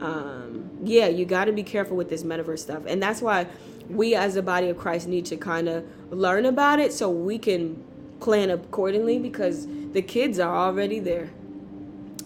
um 0.00 0.70
yeah 0.82 1.06
you 1.06 1.24
got 1.24 1.46
to 1.46 1.52
be 1.52 1.62
careful 1.62 1.96
with 1.96 2.08
this 2.08 2.22
metaverse 2.22 2.60
stuff 2.60 2.82
and 2.86 3.02
that's 3.02 3.22
why 3.22 3.46
we 3.88 4.14
as 4.14 4.36
a 4.36 4.42
body 4.42 4.68
of 4.68 4.78
Christ 4.78 5.08
need 5.08 5.26
to 5.26 5.36
kind 5.36 5.68
of 5.68 5.84
learn 6.10 6.46
about 6.46 6.78
it 6.78 6.92
so 6.92 7.10
we 7.10 7.38
can 7.38 7.82
plan 8.20 8.50
accordingly 8.50 9.18
because 9.18 9.66
the 9.92 10.02
kids 10.02 10.38
are 10.38 10.54
already 10.54 10.98
there. 10.98 11.30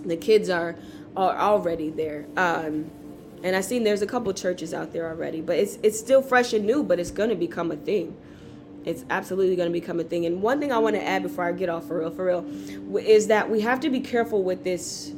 The 0.04 0.16
kids 0.16 0.48
are 0.50 0.76
are 1.16 1.36
already 1.36 1.90
there. 1.90 2.26
Um, 2.36 2.90
and 3.42 3.54
I've 3.54 3.64
seen 3.64 3.84
there's 3.84 4.02
a 4.02 4.06
couple 4.06 4.32
churches 4.32 4.72
out 4.72 4.92
there 4.92 5.08
already, 5.08 5.40
but 5.40 5.58
it's 5.58 5.78
it's 5.82 5.98
still 5.98 6.22
fresh 6.22 6.52
and 6.52 6.64
new, 6.66 6.82
but 6.82 6.98
it's 6.98 7.10
gonna 7.10 7.34
become 7.34 7.70
a 7.70 7.76
thing. 7.76 8.16
It's 8.84 9.04
absolutely 9.10 9.56
gonna 9.56 9.70
become 9.70 10.00
a 10.00 10.04
thing. 10.04 10.26
And 10.26 10.42
one 10.42 10.60
thing 10.60 10.72
I 10.72 10.78
want 10.78 10.96
to 10.96 11.02
add 11.02 11.22
before 11.22 11.44
I 11.44 11.52
get 11.52 11.68
off 11.68 11.86
for 11.86 12.00
real, 12.00 12.10
for 12.10 12.24
real, 12.26 12.98
is 12.98 13.28
that 13.28 13.48
we 13.50 13.60
have 13.60 13.80
to 13.80 13.90
be 13.90 14.00
careful 14.00 14.42
with 14.42 14.64
this. 14.64 15.12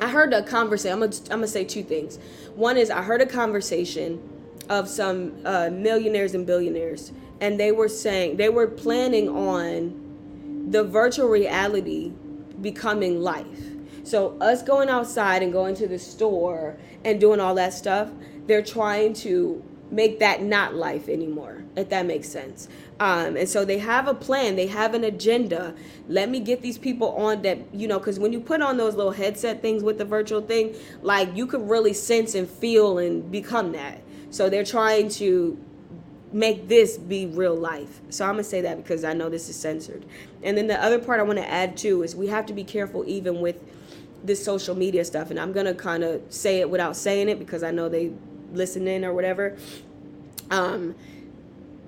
I 0.00 0.08
heard 0.08 0.32
a 0.32 0.42
conversation. 0.42 0.94
I'm 0.94 1.00
gonna 1.00 1.16
I'm 1.30 1.38
gonna 1.38 1.48
say 1.48 1.64
two 1.64 1.82
things. 1.82 2.18
One 2.54 2.76
is 2.76 2.90
I 2.90 3.02
heard 3.02 3.20
a 3.20 3.26
conversation 3.26 4.20
of 4.68 4.88
some 4.88 5.34
uh, 5.44 5.70
millionaires 5.72 6.34
and 6.34 6.46
billionaires, 6.46 7.12
and 7.40 7.58
they 7.58 7.72
were 7.72 7.88
saying 7.88 8.36
they 8.36 8.48
were 8.48 8.66
planning 8.66 9.28
on 9.28 10.68
the 10.70 10.84
virtual 10.84 11.28
reality 11.28 12.12
becoming 12.60 13.20
life. 13.20 13.72
So 14.04 14.36
us 14.40 14.62
going 14.62 14.88
outside 14.88 15.42
and 15.42 15.52
going 15.52 15.74
to 15.76 15.86
the 15.86 15.98
store 15.98 16.76
and 17.04 17.20
doing 17.20 17.40
all 17.40 17.54
that 17.56 17.72
stuff, 17.72 18.10
they're 18.46 18.62
trying 18.62 19.14
to 19.14 19.62
make 19.92 20.18
that 20.20 20.42
not 20.42 20.74
life 20.74 21.08
anymore, 21.08 21.62
if 21.76 21.90
that 21.90 22.06
makes 22.06 22.28
sense. 22.28 22.68
Um, 22.98 23.36
and 23.36 23.48
so 23.48 23.64
they 23.64 23.78
have 23.78 24.08
a 24.08 24.14
plan, 24.14 24.56
they 24.56 24.66
have 24.66 24.94
an 24.94 25.04
agenda. 25.04 25.74
Let 26.08 26.30
me 26.30 26.40
get 26.40 26.62
these 26.62 26.78
people 26.78 27.14
on 27.16 27.42
that, 27.42 27.58
you 27.74 27.86
know, 27.86 27.98
because 27.98 28.18
when 28.18 28.32
you 28.32 28.40
put 28.40 28.62
on 28.62 28.78
those 28.78 28.94
little 28.94 29.12
headset 29.12 29.60
things 29.60 29.82
with 29.82 29.98
the 29.98 30.04
virtual 30.04 30.40
thing, 30.40 30.74
like 31.02 31.36
you 31.36 31.46
could 31.46 31.68
really 31.68 31.92
sense 31.92 32.34
and 32.34 32.48
feel 32.48 32.98
and 32.98 33.30
become 33.30 33.72
that. 33.72 34.00
So 34.30 34.48
they're 34.48 34.64
trying 34.64 35.10
to 35.10 35.58
make 36.32 36.68
this 36.68 36.96
be 36.96 37.26
real 37.26 37.54
life. 37.54 38.00
So 38.08 38.24
I'm 38.24 38.32
going 38.32 38.44
to 38.44 38.48
say 38.48 38.62
that 38.62 38.78
because 38.78 39.04
I 39.04 39.12
know 39.12 39.28
this 39.28 39.50
is 39.50 39.56
censored. 39.56 40.06
And 40.42 40.56
then 40.56 40.66
the 40.66 40.82
other 40.82 40.98
part 40.98 41.20
I 41.20 41.22
want 41.22 41.38
to 41.38 41.48
add 41.48 41.76
too 41.76 42.02
is 42.02 42.16
we 42.16 42.28
have 42.28 42.46
to 42.46 42.54
be 42.54 42.64
careful 42.64 43.04
even 43.06 43.42
with 43.42 43.56
this 44.24 44.42
social 44.42 44.74
media 44.74 45.04
stuff. 45.04 45.30
And 45.30 45.38
I'm 45.38 45.52
going 45.52 45.66
to 45.66 45.74
kind 45.74 46.02
of 46.02 46.22
say 46.30 46.60
it 46.60 46.70
without 46.70 46.96
saying 46.96 47.28
it 47.28 47.38
because 47.38 47.62
I 47.62 47.70
know 47.70 47.90
they 47.90 48.12
listen 48.52 48.86
in 48.86 49.04
or 49.04 49.12
whatever. 49.12 49.56
Um, 50.52 50.94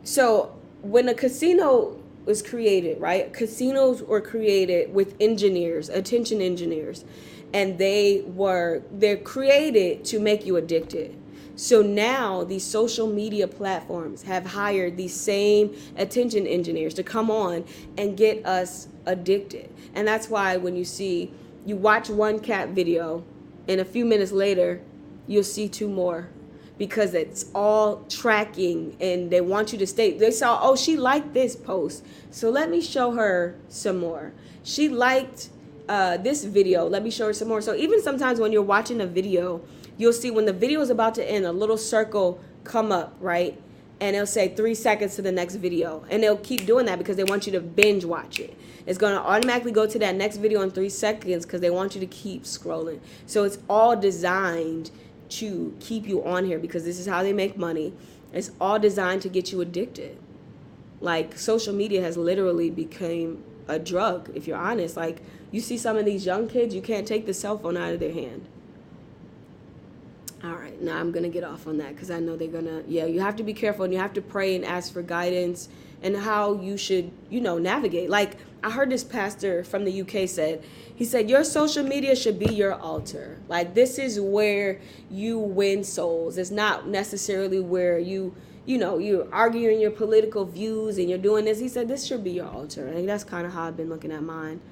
so 0.02 0.56
when 0.82 1.08
a 1.08 1.14
casino 1.14 2.00
was 2.24 2.42
created, 2.42 3.00
right? 3.00 3.32
Casinos 3.32 4.02
were 4.02 4.20
created 4.20 4.92
with 4.92 5.14
engineers, 5.20 5.90
attention 5.90 6.40
engineers, 6.40 7.04
and 7.52 7.78
they 7.78 8.22
were 8.26 8.82
they're 8.90 9.18
created 9.18 10.04
to 10.06 10.18
make 10.18 10.46
you 10.46 10.56
addicted 10.56 11.16
So 11.56 11.82
now 11.82 12.42
these 12.44 12.64
social 12.64 13.06
media 13.06 13.46
platforms 13.46 14.22
have 14.22 14.44
hired 14.44 14.96
these 14.96 15.14
same 15.14 15.76
attention 15.96 16.46
engineers 16.46 16.94
to 16.94 17.02
come 17.02 17.30
on 17.30 17.64
and 17.96 18.16
get 18.16 18.44
us 18.44 18.88
addicted. 19.06 19.70
And 19.94 20.06
that's 20.06 20.28
why 20.28 20.56
when 20.56 20.74
you 20.74 20.84
see, 20.84 21.30
you 21.64 21.76
watch 21.76 22.10
one 22.10 22.40
cat 22.40 22.70
video, 22.70 23.24
and 23.68 23.80
a 23.80 23.84
few 23.84 24.04
minutes 24.04 24.32
later, 24.32 24.82
you'll 25.26 25.44
see 25.44 25.68
two 25.68 25.88
more 25.88 26.28
because 26.76 27.14
it's 27.14 27.46
all 27.54 28.04
tracking 28.08 28.96
and 29.00 29.30
they 29.30 29.40
want 29.40 29.72
you 29.72 29.78
to 29.78 29.86
stay. 29.86 30.16
They 30.16 30.30
saw, 30.30 30.58
oh, 30.62 30.76
she 30.76 30.96
liked 30.96 31.32
this 31.32 31.54
post. 31.54 32.04
So 32.30 32.50
let 32.50 32.70
me 32.70 32.80
show 32.80 33.12
her 33.12 33.56
some 33.68 33.98
more. 33.98 34.32
She 34.62 34.88
liked 34.88 35.50
uh, 35.88 36.16
this 36.16 36.44
video. 36.44 36.88
Let 36.88 37.04
me 37.04 37.10
show 37.10 37.26
her 37.26 37.32
some 37.32 37.48
more. 37.48 37.60
So 37.60 37.74
even 37.74 38.02
sometimes 38.02 38.40
when 38.40 38.52
you're 38.52 38.62
watching 38.62 39.00
a 39.00 39.06
video, 39.06 39.62
you'll 39.96 40.12
see 40.12 40.30
when 40.30 40.46
the 40.46 40.52
video 40.52 40.80
is 40.80 40.90
about 40.90 41.14
to 41.16 41.30
end, 41.30 41.44
a 41.44 41.52
little 41.52 41.78
circle 41.78 42.40
come 42.64 42.90
up, 42.90 43.14
right? 43.20 43.60
And 44.00 44.16
it'll 44.16 44.26
say 44.26 44.48
three 44.48 44.74
seconds 44.74 45.14
to 45.16 45.22
the 45.22 45.30
next 45.30 45.54
video. 45.56 46.04
And 46.10 46.22
they'll 46.22 46.36
keep 46.38 46.66
doing 46.66 46.86
that 46.86 46.98
because 46.98 47.16
they 47.16 47.24
want 47.24 47.46
you 47.46 47.52
to 47.52 47.60
binge 47.60 48.04
watch 48.04 48.40
it. 48.40 48.58
It's 48.86 48.98
going 48.98 49.14
to 49.14 49.20
automatically 49.20 49.72
go 49.72 49.86
to 49.86 49.98
that 50.00 50.16
next 50.16 50.38
video 50.38 50.62
in 50.62 50.70
three 50.72 50.88
seconds 50.88 51.46
because 51.46 51.60
they 51.60 51.70
want 51.70 51.94
you 51.94 52.00
to 52.00 52.06
keep 52.06 52.42
scrolling. 52.42 52.98
So 53.26 53.44
it's 53.44 53.58
all 53.68 53.96
designed 53.96 54.90
to 55.30 55.76
keep 55.80 56.06
you 56.06 56.24
on 56.24 56.44
here 56.44 56.58
because 56.58 56.84
this 56.84 56.98
is 56.98 57.06
how 57.06 57.22
they 57.22 57.32
make 57.32 57.56
money. 57.56 57.92
It's 58.32 58.50
all 58.60 58.78
designed 58.78 59.22
to 59.22 59.28
get 59.28 59.52
you 59.52 59.60
addicted. 59.60 60.18
Like 61.00 61.38
social 61.38 61.74
media 61.74 62.02
has 62.02 62.16
literally 62.16 62.70
become 62.70 63.44
a 63.68 63.78
drug, 63.78 64.30
if 64.34 64.46
you're 64.46 64.58
honest. 64.58 64.96
Like 64.96 65.22
you 65.50 65.60
see 65.60 65.78
some 65.78 65.96
of 65.96 66.04
these 66.04 66.26
young 66.26 66.48
kids, 66.48 66.74
you 66.74 66.82
can't 66.82 67.06
take 67.06 67.26
the 67.26 67.34
cell 67.34 67.58
phone 67.58 67.76
out 67.76 67.92
of 67.92 68.00
their 68.00 68.12
hand. 68.12 68.46
All 70.42 70.56
right, 70.56 70.80
now 70.82 70.98
I'm 70.98 71.10
gonna 71.10 71.30
get 71.30 71.42
off 71.42 71.66
on 71.66 71.78
that 71.78 71.94
because 71.94 72.10
I 72.10 72.20
know 72.20 72.36
they're 72.36 72.48
gonna. 72.48 72.82
Yeah, 72.86 73.06
you 73.06 73.20
have 73.20 73.36
to 73.36 73.42
be 73.42 73.54
careful 73.54 73.84
and 73.84 73.94
you 73.94 73.98
have 73.98 74.12
to 74.14 74.22
pray 74.22 74.54
and 74.54 74.64
ask 74.64 74.92
for 74.92 75.00
guidance 75.00 75.68
and 76.02 76.16
how 76.16 76.60
you 76.60 76.76
should, 76.76 77.10
you 77.30 77.40
know, 77.40 77.56
navigate. 77.56 78.10
Like 78.10 78.36
I 78.64 78.70
heard 78.70 78.88
this 78.88 79.04
pastor 79.04 79.62
from 79.62 79.84
the 79.84 80.00
UK 80.00 80.26
said, 80.26 80.64
he 80.94 81.04
said 81.04 81.28
your 81.28 81.44
social 81.44 81.84
media 81.84 82.16
should 82.16 82.38
be 82.38 82.46
your 82.46 82.72
altar. 82.72 83.38
Like 83.46 83.74
this 83.74 83.98
is 83.98 84.18
where 84.18 84.80
you 85.10 85.38
win 85.38 85.84
souls. 85.84 86.38
It's 86.38 86.50
not 86.50 86.88
necessarily 86.88 87.60
where 87.60 87.98
you, 87.98 88.34
you 88.64 88.78
know, 88.78 88.96
you're 88.96 89.28
arguing 89.34 89.80
your 89.80 89.90
political 89.90 90.46
views 90.46 90.96
and 90.96 91.10
you're 91.10 91.18
doing 91.18 91.44
this. 91.44 91.60
He 91.60 91.68
said 91.68 91.88
this 91.88 92.06
should 92.06 92.24
be 92.24 92.30
your 92.30 92.48
altar. 92.48 92.86
And 92.86 93.06
that's 93.06 93.22
kind 93.22 93.46
of 93.46 93.52
how 93.52 93.64
I've 93.64 93.76
been 93.76 93.90
looking 93.90 94.10
at 94.10 94.22
mine. 94.22 94.62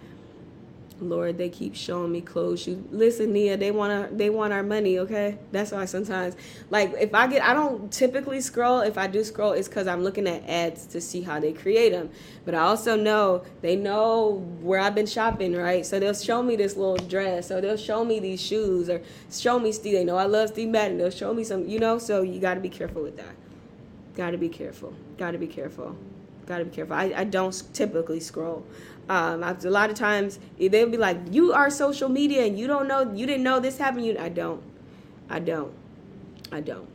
Lord, 1.03 1.39
they 1.39 1.49
keep 1.49 1.75
showing 1.75 2.13
me 2.13 2.21
clothes. 2.21 2.67
You 2.67 2.87
listen, 2.91 3.33
Nia, 3.33 3.57
they 3.57 3.71
want 3.71 3.93
our 3.93 4.07
they 4.09 4.31
want 4.31 4.53
our 4.53 4.63
money, 4.63 4.99
okay? 5.01 5.39
That's 5.51 5.73
why 5.73 5.85
sometimes 5.85 6.37
like 6.71 6.93
if 6.99 7.15
I 7.15 7.27
get 7.27 7.43
I 7.43 7.55
don't 7.55 7.93
typically 7.93 8.41
scroll. 8.41 8.81
If 8.81 8.97
I 8.99 9.07
do 9.07 9.23
scroll, 9.25 9.53
it's 9.53 9.69
because 9.69 9.87
I'm 9.87 10.03
looking 10.03 10.27
at 10.27 10.49
ads 10.49 10.87
to 10.87 11.01
see 11.01 11.23
how 11.23 11.41
they 11.41 11.53
create 11.53 11.91
them. 11.93 12.11
But 12.45 12.55
I 12.55 12.61
also 12.61 12.97
know 12.97 13.45
they 13.61 13.77
know 13.77 14.45
where 14.61 14.81
I've 14.81 14.95
been 14.95 15.07
shopping, 15.07 15.55
right? 15.55 15.85
So 15.85 16.01
they'll 16.01 16.15
show 16.15 16.43
me 16.43 16.57
this 16.57 16.77
little 16.77 16.97
dress, 16.97 17.51
or 17.51 17.61
they'll 17.61 17.77
show 17.77 18.05
me 18.05 18.21
these 18.21 18.41
shoes, 18.41 18.89
or 18.89 19.03
show 19.31 19.59
me 19.59 19.73
Steve. 19.73 19.95
They 19.95 20.05
know 20.05 20.17
I 20.17 20.27
love 20.27 20.51
Steve 20.51 20.69
Madden. 20.69 20.99
They'll 20.99 21.11
show 21.11 21.35
me 21.35 21.45
some, 21.45 21.69
you 21.69 21.79
know. 21.79 21.99
So 21.99 22.23
you 22.23 22.41
got 22.41 22.55
to 22.55 22.61
be 22.61 22.69
careful 22.71 23.03
with 23.03 23.17
that. 23.17 23.35
Got 24.17 24.31
to 24.33 24.39
be 24.39 24.49
careful. 24.49 24.95
Got 25.19 25.33
to 25.33 25.39
be 25.39 25.47
careful. 25.47 25.97
Got 26.47 26.59
to 26.59 26.65
be 26.65 26.75
careful. 26.75 26.97
I, 26.97 27.13
I 27.17 27.25
don't 27.25 27.63
typically 27.73 28.21
scroll. 28.21 28.67
Um, 29.09 29.43
a 29.43 29.55
lot 29.65 29.91
of 29.91 29.97
times 29.97 30.39
they'll 30.59 30.89
be 30.89 30.97
like, 30.97 31.19
"You 31.31 31.53
are 31.53 31.71
social 31.71 32.09
media 32.09 32.45
and 32.45 32.59
you 32.59 32.67
don't 32.67 32.87
know, 32.87 33.13
you 33.13 33.27
didn't 33.27 33.43
know 33.43 33.61
this 33.61 33.79
happened." 33.79 34.07
You, 34.07 34.17
I 34.19 34.29
don't, 34.29 34.63
I 35.29 35.39
don't, 35.39 35.73
I 36.51 36.61
don't. 36.61 36.89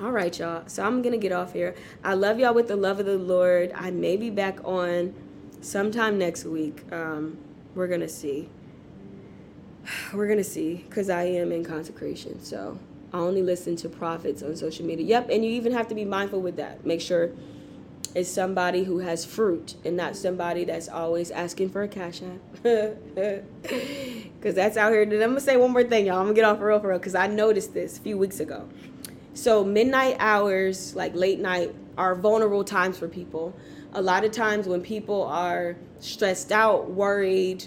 All 0.00 0.10
right, 0.10 0.36
y'all. 0.38 0.62
So 0.66 0.84
I'm 0.84 1.02
gonna 1.02 1.18
get 1.18 1.32
off 1.32 1.52
here. 1.52 1.74
I 2.04 2.14
love 2.14 2.38
y'all 2.38 2.54
with 2.54 2.68
the 2.68 2.76
love 2.76 3.00
of 3.00 3.06
the 3.06 3.18
Lord. 3.18 3.72
I 3.74 3.90
may 3.90 4.16
be 4.16 4.30
back 4.30 4.58
on 4.64 5.14
sometime 5.60 6.18
next 6.18 6.44
week. 6.44 6.90
Um, 6.92 7.38
we're 7.74 7.88
gonna 7.88 8.08
see. 8.08 8.48
We're 10.14 10.28
gonna 10.28 10.44
see, 10.44 10.84
cause 10.90 11.08
I 11.08 11.24
am 11.24 11.52
in 11.52 11.64
consecration. 11.64 12.42
So 12.42 12.78
I 13.12 13.18
only 13.18 13.42
listen 13.42 13.76
to 13.76 13.88
prophets 13.88 14.42
on 14.42 14.56
social 14.56 14.86
media. 14.86 15.06
Yep, 15.06 15.30
and 15.30 15.44
you 15.44 15.50
even 15.52 15.72
have 15.72 15.88
to 15.88 15.94
be 15.94 16.04
mindful 16.04 16.40
with 16.40 16.56
that. 16.56 16.86
Make 16.86 17.00
sure 17.00 17.30
is 18.14 18.32
somebody 18.32 18.84
who 18.84 18.98
has 18.98 19.24
fruit 19.24 19.76
and 19.84 19.96
not 19.96 20.16
somebody 20.16 20.64
that's 20.64 20.88
always 20.88 21.30
asking 21.30 21.70
for 21.70 21.82
a 21.82 21.88
cash 21.88 22.22
app. 22.22 22.64
Because 23.62 24.54
that's 24.54 24.78
out 24.78 24.90
here. 24.90 25.02
And 25.02 25.12
I'm 25.12 25.18
going 25.18 25.34
to 25.34 25.40
say 25.40 25.58
one 25.58 25.70
more 25.70 25.84
thing, 25.84 26.06
y'all. 26.06 26.16
I'm 26.16 26.24
going 26.24 26.34
to 26.34 26.40
get 26.40 26.46
off 26.46 26.60
real 26.60 26.80
for 26.80 26.88
real 26.88 26.98
because 26.98 27.14
I 27.14 27.26
noticed 27.26 27.74
this 27.74 27.98
a 27.98 28.00
few 28.00 28.16
weeks 28.16 28.40
ago. 28.40 28.66
So, 29.34 29.62
midnight 29.62 30.16
hours, 30.18 30.96
like 30.96 31.14
late 31.14 31.38
night, 31.38 31.74
are 31.98 32.14
vulnerable 32.14 32.64
times 32.64 32.98
for 32.98 33.06
people. 33.06 33.54
A 33.92 34.00
lot 34.00 34.24
of 34.24 34.32
times 34.32 34.66
when 34.66 34.80
people 34.80 35.24
are 35.24 35.76
stressed 35.98 36.52
out, 36.52 36.90
worried, 36.90 37.64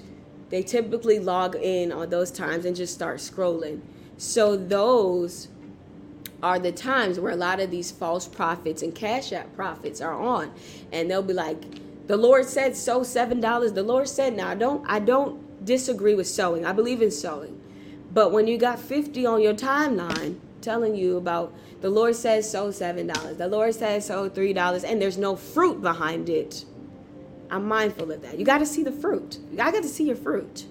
they 0.50 0.64
typically 0.64 1.20
log 1.20 1.56
in 1.56 1.92
on 1.92 2.10
those 2.10 2.32
times 2.32 2.66
and 2.66 2.76
just 2.76 2.94
start 2.94 3.18
scrolling. 3.18 3.82
So, 4.18 4.58
those 4.58 5.48
are 6.44 6.60
the 6.60 6.74
times 6.74 7.20
where 7.20 7.32
a 7.32 7.38
lot 7.38 7.62
of 7.62 7.72
these 7.72 7.90
false 7.90 8.28
prophets 8.28 8.84
and 8.84 8.94
cash 8.94 9.32
app 9.32 9.56
prophets 9.56 10.02
are 10.02 10.14
on. 10.14 10.52
And 10.92 11.10
they'll 11.10 11.24
be 11.24 11.34
like 11.34 11.64
the 12.08 12.18
lord 12.18 12.46
said 12.46 12.76
sow 12.76 13.02
seven 13.02 13.40
dollars. 13.40 13.72
The 13.72 13.82
lord 13.82 14.10
said 14.10 14.36
now 14.36 14.50
i 14.50 14.56
don't 14.56 14.86
i 14.88 15.00
don't 15.00 15.66
disagree 15.66 16.14
with 16.14 16.28
sowing. 16.28 16.66
I 16.66 16.74
believe 16.74 17.02
in 17.02 17.10
sowing. 17.10 17.60
But 18.14 18.32
when 18.32 18.48
you 18.48 18.58
got 18.58 18.78
50 18.78 19.26
on 19.26 19.42
your 19.42 19.54
timeline 19.54 20.38
telling 20.62 20.96
you 20.96 21.18
about 21.18 21.54
the 21.82 21.90
lord 21.90 22.16
says 22.16 22.50
sow 22.52 22.72
seven 22.72 23.08
dollars. 23.08 23.38
The 23.38 23.48
lord 23.48 23.74
says 23.74 24.06
sow 24.08 24.28
three 24.28 24.52
dollars. 24.54 24.84
And 24.84 25.02
there's 25.02 25.18
no 25.18 25.38
fruit 25.38 25.82
behind 25.82 26.30
it. 26.30 26.66
I'm 27.50 27.68
mindful 27.68 28.12
of 28.12 28.22
that. 28.24 28.38
You 28.38 28.46
got 28.46 28.58
to 28.58 28.66
see 28.66 28.84
the 28.84 28.92
fruit. 28.92 29.38
I 29.54 29.72
got 29.72 29.84
to 29.84 29.90
see 29.90 30.06
your 30.06 30.18
fruit 30.18 30.66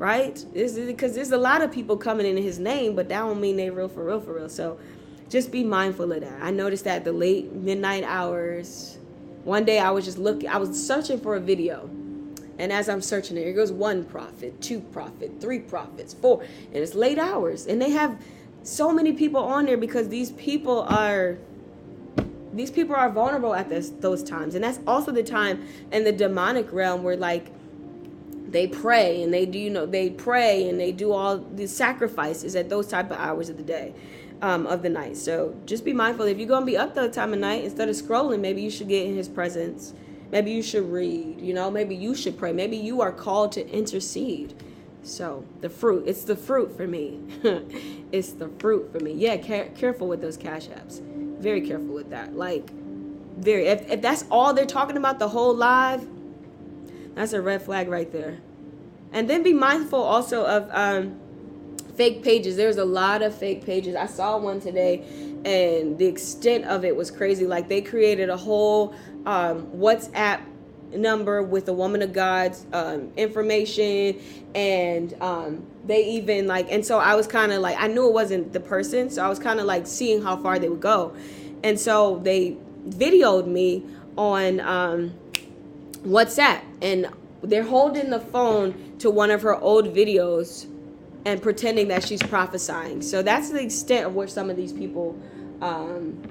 right? 0.00 0.46
Because 0.54 1.14
there's 1.14 1.30
a 1.30 1.36
lot 1.36 1.60
of 1.60 1.70
people 1.70 1.94
coming 1.98 2.24
in 2.24 2.38
his 2.42 2.58
name 2.58 2.96
but 2.96 3.10
that 3.10 3.18
don't 3.18 3.38
mean 3.38 3.56
they 3.56 3.68
real 3.68 3.86
for 3.86 4.02
real 4.02 4.18
for 4.18 4.32
real. 4.32 4.48
So 4.48 4.78
just 5.30 5.52
be 5.52 5.62
mindful 5.62 6.12
of 6.12 6.20
that. 6.20 6.42
I 6.42 6.50
noticed 6.50 6.84
that 6.84 7.04
the 7.04 7.12
late 7.12 7.52
midnight 7.52 8.02
hours. 8.04 8.98
One 9.44 9.64
day 9.64 9.78
I 9.78 9.90
was 9.90 10.04
just 10.04 10.18
looking, 10.18 10.48
I 10.48 10.58
was 10.58 10.86
searching 10.86 11.18
for 11.18 11.36
a 11.36 11.40
video. 11.40 11.88
And 12.58 12.70
as 12.70 12.90
I'm 12.90 13.00
searching 13.00 13.38
it, 13.38 13.44
here 13.44 13.54
goes 13.54 13.72
one 13.72 14.04
prophet, 14.04 14.60
two 14.60 14.80
prophet, 14.80 15.40
three 15.40 15.60
prophets, 15.60 16.12
four. 16.12 16.42
And 16.42 16.76
it's 16.76 16.94
late 16.94 17.18
hours. 17.18 17.66
And 17.66 17.80
they 17.80 17.90
have 17.90 18.20
so 18.64 18.92
many 18.92 19.12
people 19.12 19.42
on 19.42 19.64
there 19.64 19.78
because 19.78 20.08
these 20.08 20.32
people 20.32 20.82
are 20.82 21.38
these 22.52 22.70
people 22.72 22.96
are 22.96 23.08
vulnerable 23.08 23.54
at 23.54 23.68
this 23.68 23.90
those 24.00 24.22
times. 24.22 24.56
And 24.56 24.64
that's 24.64 24.80
also 24.86 25.12
the 25.12 25.22
time 25.22 25.64
in 25.92 26.04
the 26.04 26.12
demonic 26.12 26.70
realm 26.72 27.02
where 27.02 27.16
like 27.16 27.46
they 28.50 28.66
pray 28.66 29.22
and 29.22 29.32
they 29.32 29.46
do 29.46 29.58
you 29.58 29.70
know 29.70 29.86
they 29.86 30.10
pray 30.10 30.68
and 30.68 30.78
they 30.78 30.90
do 30.90 31.12
all 31.12 31.38
these 31.38 31.74
sacrifices 31.74 32.56
at 32.56 32.68
those 32.68 32.88
type 32.88 33.10
of 33.10 33.16
hours 33.16 33.48
of 33.48 33.56
the 33.56 33.62
day 33.62 33.94
um, 34.42 34.66
of 34.66 34.82
the 34.82 34.88
night. 34.88 35.16
So 35.16 35.54
just 35.66 35.84
be 35.84 35.92
mindful. 35.92 36.26
If 36.26 36.38
you're 36.38 36.48
to 36.48 36.66
be 36.66 36.76
up 36.76 36.94
that 36.94 37.12
time 37.12 37.32
of 37.32 37.38
night, 37.38 37.64
instead 37.64 37.88
of 37.88 37.96
scrolling, 37.96 38.40
maybe 38.40 38.62
you 38.62 38.70
should 38.70 38.88
get 38.88 39.06
in 39.06 39.16
his 39.16 39.28
presence. 39.28 39.94
Maybe 40.30 40.52
you 40.52 40.62
should 40.62 40.90
read, 40.90 41.40
you 41.40 41.52
know, 41.52 41.70
maybe 41.70 41.96
you 41.96 42.14
should 42.14 42.38
pray. 42.38 42.52
Maybe 42.52 42.76
you 42.76 43.00
are 43.00 43.10
called 43.10 43.52
to 43.52 43.68
intercede. 43.68 44.54
So 45.02 45.44
the 45.60 45.68
fruit, 45.68 46.04
it's 46.06 46.24
the 46.24 46.36
fruit 46.36 46.76
for 46.76 46.86
me. 46.86 47.20
it's 48.12 48.32
the 48.32 48.48
fruit 48.58 48.92
for 48.92 49.00
me. 49.00 49.12
Yeah, 49.12 49.36
care- 49.38 49.70
careful 49.70 50.06
with 50.06 50.20
those 50.20 50.36
cash 50.36 50.68
apps. 50.68 51.00
Very 51.40 51.62
careful 51.62 51.94
with 51.94 52.10
that. 52.10 52.36
Like, 52.36 52.70
very, 53.38 53.66
if, 53.66 53.90
if 53.90 54.02
that's 54.02 54.24
all 54.30 54.52
they're 54.54 54.66
talking 54.66 54.96
about 54.96 55.18
the 55.18 55.28
whole 55.28 55.54
live, 55.54 56.06
that's 57.14 57.32
a 57.32 57.40
red 57.40 57.62
flag 57.62 57.88
right 57.88 58.10
there. 58.12 58.38
And 59.12 59.28
then 59.28 59.42
be 59.42 59.52
mindful 59.52 60.00
also 60.00 60.44
of, 60.44 60.68
um, 60.70 61.19
fake 61.96 62.22
pages. 62.22 62.56
There's 62.56 62.76
a 62.76 62.84
lot 62.84 63.22
of 63.22 63.34
fake 63.34 63.64
pages. 63.64 63.94
I 63.94 64.06
saw 64.06 64.38
one 64.38 64.60
today, 64.60 65.04
and 65.44 65.98
the 65.98 66.06
extent 66.06 66.64
of 66.66 66.84
it 66.84 66.94
was 66.94 67.10
crazy. 67.10 67.46
Like 67.46 67.68
they 67.68 67.80
created 67.80 68.28
a 68.28 68.36
whole 68.36 68.94
um, 69.26 69.66
WhatsApp 69.68 70.40
number 70.92 71.42
with 71.42 71.68
a 71.68 71.72
woman 71.72 72.02
of 72.02 72.12
God's 72.12 72.66
um, 72.72 73.12
information, 73.16 74.20
and 74.54 75.14
um, 75.20 75.66
they 75.84 76.04
even 76.06 76.46
like. 76.46 76.70
And 76.70 76.84
so 76.84 76.98
I 76.98 77.14
was 77.14 77.26
kind 77.26 77.52
of 77.52 77.60
like, 77.60 77.76
I 77.78 77.86
knew 77.86 78.08
it 78.08 78.12
wasn't 78.12 78.52
the 78.52 78.60
person, 78.60 79.10
so 79.10 79.24
I 79.24 79.28
was 79.28 79.38
kind 79.38 79.60
of 79.60 79.66
like 79.66 79.86
seeing 79.86 80.22
how 80.22 80.36
far 80.36 80.58
they 80.58 80.68
would 80.68 80.80
go, 80.80 81.14
and 81.62 81.78
so 81.78 82.18
they 82.22 82.56
videoed 82.88 83.46
me 83.46 83.84
on 84.16 84.60
um, 84.60 85.14
WhatsApp, 86.02 86.62
and 86.82 87.08
they're 87.42 87.62
holding 87.62 88.10
the 88.10 88.20
phone 88.20 88.96
to 88.98 89.10
one 89.10 89.30
of 89.30 89.42
her 89.42 89.56
old 89.56 89.94
videos 89.94 90.66
and 91.24 91.42
pretending 91.42 91.88
that 91.88 92.06
she's 92.06 92.22
prophesying. 92.22 93.02
So 93.02 93.22
that's 93.22 93.50
the 93.50 93.62
extent 93.62 94.06
of 94.06 94.14
what 94.14 94.30
some 94.30 94.50
of 94.50 94.56
these 94.56 94.72
people 94.72 95.18
um, 95.60 96.22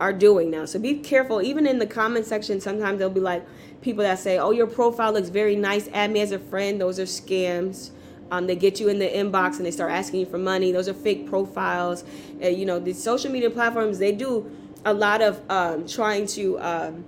are 0.00 0.12
doing 0.12 0.50
now. 0.50 0.64
So 0.66 0.78
be 0.78 0.98
careful. 0.98 1.40
Even 1.42 1.66
in 1.66 1.78
the 1.78 1.86
comment 1.86 2.26
section, 2.26 2.60
sometimes 2.60 2.98
there'll 2.98 3.12
be 3.12 3.20
like 3.20 3.46
people 3.80 4.04
that 4.04 4.18
say, 4.18 4.38
"Oh, 4.38 4.50
your 4.50 4.66
profile 4.66 5.12
looks 5.12 5.28
very 5.28 5.56
nice. 5.56 5.88
Add 5.92 6.10
me 6.10 6.20
as 6.20 6.32
a 6.32 6.38
friend." 6.38 6.80
Those 6.80 6.98
are 6.98 7.04
scams. 7.04 7.90
Um, 8.30 8.46
they 8.46 8.56
get 8.56 8.80
you 8.80 8.88
in 8.88 8.98
the 8.98 9.08
inbox 9.08 9.56
and 9.56 9.64
they 9.64 9.70
start 9.70 9.92
asking 9.92 10.20
you 10.20 10.26
for 10.26 10.38
money. 10.38 10.72
Those 10.72 10.88
are 10.88 10.94
fake 10.94 11.28
profiles. 11.28 12.04
You 12.40 12.66
know, 12.66 12.80
the 12.80 12.92
social 12.92 13.30
media 13.30 13.50
platforms 13.50 13.98
they 13.98 14.12
do 14.12 14.50
a 14.84 14.92
lot 14.92 15.22
of 15.22 15.40
um, 15.50 15.86
trying 15.86 16.26
to 16.28 16.58
um, 16.60 17.04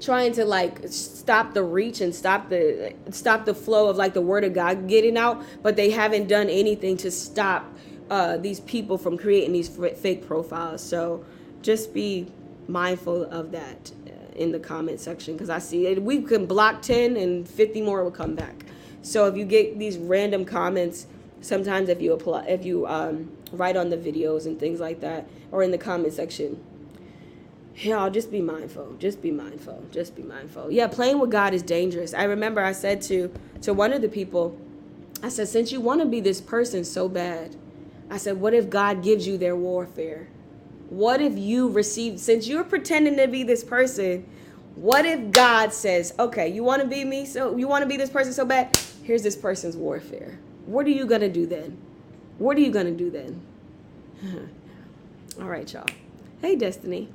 trying 0.00 0.32
to 0.32 0.44
like 0.44 0.80
stop 0.88 1.54
the 1.54 1.62
reach 1.62 2.00
and 2.00 2.14
stop 2.14 2.48
the 2.48 2.94
stop 3.10 3.44
the 3.44 3.54
flow 3.54 3.88
of 3.88 3.96
like 3.96 4.14
the 4.14 4.20
word 4.20 4.44
of 4.44 4.52
God 4.52 4.88
getting 4.88 5.16
out, 5.16 5.42
but 5.62 5.76
they 5.76 5.90
haven't 5.90 6.28
done 6.28 6.48
anything 6.48 6.96
to 6.98 7.10
stop 7.10 7.72
uh, 8.10 8.36
these 8.36 8.60
people 8.60 8.98
from 8.98 9.16
creating 9.18 9.52
these 9.52 9.68
fake 9.68 10.26
profiles. 10.26 10.82
So 10.82 11.24
just 11.62 11.92
be 11.92 12.30
mindful 12.68 13.24
of 13.24 13.52
that 13.52 13.92
uh, 14.06 14.10
in 14.36 14.52
the 14.52 14.60
comment 14.60 15.00
section 15.00 15.34
because 15.34 15.50
I 15.50 15.58
see 15.58 15.86
it. 15.86 16.02
We 16.02 16.22
can 16.22 16.46
block 16.46 16.82
10 16.82 17.16
and 17.16 17.48
50 17.48 17.82
more 17.82 18.04
will 18.04 18.10
come 18.10 18.34
back. 18.34 18.64
So 19.02 19.26
if 19.26 19.36
you 19.36 19.44
get 19.44 19.78
these 19.78 19.98
random 19.98 20.44
comments, 20.44 21.06
sometimes 21.40 21.88
if 21.88 22.00
you 22.00 22.12
apply, 22.12 22.44
if 22.46 22.64
you 22.64 22.86
um, 22.86 23.30
write 23.52 23.76
on 23.76 23.90
the 23.90 23.96
videos 23.96 24.46
and 24.46 24.58
things 24.58 24.80
like 24.80 25.00
that, 25.00 25.28
or 25.52 25.62
in 25.62 25.70
the 25.70 25.78
comment 25.78 26.12
section, 26.12 26.60
y'all 27.76 28.10
just 28.10 28.30
be 28.30 28.40
mindful. 28.40 28.94
Just 28.98 29.22
be 29.22 29.30
mindful. 29.30 29.84
Just 29.90 30.14
be 30.16 30.22
mindful. 30.22 30.70
Yeah, 30.70 30.86
playing 30.86 31.18
with 31.18 31.30
God 31.30 31.54
is 31.54 31.62
dangerous. 31.62 32.14
I 32.14 32.24
remember 32.24 32.62
I 32.62 32.72
said 32.72 33.02
to 33.02 33.32
to 33.62 33.72
one 33.74 33.92
of 33.92 34.02
the 34.02 34.08
people, 34.08 34.58
I 35.22 35.28
said, 35.28 35.48
since 35.48 35.72
you 35.72 35.80
want 35.80 36.00
to 36.00 36.06
be 36.06 36.20
this 36.20 36.40
person 36.40 36.84
so 36.84 37.08
bad, 37.08 37.56
I 38.10 38.18
said, 38.18 38.40
what 38.40 38.54
if 38.54 38.70
God 38.70 39.02
gives 39.02 39.26
you 39.26 39.38
their 39.38 39.56
warfare? 39.56 40.28
What 40.88 41.20
if 41.20 41.36
you 41.36 41.68
receive, 41.68 42.20
since 42.20 42.46
you're 42.46 42.64
pretending 42.64 43.16
to 43.16 43.26
be 43.26 43.42
this 43.42 43.64
person, 43.64 44.28
what 44.76 45.04
if 45.06 45.32
God 45.32 45.72
says, 45.72 46.14
okay, 46.18 46.48
you 46.48 46.62
want 46.62 46.82
to 46.82 46.88
be 46.88 47.04
me? 47.04 47.24
So 47.24 47.56
you 47.56 47.66
want 47.66 47.82
to 47.82 47.88
be 47.88 47.96
this 47.96 48.10
person 48.10 48.32
so 48.32 48.44
bad? 48.44 48.78
Here's 49.02 49.22
this 49.22 49.36
person's 49.36 49.76
warfare. 49.76 50.38
What 50.66 50.86
are 50.86 50.90
you 50.90 51.06
to 51.08 51.28
do 51.28 51.46
then? 51.46 51.78
What 52.38 52.56
are 52.56 52.60
you 52.60 52.70
to 52.72 52.90
do 52.90 53.10
then? 53.10 53.40
All 55.40 55.48
right, 55.48 55.70
y'all. 55.72 55.86
Hey, 56.40 56.56
Destiny. 56.56 57.08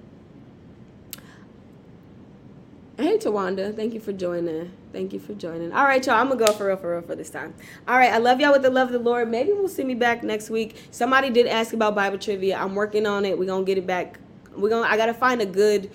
Hey, 2.97 3.17
Tawanda. 3.17 3.75
Thank 3.75 3.93
you 3.93 3.99
for 3.99 4.13
joining. 4.13 4.71
Thank 4.93 5.11
you 5.11 5.19
for 5.19 5.33
joining. 5.33 5.73
All 5.73 5.85
right, 5.85 6.05
y'all. 6.05 6.15
I'm 6.15 6.29
gonna 6.29 6.45
go 6.45 6.53
for 6.53 6.67
real, 6.67 6.77
for 6.77 6.91
real 6.93 7.01
for 7.01 7.15
this 7.15 7.29
time. 7.29 7.53
All 7.87 7.97
right, 7.97 8.13
I 8.13 8.19
love 8.19 8.39
y'all 8.39 8.51
with 8.51 8.61
the 8.61 8.69
love 8.69 8.89
of 8.89 8.93
the 8.93 8.99
Lord. 8.99 9.27
Maybe 9.29 9.51
we'll 9.53 9.67
see 9.67 9.83
me 9.83 9.95
back 9.95 10.23
next 10.23 10.49
week. 10.49 10.75
Somebody 10.91 11.29
did 11.29 11.47
ask 11.47 11.73
about 11.73 11.95
Bible 11.95 12.19
trivia. 12.19 12.57
I'm 12.57 12.75
working 12.75 13.07
on 13.07 13.25
it. 13.25 13.39
We're 13.39 13.47
gonna 13.47 13.65
get 13.65 13.79
it 13.79 13.87
back. 13.87 14.19
We're 14.55 14.69
gonna. 14.69 14.87
I 14.87 14.97
gotta 14.97 15.15
find 15.15 15.41
a 15.41 15.47
good 15.47 15.89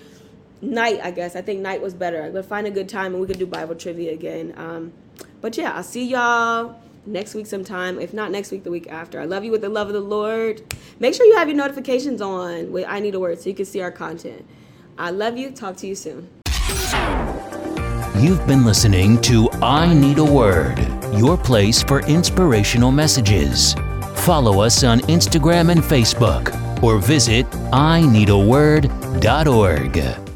night. 0.61 0.99
I 1.01 1.11
guess 1.11 1.35
I 1.35 1.41
think 1.41 1.61
night 1.61 1.81
was 1.81 1.93
better. 1.93 2.21
I 2.23 2.27
gotta 2.27 2.43
find 2.43 2.67
a 2.67 2.71
good 2.71 2.89
time 2.89 3.13
and 3.13 3.21
we 3.21 3.27
could 3.27 3.39
do 3.39 3.47
Bible 3.47 3.75
trivia 3.75 4.11
again. 4.11 4.53
Um, 4.57 4.91
but 5.39 5.55
yeah, 5.57 5.73
I'll 5.73 5.83
see 5.83 6.03
y'all 6.03 6.79
next 7.05 7.35
week 7.35 7.45
sometime. 7.45 8.01
If 8.01 8.13
not 8.13 8.31
next 8.31 8.51
week, 8.51 8.65
the 8.65 8.71
week 8.71 8.91
after. 8.91 9.21
I 9.21 9.25
love 9.25 9.45
you 9.45 9.51
with 9.51 9.61
the 9.61 9.69
love 9.69 9.87
of 9.87 9.93
the 9.93 10.01
Lord. 10.01 10.61
Make 10.99 11.13
sure 11.13 11.25
you 11.25 11.37
have 11.37 11.47
your 11.47 11.57
notifications 11.57 12.21
on 12.21 12.75
I 12.85 12.99
Need 12.99 13.15
a 13.15 13.19
Word 13.19 13.39
so 13.39 13.49
you 13.49 13.55
can 13.55 13.65
see 13.65 13.81
our 13.81 13.91
content. 13.91 14.45
I 14.97 15.11
love 15.11 15.37
you. 15.37 15.51
Talk 15.51 15.77
to 15.77 15.87
you 15.87 15.95
soon. 15.95 16.36
You've 18.19 18.47
been 18.47 18.65
listening 18.65 19.21
to 19.21 19.47
I 19.61 19.93
Need 19.93 20.17
a 20.17 20.25
Word, 20.25 20.79
your 21.13 21.37
place 21.37 21.83
for 21.83 22.01
inspirational 22.01 22.91
messages. 22.91 23.75
Follow 24.15 24.61
us 24.61 24.83
on 24.83 25.01
Instagram 25.01 25.69
and 25.71 25.81
Facebook 25.81 26.51
or 26.83 26.97
visit 26.99 27.45
ineedaword.org. 27.71 30.26